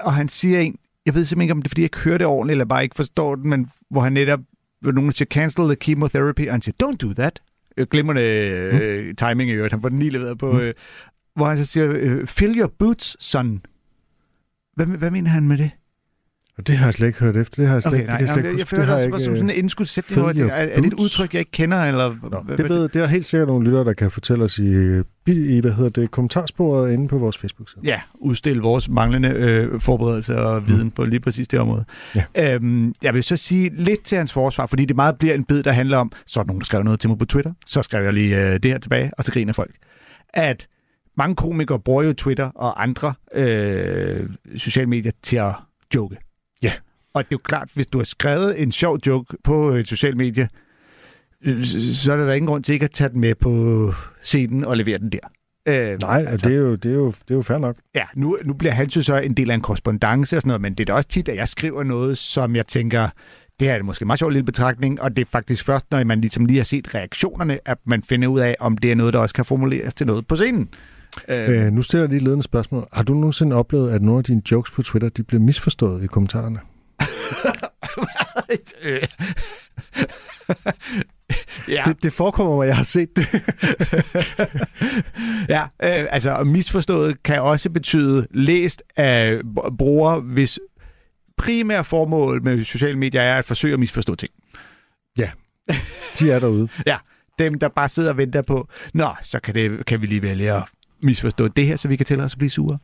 og 0.00 0.12
han 0.14 0.28
siger 0.28 0.58
en, 0.60 0.76
jeg 1.06 1.14
ved 1.14 1.24
simpelthen 1.24 1.42
ikke, 1.42 1.52
om 1.52 1.62
det 1.62 1.68
er, 1.68 1.70
fordi 1.70 1.80
jeg 1.82 1.86
ikke 1.86 1.98
hører 1.98 2.18
det 2.18 2.26
ordentligt, 2.26 2.54
eller 2.54 2.64
bare 2.64 2.82
ikke 2.82 2.96
forstår 2.96 3.34
den, 3.34 3.50
men 3.50 3.70
hvor 3.90 4.00
han 4.00 4.12
netop, 4.12 4.40
hvor 4.80 4.92
nogen 4.92 5.12
siger, 5.12 5.26
cancel 5.26 5.64
the 5.64 5.74
chemotherapy, 5.82 6.46
og 6.46 6.54
han 6.54 6.62
siger, 6.62 6.74
don't 6.82 6.96
do 6.96 7.12
that. 7.12 7.40
Øh, 7.76 7.86
glimrende 7.90 8.22
øh, 8.22 9.14
timing 9.14 9.50
i 9.50 9.52
øvrigt, 9.52 9.72
han 9.72 9.82
får 9.82 9.88
den 9.88 9.98
lige 9.98 10.10
leveret 10.10 10.38
på, 10.38 10.52
Mm. 10.52 10.58
øh, 10.58 10.74
hvor 11.36 11.46
han 11.46 11.58
så 11.58 11.66
siger, 11.66 11.88
øh, 11.94 12.26
fill 12.26 12.60
your 12.60 12.72
boots, 12.78 13.16
son. 13.24 13.62
Hvad, 14.74 14.86
hvad 14.86 15.10
mener 15.10 15.30
han 15.30 15.48
med 15.48 15.58
det? 15.58 15.70
Og 16.58 16.66
det 16.66 16.76
har 16.76 16.86
jeg 16.86 16.94
slet 16.94 17.06
ikke 17.06 17.18
hørt 17.18 17.36
efter. 17.36 17.62
Det 17.62 17.66
har 17.66 17.74
jeg 17.74 17.82
slet 17.82 17.92
Okay, 17.92 18.00
ikke, 18.00 18.10
nej, 18.10 18.18
det 18.18 18.26
kan 18.28 18.28
jeg 18.28 18.34
slet 18.34 18.44
jeg, 18.44 18.50
ikke 18.50 18.60
jeg 18.60 18.68
føler 18.68 18.98
Det 18.98 19.12
også 19.12 19.24
som 19.24 19.36
sådan 19.36 19.50
øh, 19.50 19.56
en 19.56 19.62
indskudssætning, 19.62 20.08
fill 20.14 20.20
hvor 20.20 20.28
jeg 20.28 20.36
tænker, 20.36 20.54
er, 20.54 20.66
er 20.66 20.80
det 20.80 20.86
et 20.86 20.94
udtryk, 20.94 21.32
jeg 21.34 21.38
ikke 21.38 21.50
kender, 21.50 21.82
eller... 21.82 22.16
Nå, 22.30 22.40
hvad- 22.40 22.56
det, 22.56 22.68
ved, 22.68 22.82
det 22.82 22.96
er 22.96 23.00
der 23.00 23.06
helt 23.06 23.24
sikkert 23.24 23.48
nogle 23.48 23.64
lyttere, 23.64 23.84
der 23.84 23.92
kan 23.92 24.10
fortælle 24.10 24.44
os 24.44 24.58
i, 24.58 24.66
øh, 24.66 25.04
i 25.26 25.60
hvad 25.60 25.72
hedder 25.72 25.90
det, 25.90 26.10
kommentarsporet 26.10 26.92
inde 26.92 27.08
på 27.08 27.18
vores 27.18 27.38
Facebook-side. 27.38 27.80
ja, 27.84 28.00
udstille 28.14 28.62
vores 28.62 28.88
manglende 28.88 29.28
øh, 29.28 29.80
forberedelse 29.80 30.38
og 30.38 30.68
viden 30.68 30.84
mm. 30.84 30.90
på 30.90 31.04
lige 31.04 31.20
præcis 31.20 31.48
det 31.48 31.58
område. 31.60 31.84
Ja. 32.14 32.54
Øhm, 32.54 32.94
jeg 33.02 33.14
vil 33.14 33.22
så 33.22 33.36
sige 33.36 33.70
lidt 33.74 34.02
til 34.02 34.18
hans 34.18 34.32
forsvar, 34.32 34.66
fordi 34.66 34.84
det 34.84 34.96
meget 34.96 35.18
bliver 35.18 35.34
en 35.34 35.44
bid, 35.44 35.62
der 35.62 35.72
handler 35.72 35.96
om, 35.98 36.12
så 36.26 36.40
er 36.40 36.44
der 36.44 36.48
nogen, 36.48 36.60
der 36.60 36.64
skrev 36.64 36.82
noget 36.82 37.00
til 37.00 37.10
mig 37.10 37.18
på 37.18 37.24
Twitter, 37.24 37.52
så 37.66 37.82
skrev 37.82 38.04
jeg 38.04 38.12
lige 38.12 38.46
øh, 38.46 38.52
det 38.62 38.64
her 38.64 38.78
tilbage, 38.78 39.10
og 39.18 39.24
så 39.24 39.32
griner 39.32 39.52
folk. 39.52 39.74
At 40.34 40.66
mange 41.16 41.36
komikere 41.36 41.80
bruger 41.80 42.02
jo 42.02 42.12
Twitter 42.12 42.50
og 42.54 42.82
andre 42.82 43.14
øh, 43.34 44.30
sociale 44.56 44.86
medier 44.86 45.12
til 45.22 45.36
at 45.36 45.54
joke. 45.94 46.16
Ja. 46.62 46.72
Og 47.14 47.24
det 47.24 47.32
er 47.32 47.32
jo 47.32 47.40
klart, 47.44 47.70
hvis 47.74 47.86
du 47.86 47.98
har 47.98 48.04
skrevet 48.04 48.62
en 48.62 48.72
sjov 48.72 48.98
joke 49.06 49.36
på 49.44 49.68
et 49.70 49.88
socialt 49.88 50.16
medie, 50.16 50.48
så 51.94 52.12
er 52.12 52.16
der 52.16 52.32
ingen 52.32 52.46
grund 52.46 52.64
til 52.64 52.72
ikke 52.72 52.84
at 52.84 52.90
tage 52.90 53.10
den 53.10 53.20
med 53.20 53.34
på 53.34 53.94
scenen 54.22 54.64
og 54.64 54.76
levere 54.76 54.98
den 54.98 55.12
der. 55.12 55.18
Øh, 55.66 55.98
Nej, 56.00 56.24
altså, 56.28 56.48
det, 56.48 56.54
er 56.56 56.60
jo, 56.60 56.74
det, 56.74 56.90
er 56.90 56.94
jo, 56.94 57.06
det 57.06 57.30
er 57.30 57.34
jo 57.34 57.42
fair 57.42 57.58
nok. 57.58 57.76
Ja, 57.94 58.04
nu, 58.14 58.38
nu 58.44 58.54
bliver 58.54 58.72
han 58.72 58.86
jo 58.86 59.02
så 59.02 59.16
en 59.16 59.34
del 59.34 59.50
af 59.50 59.54
en 59.54 59.60
korrespondence 59.60 60.36
og 60.36 60.42
sådan 60.42 60.48
noget, 60.48 60.60
men 60.60 60.74
det 60.74 60.80
er 60.80 60.92
da 60.92 60.92
også 60.92 61.08
tit, 61.08 61.28
at 61.28 61.36
jeg 61.36 61.48
skriver 61.48 61.82
noget, 61.82 62.18
som 62.18 62.56
jeg 62.56 62.66
tænker, 62.66 63.08
det 63.60 63.68
her 63.68 63.74
er 63.74 63.82
måske 63.82 64.02
en 64.02 64.06
meget 64.06 64.18
sjov 64.18 64.30
lille 64.30 64.44
betragtning, 64.44 65.00
og 65.00 65.16
det 65.16 65.22
er 65.22 65.26
faktisk 65.32 65.64
først, 65.64 65.86
når 65.90 66.04
man 66.04 66.20
ligesom 66.20 66.44
lige 66.44 66.56
har 66.56 66.64
set 66.64 66.94
reaktionerne, 66.94 67.58
at 67.64 67.78
man 67.84 68.02
finder 68.02 68.28
ud 68.28 68.40
af, 68.40 68.56
om 68.60 68.78
det 68.78 68.90
er 68.90 68.94
noget, 68.94 69.14
der 69.14 69.20
også 69.20 69.34
kan 69.34 69.44
formuleres 69.44 69.94
til 69.94 70.06
noget 70.06 70.26
på 70.26 70.36
scenen. 70.36 70.68
Øh, 71.28 71.66
Øh, 71.66 71.72
nu 71.72 71.82
stiller 71.82 72.02
jeg 72.02 72.08
lige 72.08 72.16
et 72.16 72.22
ledende 72.22 72.42
spørgsmål. 72.42 72.88
Har 72.92 73.02
du 73.02 73.14
nogensinde 73.14 73.56
oplevet, 73.56 73.90
at 73.90 74.02
nogle 74.02 74.18
af 74.18 74.24
dine 74.24 74.42
jokes 74.50 74.70
på 74.70 74.82
Twitter, 74.82 75.08
de 75.08 75.22
bliver 75.22 75.40
misforstået 75.40 76.04
i 76.04 76.06
kommentarerne? 76.06 76.58
ja, 81.68 81.82
Det, 81.86 82.02
det 82.02 82.12
forekommer 82.12 82.56
mig, 82.56 82.64
at 82.64 82.68
jeg 82.68 82.76
har 82.76 82.84
set 82.84 83.16
det. 83.16 83.26
ja 85.54 85.62
øh, 85.62 86.06
altså 86.10 86.44
misforstået 86.44 87.22
kan 87.22 87.42
også 87.42 87.70
betyde 87.70 88.26
læst 88.30 88.82
af 88.96 89.40
brugere, 89.78 90.20
hvis 90.20 90.58
primære 91.36 91.84
formål 91.84 92.42
med 92.42 92.64
sociale 92.64 92.98
medier 92.98 93.20
er 93.22 93.38
at 93.38 93.44
forsøge 93.44 93.74
at 93.74 93.80
misforstå 93.80 94.14
ting. 94.14 94.32
De 96.18 96.30
er 96.30 96.38
derude. 96.38 96.68
Ja, 96.86 96.96
dem, 97.38 97.58
der 97.58 97.68
bare 97.68 97.88
sidder 97.88 98.10
og 98.10 98.16
venter 98.16 98.42
på, 98.42 98.68
nå, 98.94 99.08
så 99.22 99.40
kan, 99.40 99.54
det, 99.54 99.86
kan 99.86 100.00
vi 100.00 100.06
lige 100.06 100.22
vælge 100.22 100.52
at 100.52 100.62
misforstå 101.02 101.48
det 101.48 101.66
her, 101.66 101.76
så 101.76 101.88
vi 101.88 101.96
kan 101.96 102.06
tælle 102.06 102.24
os 102.24 102.32
at 102.32 102.38
blive 102.38 102.50
sure. 102.50 102.78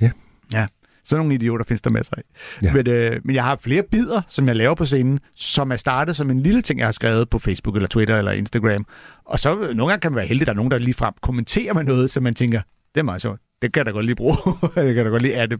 Ja. 0.00 0.10
Ja, 0.52 0.66
sådan 1.04 1.20
nogle 1.20 1.34
idioter 1.34 1.64
findes 1.64 1.82
der 1.82 1.90
masser 1.90 2.14
af. 2.16 2.22
Ja. 2.62 2.72
Men, 2.72 2.88
øh, 2.88 3.20
men 3.24 3.34
jeg 3.34 3.44
har 3.44 3.56
flere 3.56 3.82
bidder, 3.82 4.22
som 4.28 4.48
jeg 4.48 4.56
laver 4.56 4.74
på 4.74 4.84
scenen, 4.84 5.20
som 5.34 5.72
er 5.72 5.76
startet 5.76 6.16
som 6.16 6.30
en 6.30 6.40
lille 6.40 6.62
ting, 6.62 6.78
jeg 6.78 6.86
har 6.86 6.92
skrevet 6.92 7.30
på 7.30 7.38
Facebook 7.38 7.76
eller 7.76 7.88
Twitter 7.88 8.18
eller 8.18 8.32
Instagram. 8.32 8.86
Og 9.24 9.38
så 9.38 9.60
øh, 9.60 9.74
nogle 9.74 9.90
gange 9.90 10.00
kan 10.00 10.12
man 10.12 10.16
være 10.16 10.26
heldig, 10.26 10.46
der 10.46 10.52
er 10.52 10.56
nogen, 10.56 10.70
der 10.70 10.78
lige 10.78 10.94
frem 10.94 11.14
kommenterer 11.20 11.74
med 11.74 11.84
noget, 11.84 12.10
som 12.10 12.22
man 12.22 12.34
tænker, 12.34 12.60
det 12.94 13.00
er 13.00 13.04
meget 13.04 13.22
sjovt. 13.22 13.40
Det 13.62 13.72
kan 13.72 13.80
jeg 13.80 13.86
da 13.86 13.90
godt 13.90 14.06
lige 14.06 14.16
bruge. 14.16 14.36
det 14.74 14.94
kan 14.94 15.04
da 15.04 15.10
godt 15.10 15.22
lige 15.22 15.36
adde. 15.36 15.58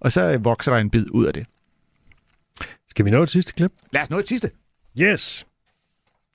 Og 0.00 0.12
så 0.12 0.32
øh, 0.32 0.44
vokser 0.44 0.72
der 0.72 0.80
en 0.80 0.90
bid 0.90 1.06
ud 1.10 1.26
af 1.26 1.32
det. 1.32 1.46
Skal 2.90 3.04
vi 3.04 3.10
nå 3.10 3.22
et 3.22 3.28
sidste 3.28 3.52
klip? 3.52 3.72
Lad 3.92 4.02
os 4.02 4.10
nå 4.10 4.18
et 4.18 4.28
sidste. 4.28 4.50
Yes. 5.00 5.46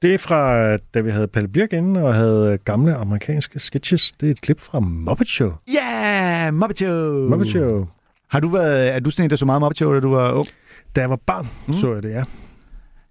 Det 0.02 0.14
er 0.14 0.18
fra, 0.18 0.78
da 0.78 1.02
vi 1.02 1.10
havde 1.10 1.28
Palle 1.28 1.48
Birk 1.48 1.74
inde 1.74 2.04
og 2.04 2.14
havde 2.14 2.58
gamle 2.66 2.96
amerikanske 2.96 3.60
sketches. 3.60 4.12
Det 4.12 4.28
er 4.28 4.32
et 4.32 4.42
klip 4.42 4.60
fra 4.60 4.80
Muppet 4.80 5.28
Show. 5.28 5.54
Ja, 5.74 6.44
yeah, 6.44 6.54
Muppet 6.54 6.78
Show. 6.78 7.30
Muppet 7.30 7.48
Show. 7.48 7.88
Har 8.28 8.40
du 8.40 8.50
været, 8.50 8.96
er 8.96 9.00
du 9.00 9.10
sådan 9.10 9.26
en, 9.26 9.30
der 9.30 9.36
så 9.36 9.46
meget 9.46 9.62
Muppet 9.62 9.78
Show, 9.78 9.94
da 9.94 10.00
du 10.00 10.10
var 10.10 10.32
ung? 10.32 10.48
Da 10.96 11.02
jeg 11.02 11.10
var 11.10 11.20
barn, 11.26 11.48
mm. 11.68 11.74
så 11.74 11.94
jeg 11.94 12.04
det, 12.04 12.12
ja. 12.12 12.24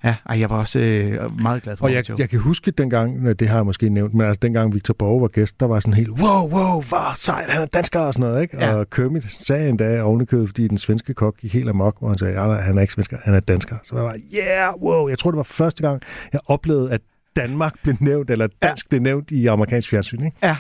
Ja, 0.05 0.15
ej, 0.29 0.41
jeg 0.41 0.51
var 0.51 0.59
også 0.59 0.79
øh, 0.79 1.41
meget 1.43 1.63
glad 1.63 1.77
for 1.77 1.85
Og 1.85 1.93
jeg, 1.93 2.05
Show. 2.05 2.17
jeg 2.19 2.29
kan 2.29 2.39
huske 2.39 2.71
dengang, 2.71 3.39
det 3.39 3.49
har 3.49 3.57
jeg 3.57 3.67
måske 3.67 3.89
nævnt, 3.89 4.15
men 4.15 4.27
altså 4.27 4.39
dengang 4.43 4.75
Victor 4.75 4.95
Borge 4.95 5.21
var 5.21 5.29
gæst, 5.29 5.61
der 5.61 5.67
var 5.67 5.81
sådan 5.81 5.95
helt, 5.95 6.11
wow, 6.11 6.49
wow, 6.49 6.83
hvor 6.83 7.13
sejt, 7.17 7.51
han 7.51 7.63
er 7.63 7.67
dansker 7.67 8.01
og 8.01 8.15
sådan 8.15 8.29
noget, 8.29 8.43
ikke? 8.43 8.57
Ja. 8.65 8.75
Og 8.75 8.91
Kermit 8.91 9.25
sagde 9.33 9.69
endda 9.69 10.03
ovenikøbet, 10.03 10.49
fordi 10.49 10.69
den 10.69 10.79
svenske 10.79 11.15
kok 11.15 11.37
gik 11.37 11.53
helt 11.53 11.69
amok, 11.69 11.99
hvor 11.99 12.09
han 12.09 12.19
sagde, 12.19 12.35
nej, 12.35 12.61
han 12.61 12.79
er 12.79 12.83
ikke 12.83 12.93
svensker, 12.93 13.17
han 13.23 13.35
er 13.35 13.41
dansker. 13.41 13.77
Så 13.83 13.97
jeg 13.97 14.05
var, 14.05 14.17
yeah, 14.35 14.75
wow, 14.83 15.09
jeg 15.09 15.19
tror, 15.19 15.31
det 15.31 15.37
var 15.37 15.43
første 15.43 15.83
gang, 15.83 16.03
jeg 16.33 16.41
oplevede, 16.47 16.93
at 16.93 17.01
Danmark 17.37 17.75
blev 17.83 17.97
nævnt, 18.01 18.31
eller 18.31 18.49
dansk 18.63 18.87
ja. 18.87 18.89
blev 18.89 19.03
nævnt 19.03 19.31
i 19.31 19.47
amerikansk 19.47 19.91
fjernsyn, 19.91 20.25
ikke? 20.25 20.37
Ja. 20.43 20.57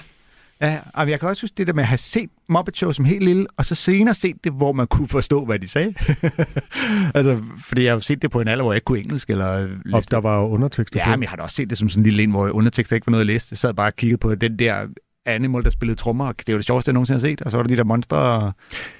Ja, 0.63 0.81
og 0.95 1.11
jeg 1.11 1.21
kan 1.21 1.29
også 1.29 1.43
huske 1.43 1.55
det 1.55 1.67
der 1.67 1.73
med 1.73 1.83
at 1.83 1.89
have 1.89 1.99
set 1.99 2.31
Muppet 2.49 2.77
Show 2.77 2.93
som 2.93 3.05
helt 3.05 3.25
lille, 3.25 3.47
og 3.57 3.65
så 3.65 3.75
senere 3.75 4.15
set 4.15 4.45
det, 4.45 4.53
hvor 4.53 4.73
man 4.73 4.87
kunne 4.87 5.09
forstå, 5.09 5.45
hvad 5.45 5.59
de 5.59 5.69
sagde. 5.69 5.95
altså, 7.19 7.43
fordi 7.65 7.85
jeg 7.85 7.93
har 7.93 7.99
set 7.99 8.23
det 8.23 8.31
på 8.31 8.41
en 8.41 8.49
alder, 8.49 8.65
hvor 8.65 8.73
jeg 8.73 8.77
ikke 8.77 8.85
kunne 8.85 8.99
engelsk. 8.99 9.31
Eller 9.31 9.69
Og 9.93 10.11
der 10.11 10.17
var 10.17 10.39
jo 10.41 10.49
undertekster 10.49 11.01
Ja, 11.01 11.17
men 11.17 11.23
jeg 11.23 11.31
har 11.31 11.37
da 11.37 11.43
også 11.43 11.57
set 11.57 11.71
det 11.71 11.79
som 11.79 11.89
sådan 11.89 12.01
en 12.01 12.05
lille 12.05 12.23
en, 12.23 12.31
hvor 12.31 12.51
undertekster 12.51 12.97
ikke 12.97 13.07
var 13.07 13.11
noget 13.11 13.21
at 13.21 13.27
læse. 13.27 13.47
Jeg 13.51 13.59
sad 13.59 13.75
bare 13.75 13.87
og 13.87 13.97
kiggede 13.97 14.19
på 14.19 14.35
den 14.35 14.59
der 14.59 14.87
Animal, 15.27 15.65
der 15.65 15.71
spillede 15.71 15.99
trommer, 15.99 16.27
og 16.27 16.35
det 16.39 16.49
er 16.49 16.53
jo 16.53 16.57
det 16.57 16.67
sjoveste, 16.67 16.89
jeg 16.89 16.93
nogensinde 16.93 17.21
har 17.21 17.27
set. 17.27 17.43
Og 17.43 17.51
så 17.51 17.57
var 17.57 17.63
der 17.63 17.69
de 17.69 17.77
der 17.77 17.85
monstre 17.85 18.17
og, 18.17 18.53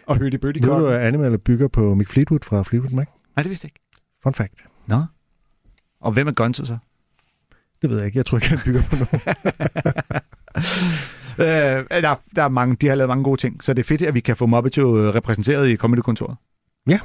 og 0.07 0.19
Hurdy 0.19 0.35
Burdy 0.35 0.59
Ved 0.65 0.79
du, 0.79 0.87
at 0.87 1.01
Animal 1.01 1.39
bygger 1.39 1.69
på 1.69 1.95
Mick 1.95 2.11
Fleetwood 2.11 2.41
fra 2.43 2.63
Fleetwood 2.63 2.93
Mac? 2.93 3.07
Nej, 3.37 3.43
det 3.43 3.51
vidste 3.51 3.65
jeg 3.65 3.71
ikke. 3.71 3.81
Fun 4.23 4.35
fact. 4.35 4.55
Nå. 4.87 5.03
Og 6.01 6.13
hvem 6.13 6.27
er 6.29 6.33
Gonzo 6.33 6.65
så? 6.65 6.79
Det 7.83 7.91
ved 7.91 7.97
jeg 7.97 8.07
ikke. 8.07 8.19
Jeg 8.19 8.27
tror 8.27 8.39
ikke, 8.39 8.49
han 8.49 8.59
bygger 8.65 8.83
på 8.83 8.97
nogen. 8.97 9.11
Øh, 11.39 11.47
der, 11.47 12.15
der 12.37 12.43
er 12.43 12.49
mange, 12.49 12.77
de 12.81 12.89
har 12.89 12.95
lavet 12.95 13.09
mange 13.09 13.25
gode 13.25 13.41
ting, 13.41 13.65
så 13.65 13.73
det 13.75 13.83
er 13.83 13.87
fedt, 13.87 14.03
at 14.03 14.15
vi 14.15 14.21
kan 14.21 14.37
få 14.37 14.47
Muppet 14.47 14.75
Show 14.75 14.97
øh, 14.97 15.15
repræsenteret 15.15 15.69
i 15.69 15.77
Comedy-kontoret. 15.77 16.37
Ja. 16.89 16.99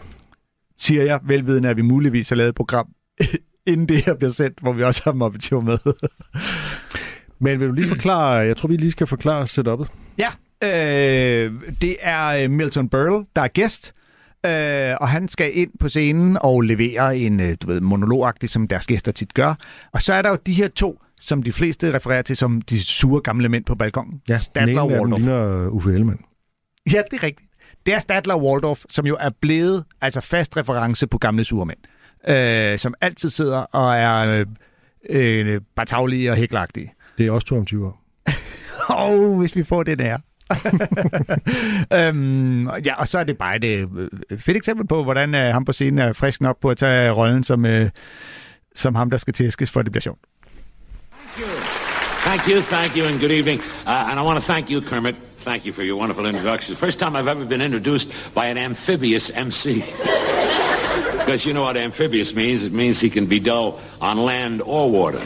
Siger 0.78 1.04
jeg, 1.04 1.20
velvidende, 1.24 1.70
at 1.70 1.78
vi 1.78 1.82
muligvis 1.82 2.30
har 2.30 2.36
lavet 2.36 2.50
et 2.50 2.56
program, 2.56 2.88
inden 3.68 3.90
det 3.90 4.06
her 4.06 4.16
bliver 4.16 4.32
sendt, 4.32 4.60
hvor 4.62 4.74
vi 4.74 4.84
også 4.84 5.02
har 5.04 5.14
Muppet 5.14 5.44
Show 5.44 5.62
med. 5.62 5.78
Men 7.40 7.60
vil 7.60 7.68
du 7.68 7.74
lige 7.74 7.88
forklare, 7.88 8.32
jeg 8.32 8.58
tror, 8.58 8.70
vi 8.70 8.78
lige 8.78 8.92
skal 8.92 9.08
forklare 9.08 9.44
setup'et. 9.44 9.88
Ja, 10.18 10.30
øh, 10.64 11.54
det 11.82 11.96
er 12.02 12.44
øh, 12.44 12.52
Milton 12.52 12.90
Berle, 12.90 13.26
der 13.36 13.42
er 13.42 13.48
gæst, 13.48 13.94
øh, 14.46 14.96
og 15.02 15.08
han 15.10 15.28
skal 15.28 15.58
ind 15.58 15.72
på 15.80 15.90
scenen 15.90 16.38
og 16.42 16.62
levere 16.62 17.18
en 17.18 17.40
øh, 17.40 17.56
du 17.62 17.68
ved, 17.68 17.82
monologagtig, 17.82 18.50
som 18.50 18.68
deres 18.68 18.88
gæster 18.88 19.12
tit 19.12 19.34
gør. 19.34 19.54
Og 19.94 20.02
så 20.02 20.14
er 20.14 20.22
der 20.22 20.30
jo 20.30 20.38
de 20.46 20.54
her 20.54 20.68
to, 20.68 21.00
som 21.20 21.44
de 21.44 21.52
fleste 21.52 21.94
refererer 21.94 22.22
til 22.22 22.38
som 22.38 22.62
de 22.62 22.84
sure 22.84 23.22
gamle 23.22 23.50
mænd 23.50 23.66
på 23.66 23.76
balkongen. 23.76 24.22
Ja, 24.30 24.38
Statler 24.38 24.66
den 24.66 24.78
og 24.80 24.88
Waldorf. 25.00 25.20
ligner 25.20 25.68
Uffe 25.68 25.94
Ellemann. 25.94 26.20
Ja, 26.94 27.02
det 27.12 27.18
er 27.20 27.24
rigtigt. 27.24 27.50
Det 27.86 27.94
er 27.94 28.00
Statler 28.00 28.34
og 28.34 28.44
Waldorf, 28.44 28.84
som 28.90 29.06
jo 29.08 29.18
er 29.20 29.30
blevet 29.42 29.84
altså 30.02 30.22
fast 30.22 30.58
reference 30.58 31.08
på 31.08 31.18
gamle 31.18 31.44
surmænd. 31.44 31.80
Øh, 32.28 32.80
som 32.80 32.94
altid 33.02 33.30
sidder 33.30 33.58
og 33.58 33.96
er 33.96 34.46
øh, 35.10 35.46
øh, 35.46 35.62
bataglige 35.76 36.32
og 36.32 36.38
hæklagtige. 36.38 36.94
Det 37.18 37.28
er 37.28 37.32
også 37.32 37.48
to 37.48 37.58
om 37.58 37.66
20 37.66 37.86
år. 37.88 38.02
Åh, 38.90 39.10
oh, 39.10 39.40
hvis 39.40 39.56
vi 39.56 39.64
får 39.64 39.84
det 39.84 40.00
der. 40.00 40.18
øhm, 41.98 42.70
ja, 42.86 42.96
og 42.96 43.08
så 43.08 43.20
er 43.20 43.24
det 43.24 43.38
bare 43.38 43.56
et 43.56 43.64
øh, 43.64 43.88
fedt 44.40 44.58
eksempel 44.58 44.88
på, 44.88 45.04
hvordan 45.04 45.36
øh, 45.36 45.42
ham 45.42 45.66
på 45.66 45.74
scenen 45.74 46.00
er 46.00 46.14
frisk 46.14 46.42
nok 46.42 46.62
på 46.62 46.70
at 46.70 46.78
tage 46.78 47.12
rollen 47.12 47.44
som, 47.44 47.66
øh, 47.66 47.90
som 48.76 48.96
ham, 48.96 49.10
der 49.10 49.18
skal 49.18 49.34
tæskes, 49.34 49.72
for 49.72 49.82
det 49.82 49.92
bliver 49.92 50.02
sjovt. 50.02 50.20
Thank 52.36 52.50
you, 52.50 52.62
thank 52.62 52.96
you, 52.98 53.06
and 53.06 53.18
good 53.18 53.32
evening. 53.32 53.62
Uh, 53.86 54.08
and 54.10 54.20
I 54.20 54.22
want 54.22 54.38
to 54.38 54.46
thank 54.46 54.70
you, 54.70 54.82
Kermit. 54.82 55.16
Thank 55.38 55.66
you 55.66 55.72
for 55.72 55.84
your 55.84 55.96
wonderful 55.96 56.26
introduction. 56.26 56.76
First 56.76 57.00
time 57.00 57.16
I've 57.16 57.30
ever 57.30 57.46
been 57.46 57.62
introduced 57.62 58.12
by 58.34 58.48
an 58.48 58.58
amphibious 58.58 59.30
MC. 59.30 59.80
Because 59.80 61.46
you 61.46 61.54
know 61.54 61.62
what 61.62 61.78
amphibious 61.78 62.36
means. 62.36 62.64
It 62.64 62.74
means 62.74 63.00
he 63.00 63.10
can 63.10 63.28
be 63.28 63.40
dull 63.40 63.80
on 64.02 64.18
land 64.18 64.62
or 64.62 64.92
water. 64.92 65.22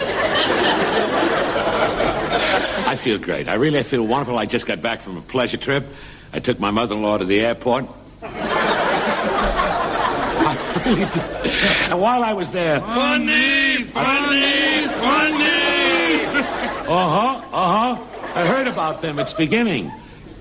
I 2.86 2.96
feel 2.96 3.18
great. 3.18 3.48
I 3.48 3.56
really 3.56 3.82
feel 3.82 4.06
wonderful. 4.06 4.38
I 4.38 4.46
just 4.46 4.68
got 4.68 4.80
back 4.80 5.00
from 5.00 5.18
a 5.18 5.22
pleasure 5.22 5.58
trip. 5.58 5.88
I 6.32 6.40
took 6.40 6.60
my 6.60 6.70
mother-in-law 6.70 7.18
to 7.18 7.26
the 7.26 7.40
airport. 7.40 7.86
and 8.22 8.32
while 12.00 12.24
I 12.24 12.34
was 12.34 12.52
there... 12.52 12.80
Funny, 12.82 13.86
funny, 13.86 14.88
funny. 14.88 15.59
Uh-huh, 16.90 17.46
uh-huh. 17.54 18.04
I 18.34 18.48
heard 18.48 18.66
about 18.66 19.02
them. 19.02 19.20
It's 19.20 19.34
beginning. 19.34 19.92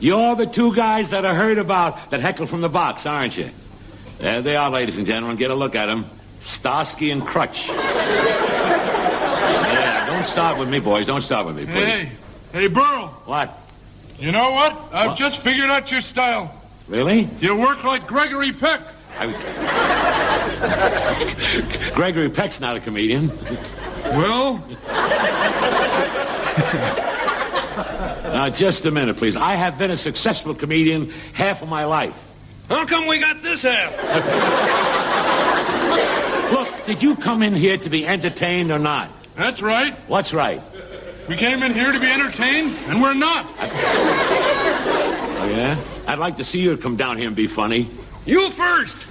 You're 0.01 0.35
the 0.35 0.47
two 0.47 0.75
guys 0.75 1.11
that 1.11 1.27
I 1.27 1.35
heard 1.35 1.59
about 1.59 2.11
that 2.11 2.21
heckle 2.21 2.47
from 2.47 2.63
the 2.63 2.71
box, 2.71 3.05
aren't 3.05 3.37
you? 3.37 3.51
There 4.17 4.41
they 4.41 4.57
are, 4.57 4.71
ladies 4.71 4.97
and 4.97 5.07
gentlemen. 5.07 5.37
Get 5.37 5.51
a 5.51 5.55
look 5.55 5.75
at 5.75 5.85
them. 5.87 6.07
Starsky 6.41 7.11
and 7.11 7.27
Crutch. 7.27 7.69
yeah, 7.69 7.77
don't 10.07 10.25
start 10.25 10.57
with 10.59 10.71
me, 10.71 10.81
boys. 10.81 11.07
Don't 11.07 11.21
start 11.21 11.45
with 11.45 11.57
me, 11.57 11.67
please. 11.67 11.85
Hey, 11.85 12.13
hey, 12.55 12.69
Burl. 12.69 13.09
What? 13.27 13.59
You 14.19 14.33
know 14.33 14.51
what? 14.53 14.75
I've 14.91 15.19
just 15.19 15.41
figured 15.41 15.69
out 15.69 15.91
your 15.91 16.01
style. 16.01 16.55
Really? 16.87 17.29
You 17.43 17.57
work 17.57 17.85
like 17.85 18.07
Gregory 18.07 18.53
Peck. 18.53 18.81
I 19.19 19.27
was... 19.27 19.37
Gregory 21.95 22.31
Peck's 22.31 22.59
not 22.59 22.75
a 22.75 22.81
comedian. 22.81 23.31
Well, 24.13 24.65
Now, 28.39 28.49
just 28.49 28.87
a 28.87 28.93
minute, 28.93 29.17
please. 29.17 29.35
I 29.35 29.57
have 29.57 29.79
been 29.79 29.91
a 29.91 29.97
successful 29.97 30.55
comedian 30.55 31.11
half 31.33 31.61
of 31.61 31.69
my 31.69 31.87
life. 31.87 32.15
how 32.69 32.87
come 32.87 33.09
we 33.09 33.19
got 33.19 33.43
this 33.43 33.63
half? 33.63 33.93
Look, 36.53 36.69
did 36.87 37.03
you 37.03 37.17
come 37.17 37.43
in 37.43 37.53
here 37.57 37.77
to 37.79 37.91
be 37.91 38.07
entertained 38.07 38.71
or 38.71 38.79
not? 38.79 39.11
That's 39.35 39.61
right. 39.61 39.93
What's 40.07 40.33
right? 40.33 40.63
We 41.29 41.35
came 41.35 41.65
in 41.65 41.75
here 41.75 41.91
to 41.91 41.99
be 41.99 42.07
entertained, 42.07 42.77
and 42.87 43.03
we're 43.03 43.13
not. 43.13 43.45
Oh, 43.59 45.49
yeah? 45.53 45.77
I'd 46.07 46.21
like 46.21 46.37
to 46.37 46.45
see 46.45 46.61
you 46.61 46.77
come 46.77 46.95
down 46.95 47.19
here 47.19 47.27
and 47.27 47.35
be 47.35 47.49
funny. 47.49 47.91
You 48.25 48.51
first. 48.51 48.99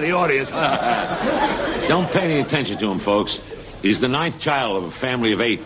the 0.00 0.10
audience. 0.10 0.50
Don't 1.88 2.10
pay 2.10 2.22
any 2.22 2.40
attention 2.40 2.78
to 2.78 2.90
him, 2.90 2.98
folks. 2.98 3.40
He's 3.82 4.00
the 4.00 4.08
ninth 4.08 4.38
child 4.38 4.76
of 4.76 4.84
a 4.84 4.90
family 4.90 5.32
of 5.32 5.40
eight. 5.40 5.60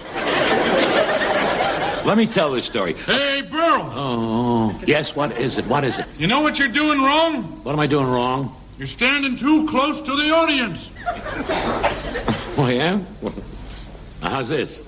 Let 2.05 2.17
me 2.17 2.27
tell 2.27 2.53
this 2.53 2.67
story. 2.67 2.93
Hey, 2.93 3.43
Burl. 3.43 3.91
Oh, 3.95 4.81
yes, 4.87 5.17
what 5.17 5.33
is 5.39 5.59
it? 5.59 5.67
What 5.67 5.85
is 5.85 5.99
it? 5.99 6.07
You 6.19 6.27
know 6.27 6.41
what 6.41 6.59
you're 6.59 6.69
doing 6.69 7.01
wrong? 7.01 7.43
What 7.65 7.73
am 7.73 7.81
I 7.81 7.87
doing 7.87 8.07
wrong? 8.07 8.55
You're 8.79 8.87
standing 8.89 9.37
too 9.37 9.67
close 9.69 10.01
to 10.03 10.15
the 10.15 10.31
audience. 10.31 10.91
Oh, 12.57 12.69
yeah? 12.69 13.01
Well, 13.21 13.35
now, 14.21 14.31
how's 14.31 14.49
this? 14.49 14.83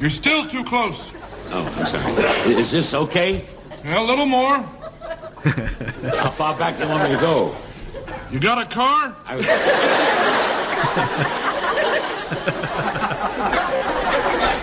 You're 0.00 0.10
still 0.10 0.46
too 0.46 0.64
close. 0.64 1.10
Oh, 1.50 1.74
I'm 1.78 1.86
sorry. 1.86 2.12
Is 2.54 2.70
this 2.70 2.94
okay? 2.94 3.44
Yeah, 3.84 4.02
a 4.02 4.04
little 4.04 4.26
more. 4.26 4.56
How 6.16 6.30
far 6.30 6.56
back 6.56 6.76
do 6.78 6.84
you 6.84 6.88
want 6.88 7.08
me 7.08 7.14
to 7.14 7.20
go? 7.20 7.54
You 8.32 8.40
got 8.40 8.58
a 8.60 8.64
car? 8.64 9.14
I 9.26 9.36
was... 9.36 9.46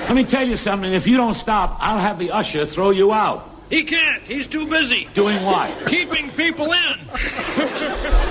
Let 0.07 0.15
me 0.15 0.23
tell 0.23 0.47
you 0.47 0.55
something. 0.55 0.91
If 0.91 1.05
you 1.05 1.17
don't 1.17 1.33
stop, 1.33 1.77
I'll 1.79 1.99
have 1.99 2.17
the 2.17 2.31
usher 2.31 2.65
throw 2.65 2.91
you 2.91 3.11
out. 3.11 3.49
He 3.69 3.83
can't. 3.83 4.23
He's 4.23 4.47
too 4.47 4.65
busy. 4.65 5.09
Doing 5.13 5.43
what? 5.43 5.85
Keeping 5.87 6.29
people 6.31 6.71
in. 6.71 6.99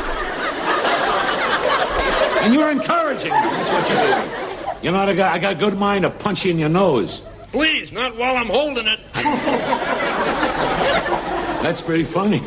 And 2.46 2.54
you're 2.54 2.70
encouraging 2.70 3.32
me. 3.32 3.40
That's 3.40 3.70
what 3.70 3.88
you're 3.90 3.98
doing. 4.06 4.30
You 4.80 4.92
know, 4.92 4.98
I 4.98 5.14
got, 5.16 5.34
I 5.34 5.38
got 5.40 5.54
a 5.54 5.56
good 5.56 5.76
mind 5.76 6.02
to 6.04 6.10
punch 6.10 6.44
you 6.44 6.52
in 6.52 6.60
your 6.60 6.68
nose. 6.68 7.22
Please, 7.50 7.90
not 7.90 8.16
while 8.16 8.36
I'm 8.36 8.46
holding 8.46 8.86
it. 8.86 9.00
That's 11.62 11.80
pretty 11.80 12.04
funny. 12.04 12.40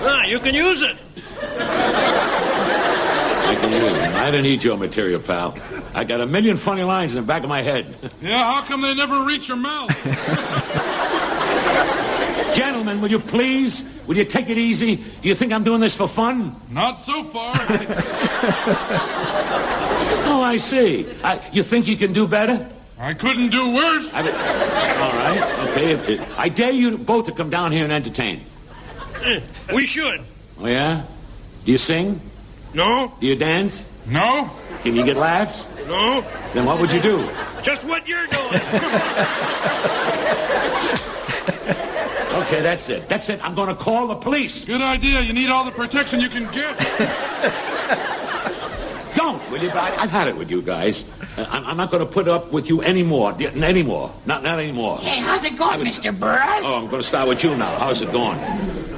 Ah, 0.00 0.24
you 0.24 0.40
can 0.40 0.54
use 0.54 0.82
it. 0.82 0.96
I 3.54 3.60
can 3.60 3.72
use 3.72 3.82
it. 3.82 4.14
I 4.14 4.30
don't 4.30 4.42
need 4.42 4.64
your 4.64 4.76
material, 4.76 5.20
pal. 5.20 5.56
I 5.94 6.04
got 6.04 6.20
a 6.20 6.26
million 6.26 6.56
funny 6.56 6.82
lines 6.82 7.14
in 7.14 7.22
the 7.22 7.26
back 7.26 7.42
of 7.44 7.48
my 7.48 7.62
head. 7.62 7.86
Yeah, 8.20 8.42
how 8.52 8.62
come 8.62 8.80
they 8.80 8.94
never 8.94 9.24
reach 9.24 9.46
your 9.48 9.56
mouth? 9.56 9.90
Gentlemen, 12.54 13.00
will 13.00 13.10
you 13.10 13.18
please? 13.20 13.84
Will 14.06 14.16
you 14.16 14.24
take 14.24 14.48
it 14.50 14.58
easy? 14.58 14.96
Do 14.96 15.28
you 15.28 15.34
think 15.34 15.52
I'm 15.52 15.64
doing 15.64 15.80
this 15.80 15.94
for 15.94 16.08
fun? 16.08 16.54
Not 16.70 16.98
so 17.00 17.22
far. 17.24 17.54
Oh, 20.26 20.40
I 20.42 20.56
see. 20.56 21.06
I, 21.22 21.40
you 21.52 21.62
think 21.62 21.86
you 21.86 21.96
can 21.96 22.12
do 22.12 22.26
better? 22.26 22.66
I 22.98 23.14
couldn't 23.14 23.50
do 23.50 23.72
worse. 23.74 24.10
I 24.12 24.22
mean, 24.22 24.34
all 24.34 25.12
right, 25.12 25.68
okay. 25.68 26.18
I 26.36 26.48
dare 26.48 26.72
you 26.72 26.98
both 26.98 27.26
to 27.26 27.32
come 27.32 27.50
down 27.50 27.70
here 27.72 27.84
and 27.84 27.92
entertain. 27.92 28.40
We 29.72 29.86
should. 29.86 30.22
Oh, 30.58 30.66
yeah? 30.66 31.04
Do 31.64 31.72
you 31.72 31.78
sing? 31.78 32.20
No, 32.74 33.12
Do 33.20 33.26
you 33.26 33.36
dance? 33.36 33.86
no, 34.06 34.50
Can 34.82 34.94
you 34.96 35.04
get 35.04 35.16
laughs? 35.16 35.68
no. 35.86 36.24
Then 36.52 36.64
what 36.66 36.80
would 36.80 36.90
you 36.92 37.00
do? 37.00 37.26
Just 37.62 37.84
what 37.84 38.06
you're 38.08 38.26
doing. 38.26 38.60
Okay, 42.34 42.60
that's 42.62 42.88
it. 42.90 43.08
That's 43.08 43.28
it. 43.30 43.40
I'm 43.44 43.54
going 43.54 43.68
to 43.68 43.74
call 43.76 44.08
the 44.08 44.16
police. 44.16 44.64
Good 44.64 44.82
idea. 44.82 45.20
You 45.20 45.32
need 45.32 45.48
all 45.50 45.64
the 45.64 45.70
protection 45.70 46.20
you 46.20 46.28
can 46.28 46.42
get. 46.52 46.76
Don't, 49.16 49.40
will 49.50 49.62
you? 49.62 49.70
I, 49.70 49.94
I've 49.98 50.10
had 50.10 50.26
it 50.28 50.36
with 50.36 50.50
you 50.50 50.60
guys. 50.60 51.04
Uh, 51.38 51.46
I'm, 51.48 51.64
I'm 51.64 51.76
not 51.76 51.90
going 51.92 52.04
to 52.04 52.12
put 52.12 52.26
up 52.28 52.52
with 52.52 52.68
you 52.68 52.82
anymore. 52.82 53.34
Anymore. 53.40 54.12
Not, 54.26 54.42
not 54.42 54.58
anymore. 54.58 54.98
Hey, 54.98 55.20
how's 55.22 55.44
it 55.44 55.56
going, 55.56 55.80
Mr. 55.80 56.12
Burr? 56.18 56.38
Oh, 56.62 56.74
I'm 56.82 56.88
going 56.90 57.00
to 57.00 57.06
start 57.08 57.28
with 57.28 57.42
you 57.44 57.56
now. 57.56 57.78
How's 57.78 58.02
it 58.02 58.10
going? 58.12 58.36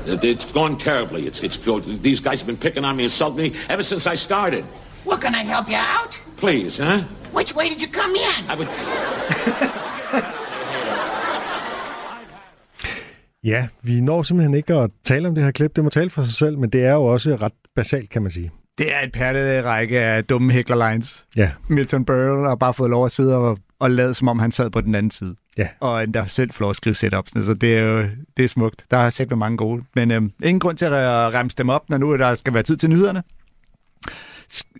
It's 0.09 0.53
gone 0.53 0.79
terribly. 0.79 1.27
It's, 1.27 1.43
it's, 1.43 1.59
these 2.03 2.21
guys 2.21 2.41
have 2.41 2.47
been 2.47 2.57
picking 2.57 2.85
on 2.85 2.97
me, 2.97 3.03
insulting 3.03 3.43
me 3.43 3.53
ever 3.69 3.83
since 3.83 4.07
I 4.07 4.15
started. 4.17 4.65
Well, 5.05 5.19
can 5.19 5.35
I 5.35 5.45
help 5.45 5.69
you 5.69 5.77
out? 5.77 6.23
Please, 6.37 6.79
huh? 6.79 7.03
Which 7.33 7.57
way 7.57 7.69
did 7.69 7.83
you 7.83 7.89
come 7.89 8.15
in? 8.15 8.51
I 8.51 8.55
would... 8.57 8.69
ja, 13.53 13.69
vi 13.83 14.01
når 14.01 14.23
simpelthen 14.23 14.55
ikke 14.55 14.75
at 14.75 14.91
tale 15.05 15.29
om 15.29 15.35
det 15.35 15.45
her 15.45 15.51
klip. 15.51 15.77
Det 15.77 15.85
må 15.85 15.91
tale 15.91 16.11
for 16.11 16.25
sig 16.25 16.35
selv, 16.35 16.59
men 16.59 16.71
det 16.71 16.85
er 16.85 16.93
jo 16.93 17.05
også 17.05 17.37
ret 17.43 17.53
basalt, 17.77 18.11
kan 18.11 18.23
man 18.23 18.31
sige. 18.31 18.51
Det 18.79 18.95
er 18.95 19.01
et 19.01 19.13
perlerække 19.13 20.01
af 20.01 20.25
dumme 20.25 20.53
hæklerlines. 20.53 21.25
Ja. 21.37 21.51
Milton 21.69 22.05
Berle 22.05 22.49
har 22.49 22.55
bare 22.55 22.75
fået 22.75 22.91
lov 22.91 23.05
at 23.05 23.13
sidde 23.13 23.37
og 23.37 23.59
og 23.79 23.91
lade, 23.91 24.15
som 24.15 24.29
om 24.29 24.39
han 24.39 24.53
sad 24.53 24.71
på 24.71 24.81
den 24.81 24.95
anden 24.95 25.11
side. 25.11 25.37
Ja. 25.57 25.69
Og 25.81 26.05
endda 26.05 26.27
selv 26.27 26.53
får 26.53 26.63
lov 26.63 26.71
at 26.71 26.77
skrive 26.77 26.95
setups. 26.95 27.31
Så 27.31 27.55
det 27.55 27.79
er 27.79 27.83
jo 27.83 28.09
det 28.37 28.45
er 28.45 28.49
smukt. 28.49 28.85
Der 28.91 28.97
er 28.97 29.11
sikkert 29.11 29.39
mange 29.39 29.57
gode. 29.57 29.83
Men 29.95 30.11
øhm, 30.11 30.33
ingen 30.43 30.61
grund 30.61 30.77
til 30.77 30.85
at 30.85 30.93
remse 31.35 31.57
dem 31.57 31.69
op, 31.69 31.91
når 31.91 31.99
nu 31.99 32.17
der 32.17 32.35
skal 32.35 32.55
være 32.55 32.63
tid 32.63 32.77
til 32.77 32.91
nyhederne. 32.91 33.23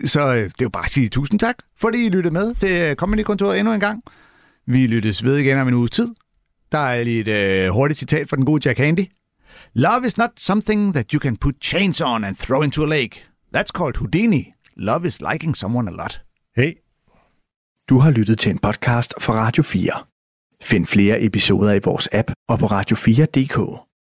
Så 0.05 0.21
øh, 0.27 0.45
det 0.45 0.45
er 0.45 0.51
jo 0.63 0.69
bare 0.69 0.85
at 0.85 0.91
sige 0.91 1.09
tusind 1.09 1.41
tak, 1.41 1.57
fordi 1.81 2.07
I 2.07 2.09
lyttede 2.09 2.35
med 2.35 2.55
til 2.55 2.97
Comedy-kontoret 2.97 3.59
endnu 3.59 3.75
en 3.75 3.81
gang. 3.81 4.03
Vi 4.67 4.87
lyttes 4.87 5.25
ved 5.25 5.37
igen 5.37 5.59
om 5.59 5.69
en 5.69 5.75
uges 5.75 5.91
tid. 5.91 6.09
Der 6.73 6.79
er 6.79 7.05
lige 7.05 7.21
et 7.21 7.29
øh, 7.29 7.71
hurtigt 7.71 7.99
citat 7.99 8.29
fra 8.29 8.37
den 8.37 8.45
gode 8.45 8.69
Jack 8.69 8.79
Handy. 8.79 9.05
Love 9.75 10.07
is 10.07 10.19
not 10.19 10.31
something 10.37 10.95
that 10.95 11.11
you 11.11 11.21
can 11.21 11.37
put 11.37 11.55
chains 11.61 12.01
on 12.01 12.25
and 12.25 12.37
throw 12.37 12.63
into 12.63 12.85
a 12.85 12.87
lake. 12.87 13.27
That's 13.57 13.71
called 13.75 13.97
Houdini. 13.97 14.53
Love 14.77 15.07
is 15.07 15.21
liking 15.21 15.57
someone 15.57 15.89
a 15.89 15.93
lot. 15.93 16.21
Hey. 16.57 16.86
Du 17.89 17.99
har 17.99 18.11
lyttet 18.11 18.39
til 18.39 18.51
en 18.51 18.59
podcast 18.59 19.15
fra 19.21 19.33
Radio 19.35 19.63
4. 19.63 20.05
Find 20.63 20.87
flere 20.87 21.23
episoder 21.23 21.73
i 21.73 21.81
vores 21.85 22.09
app 22.13 22.31
og 22.49 22.59
på 22.59 22.67
radio4.dk. 22.67 23.86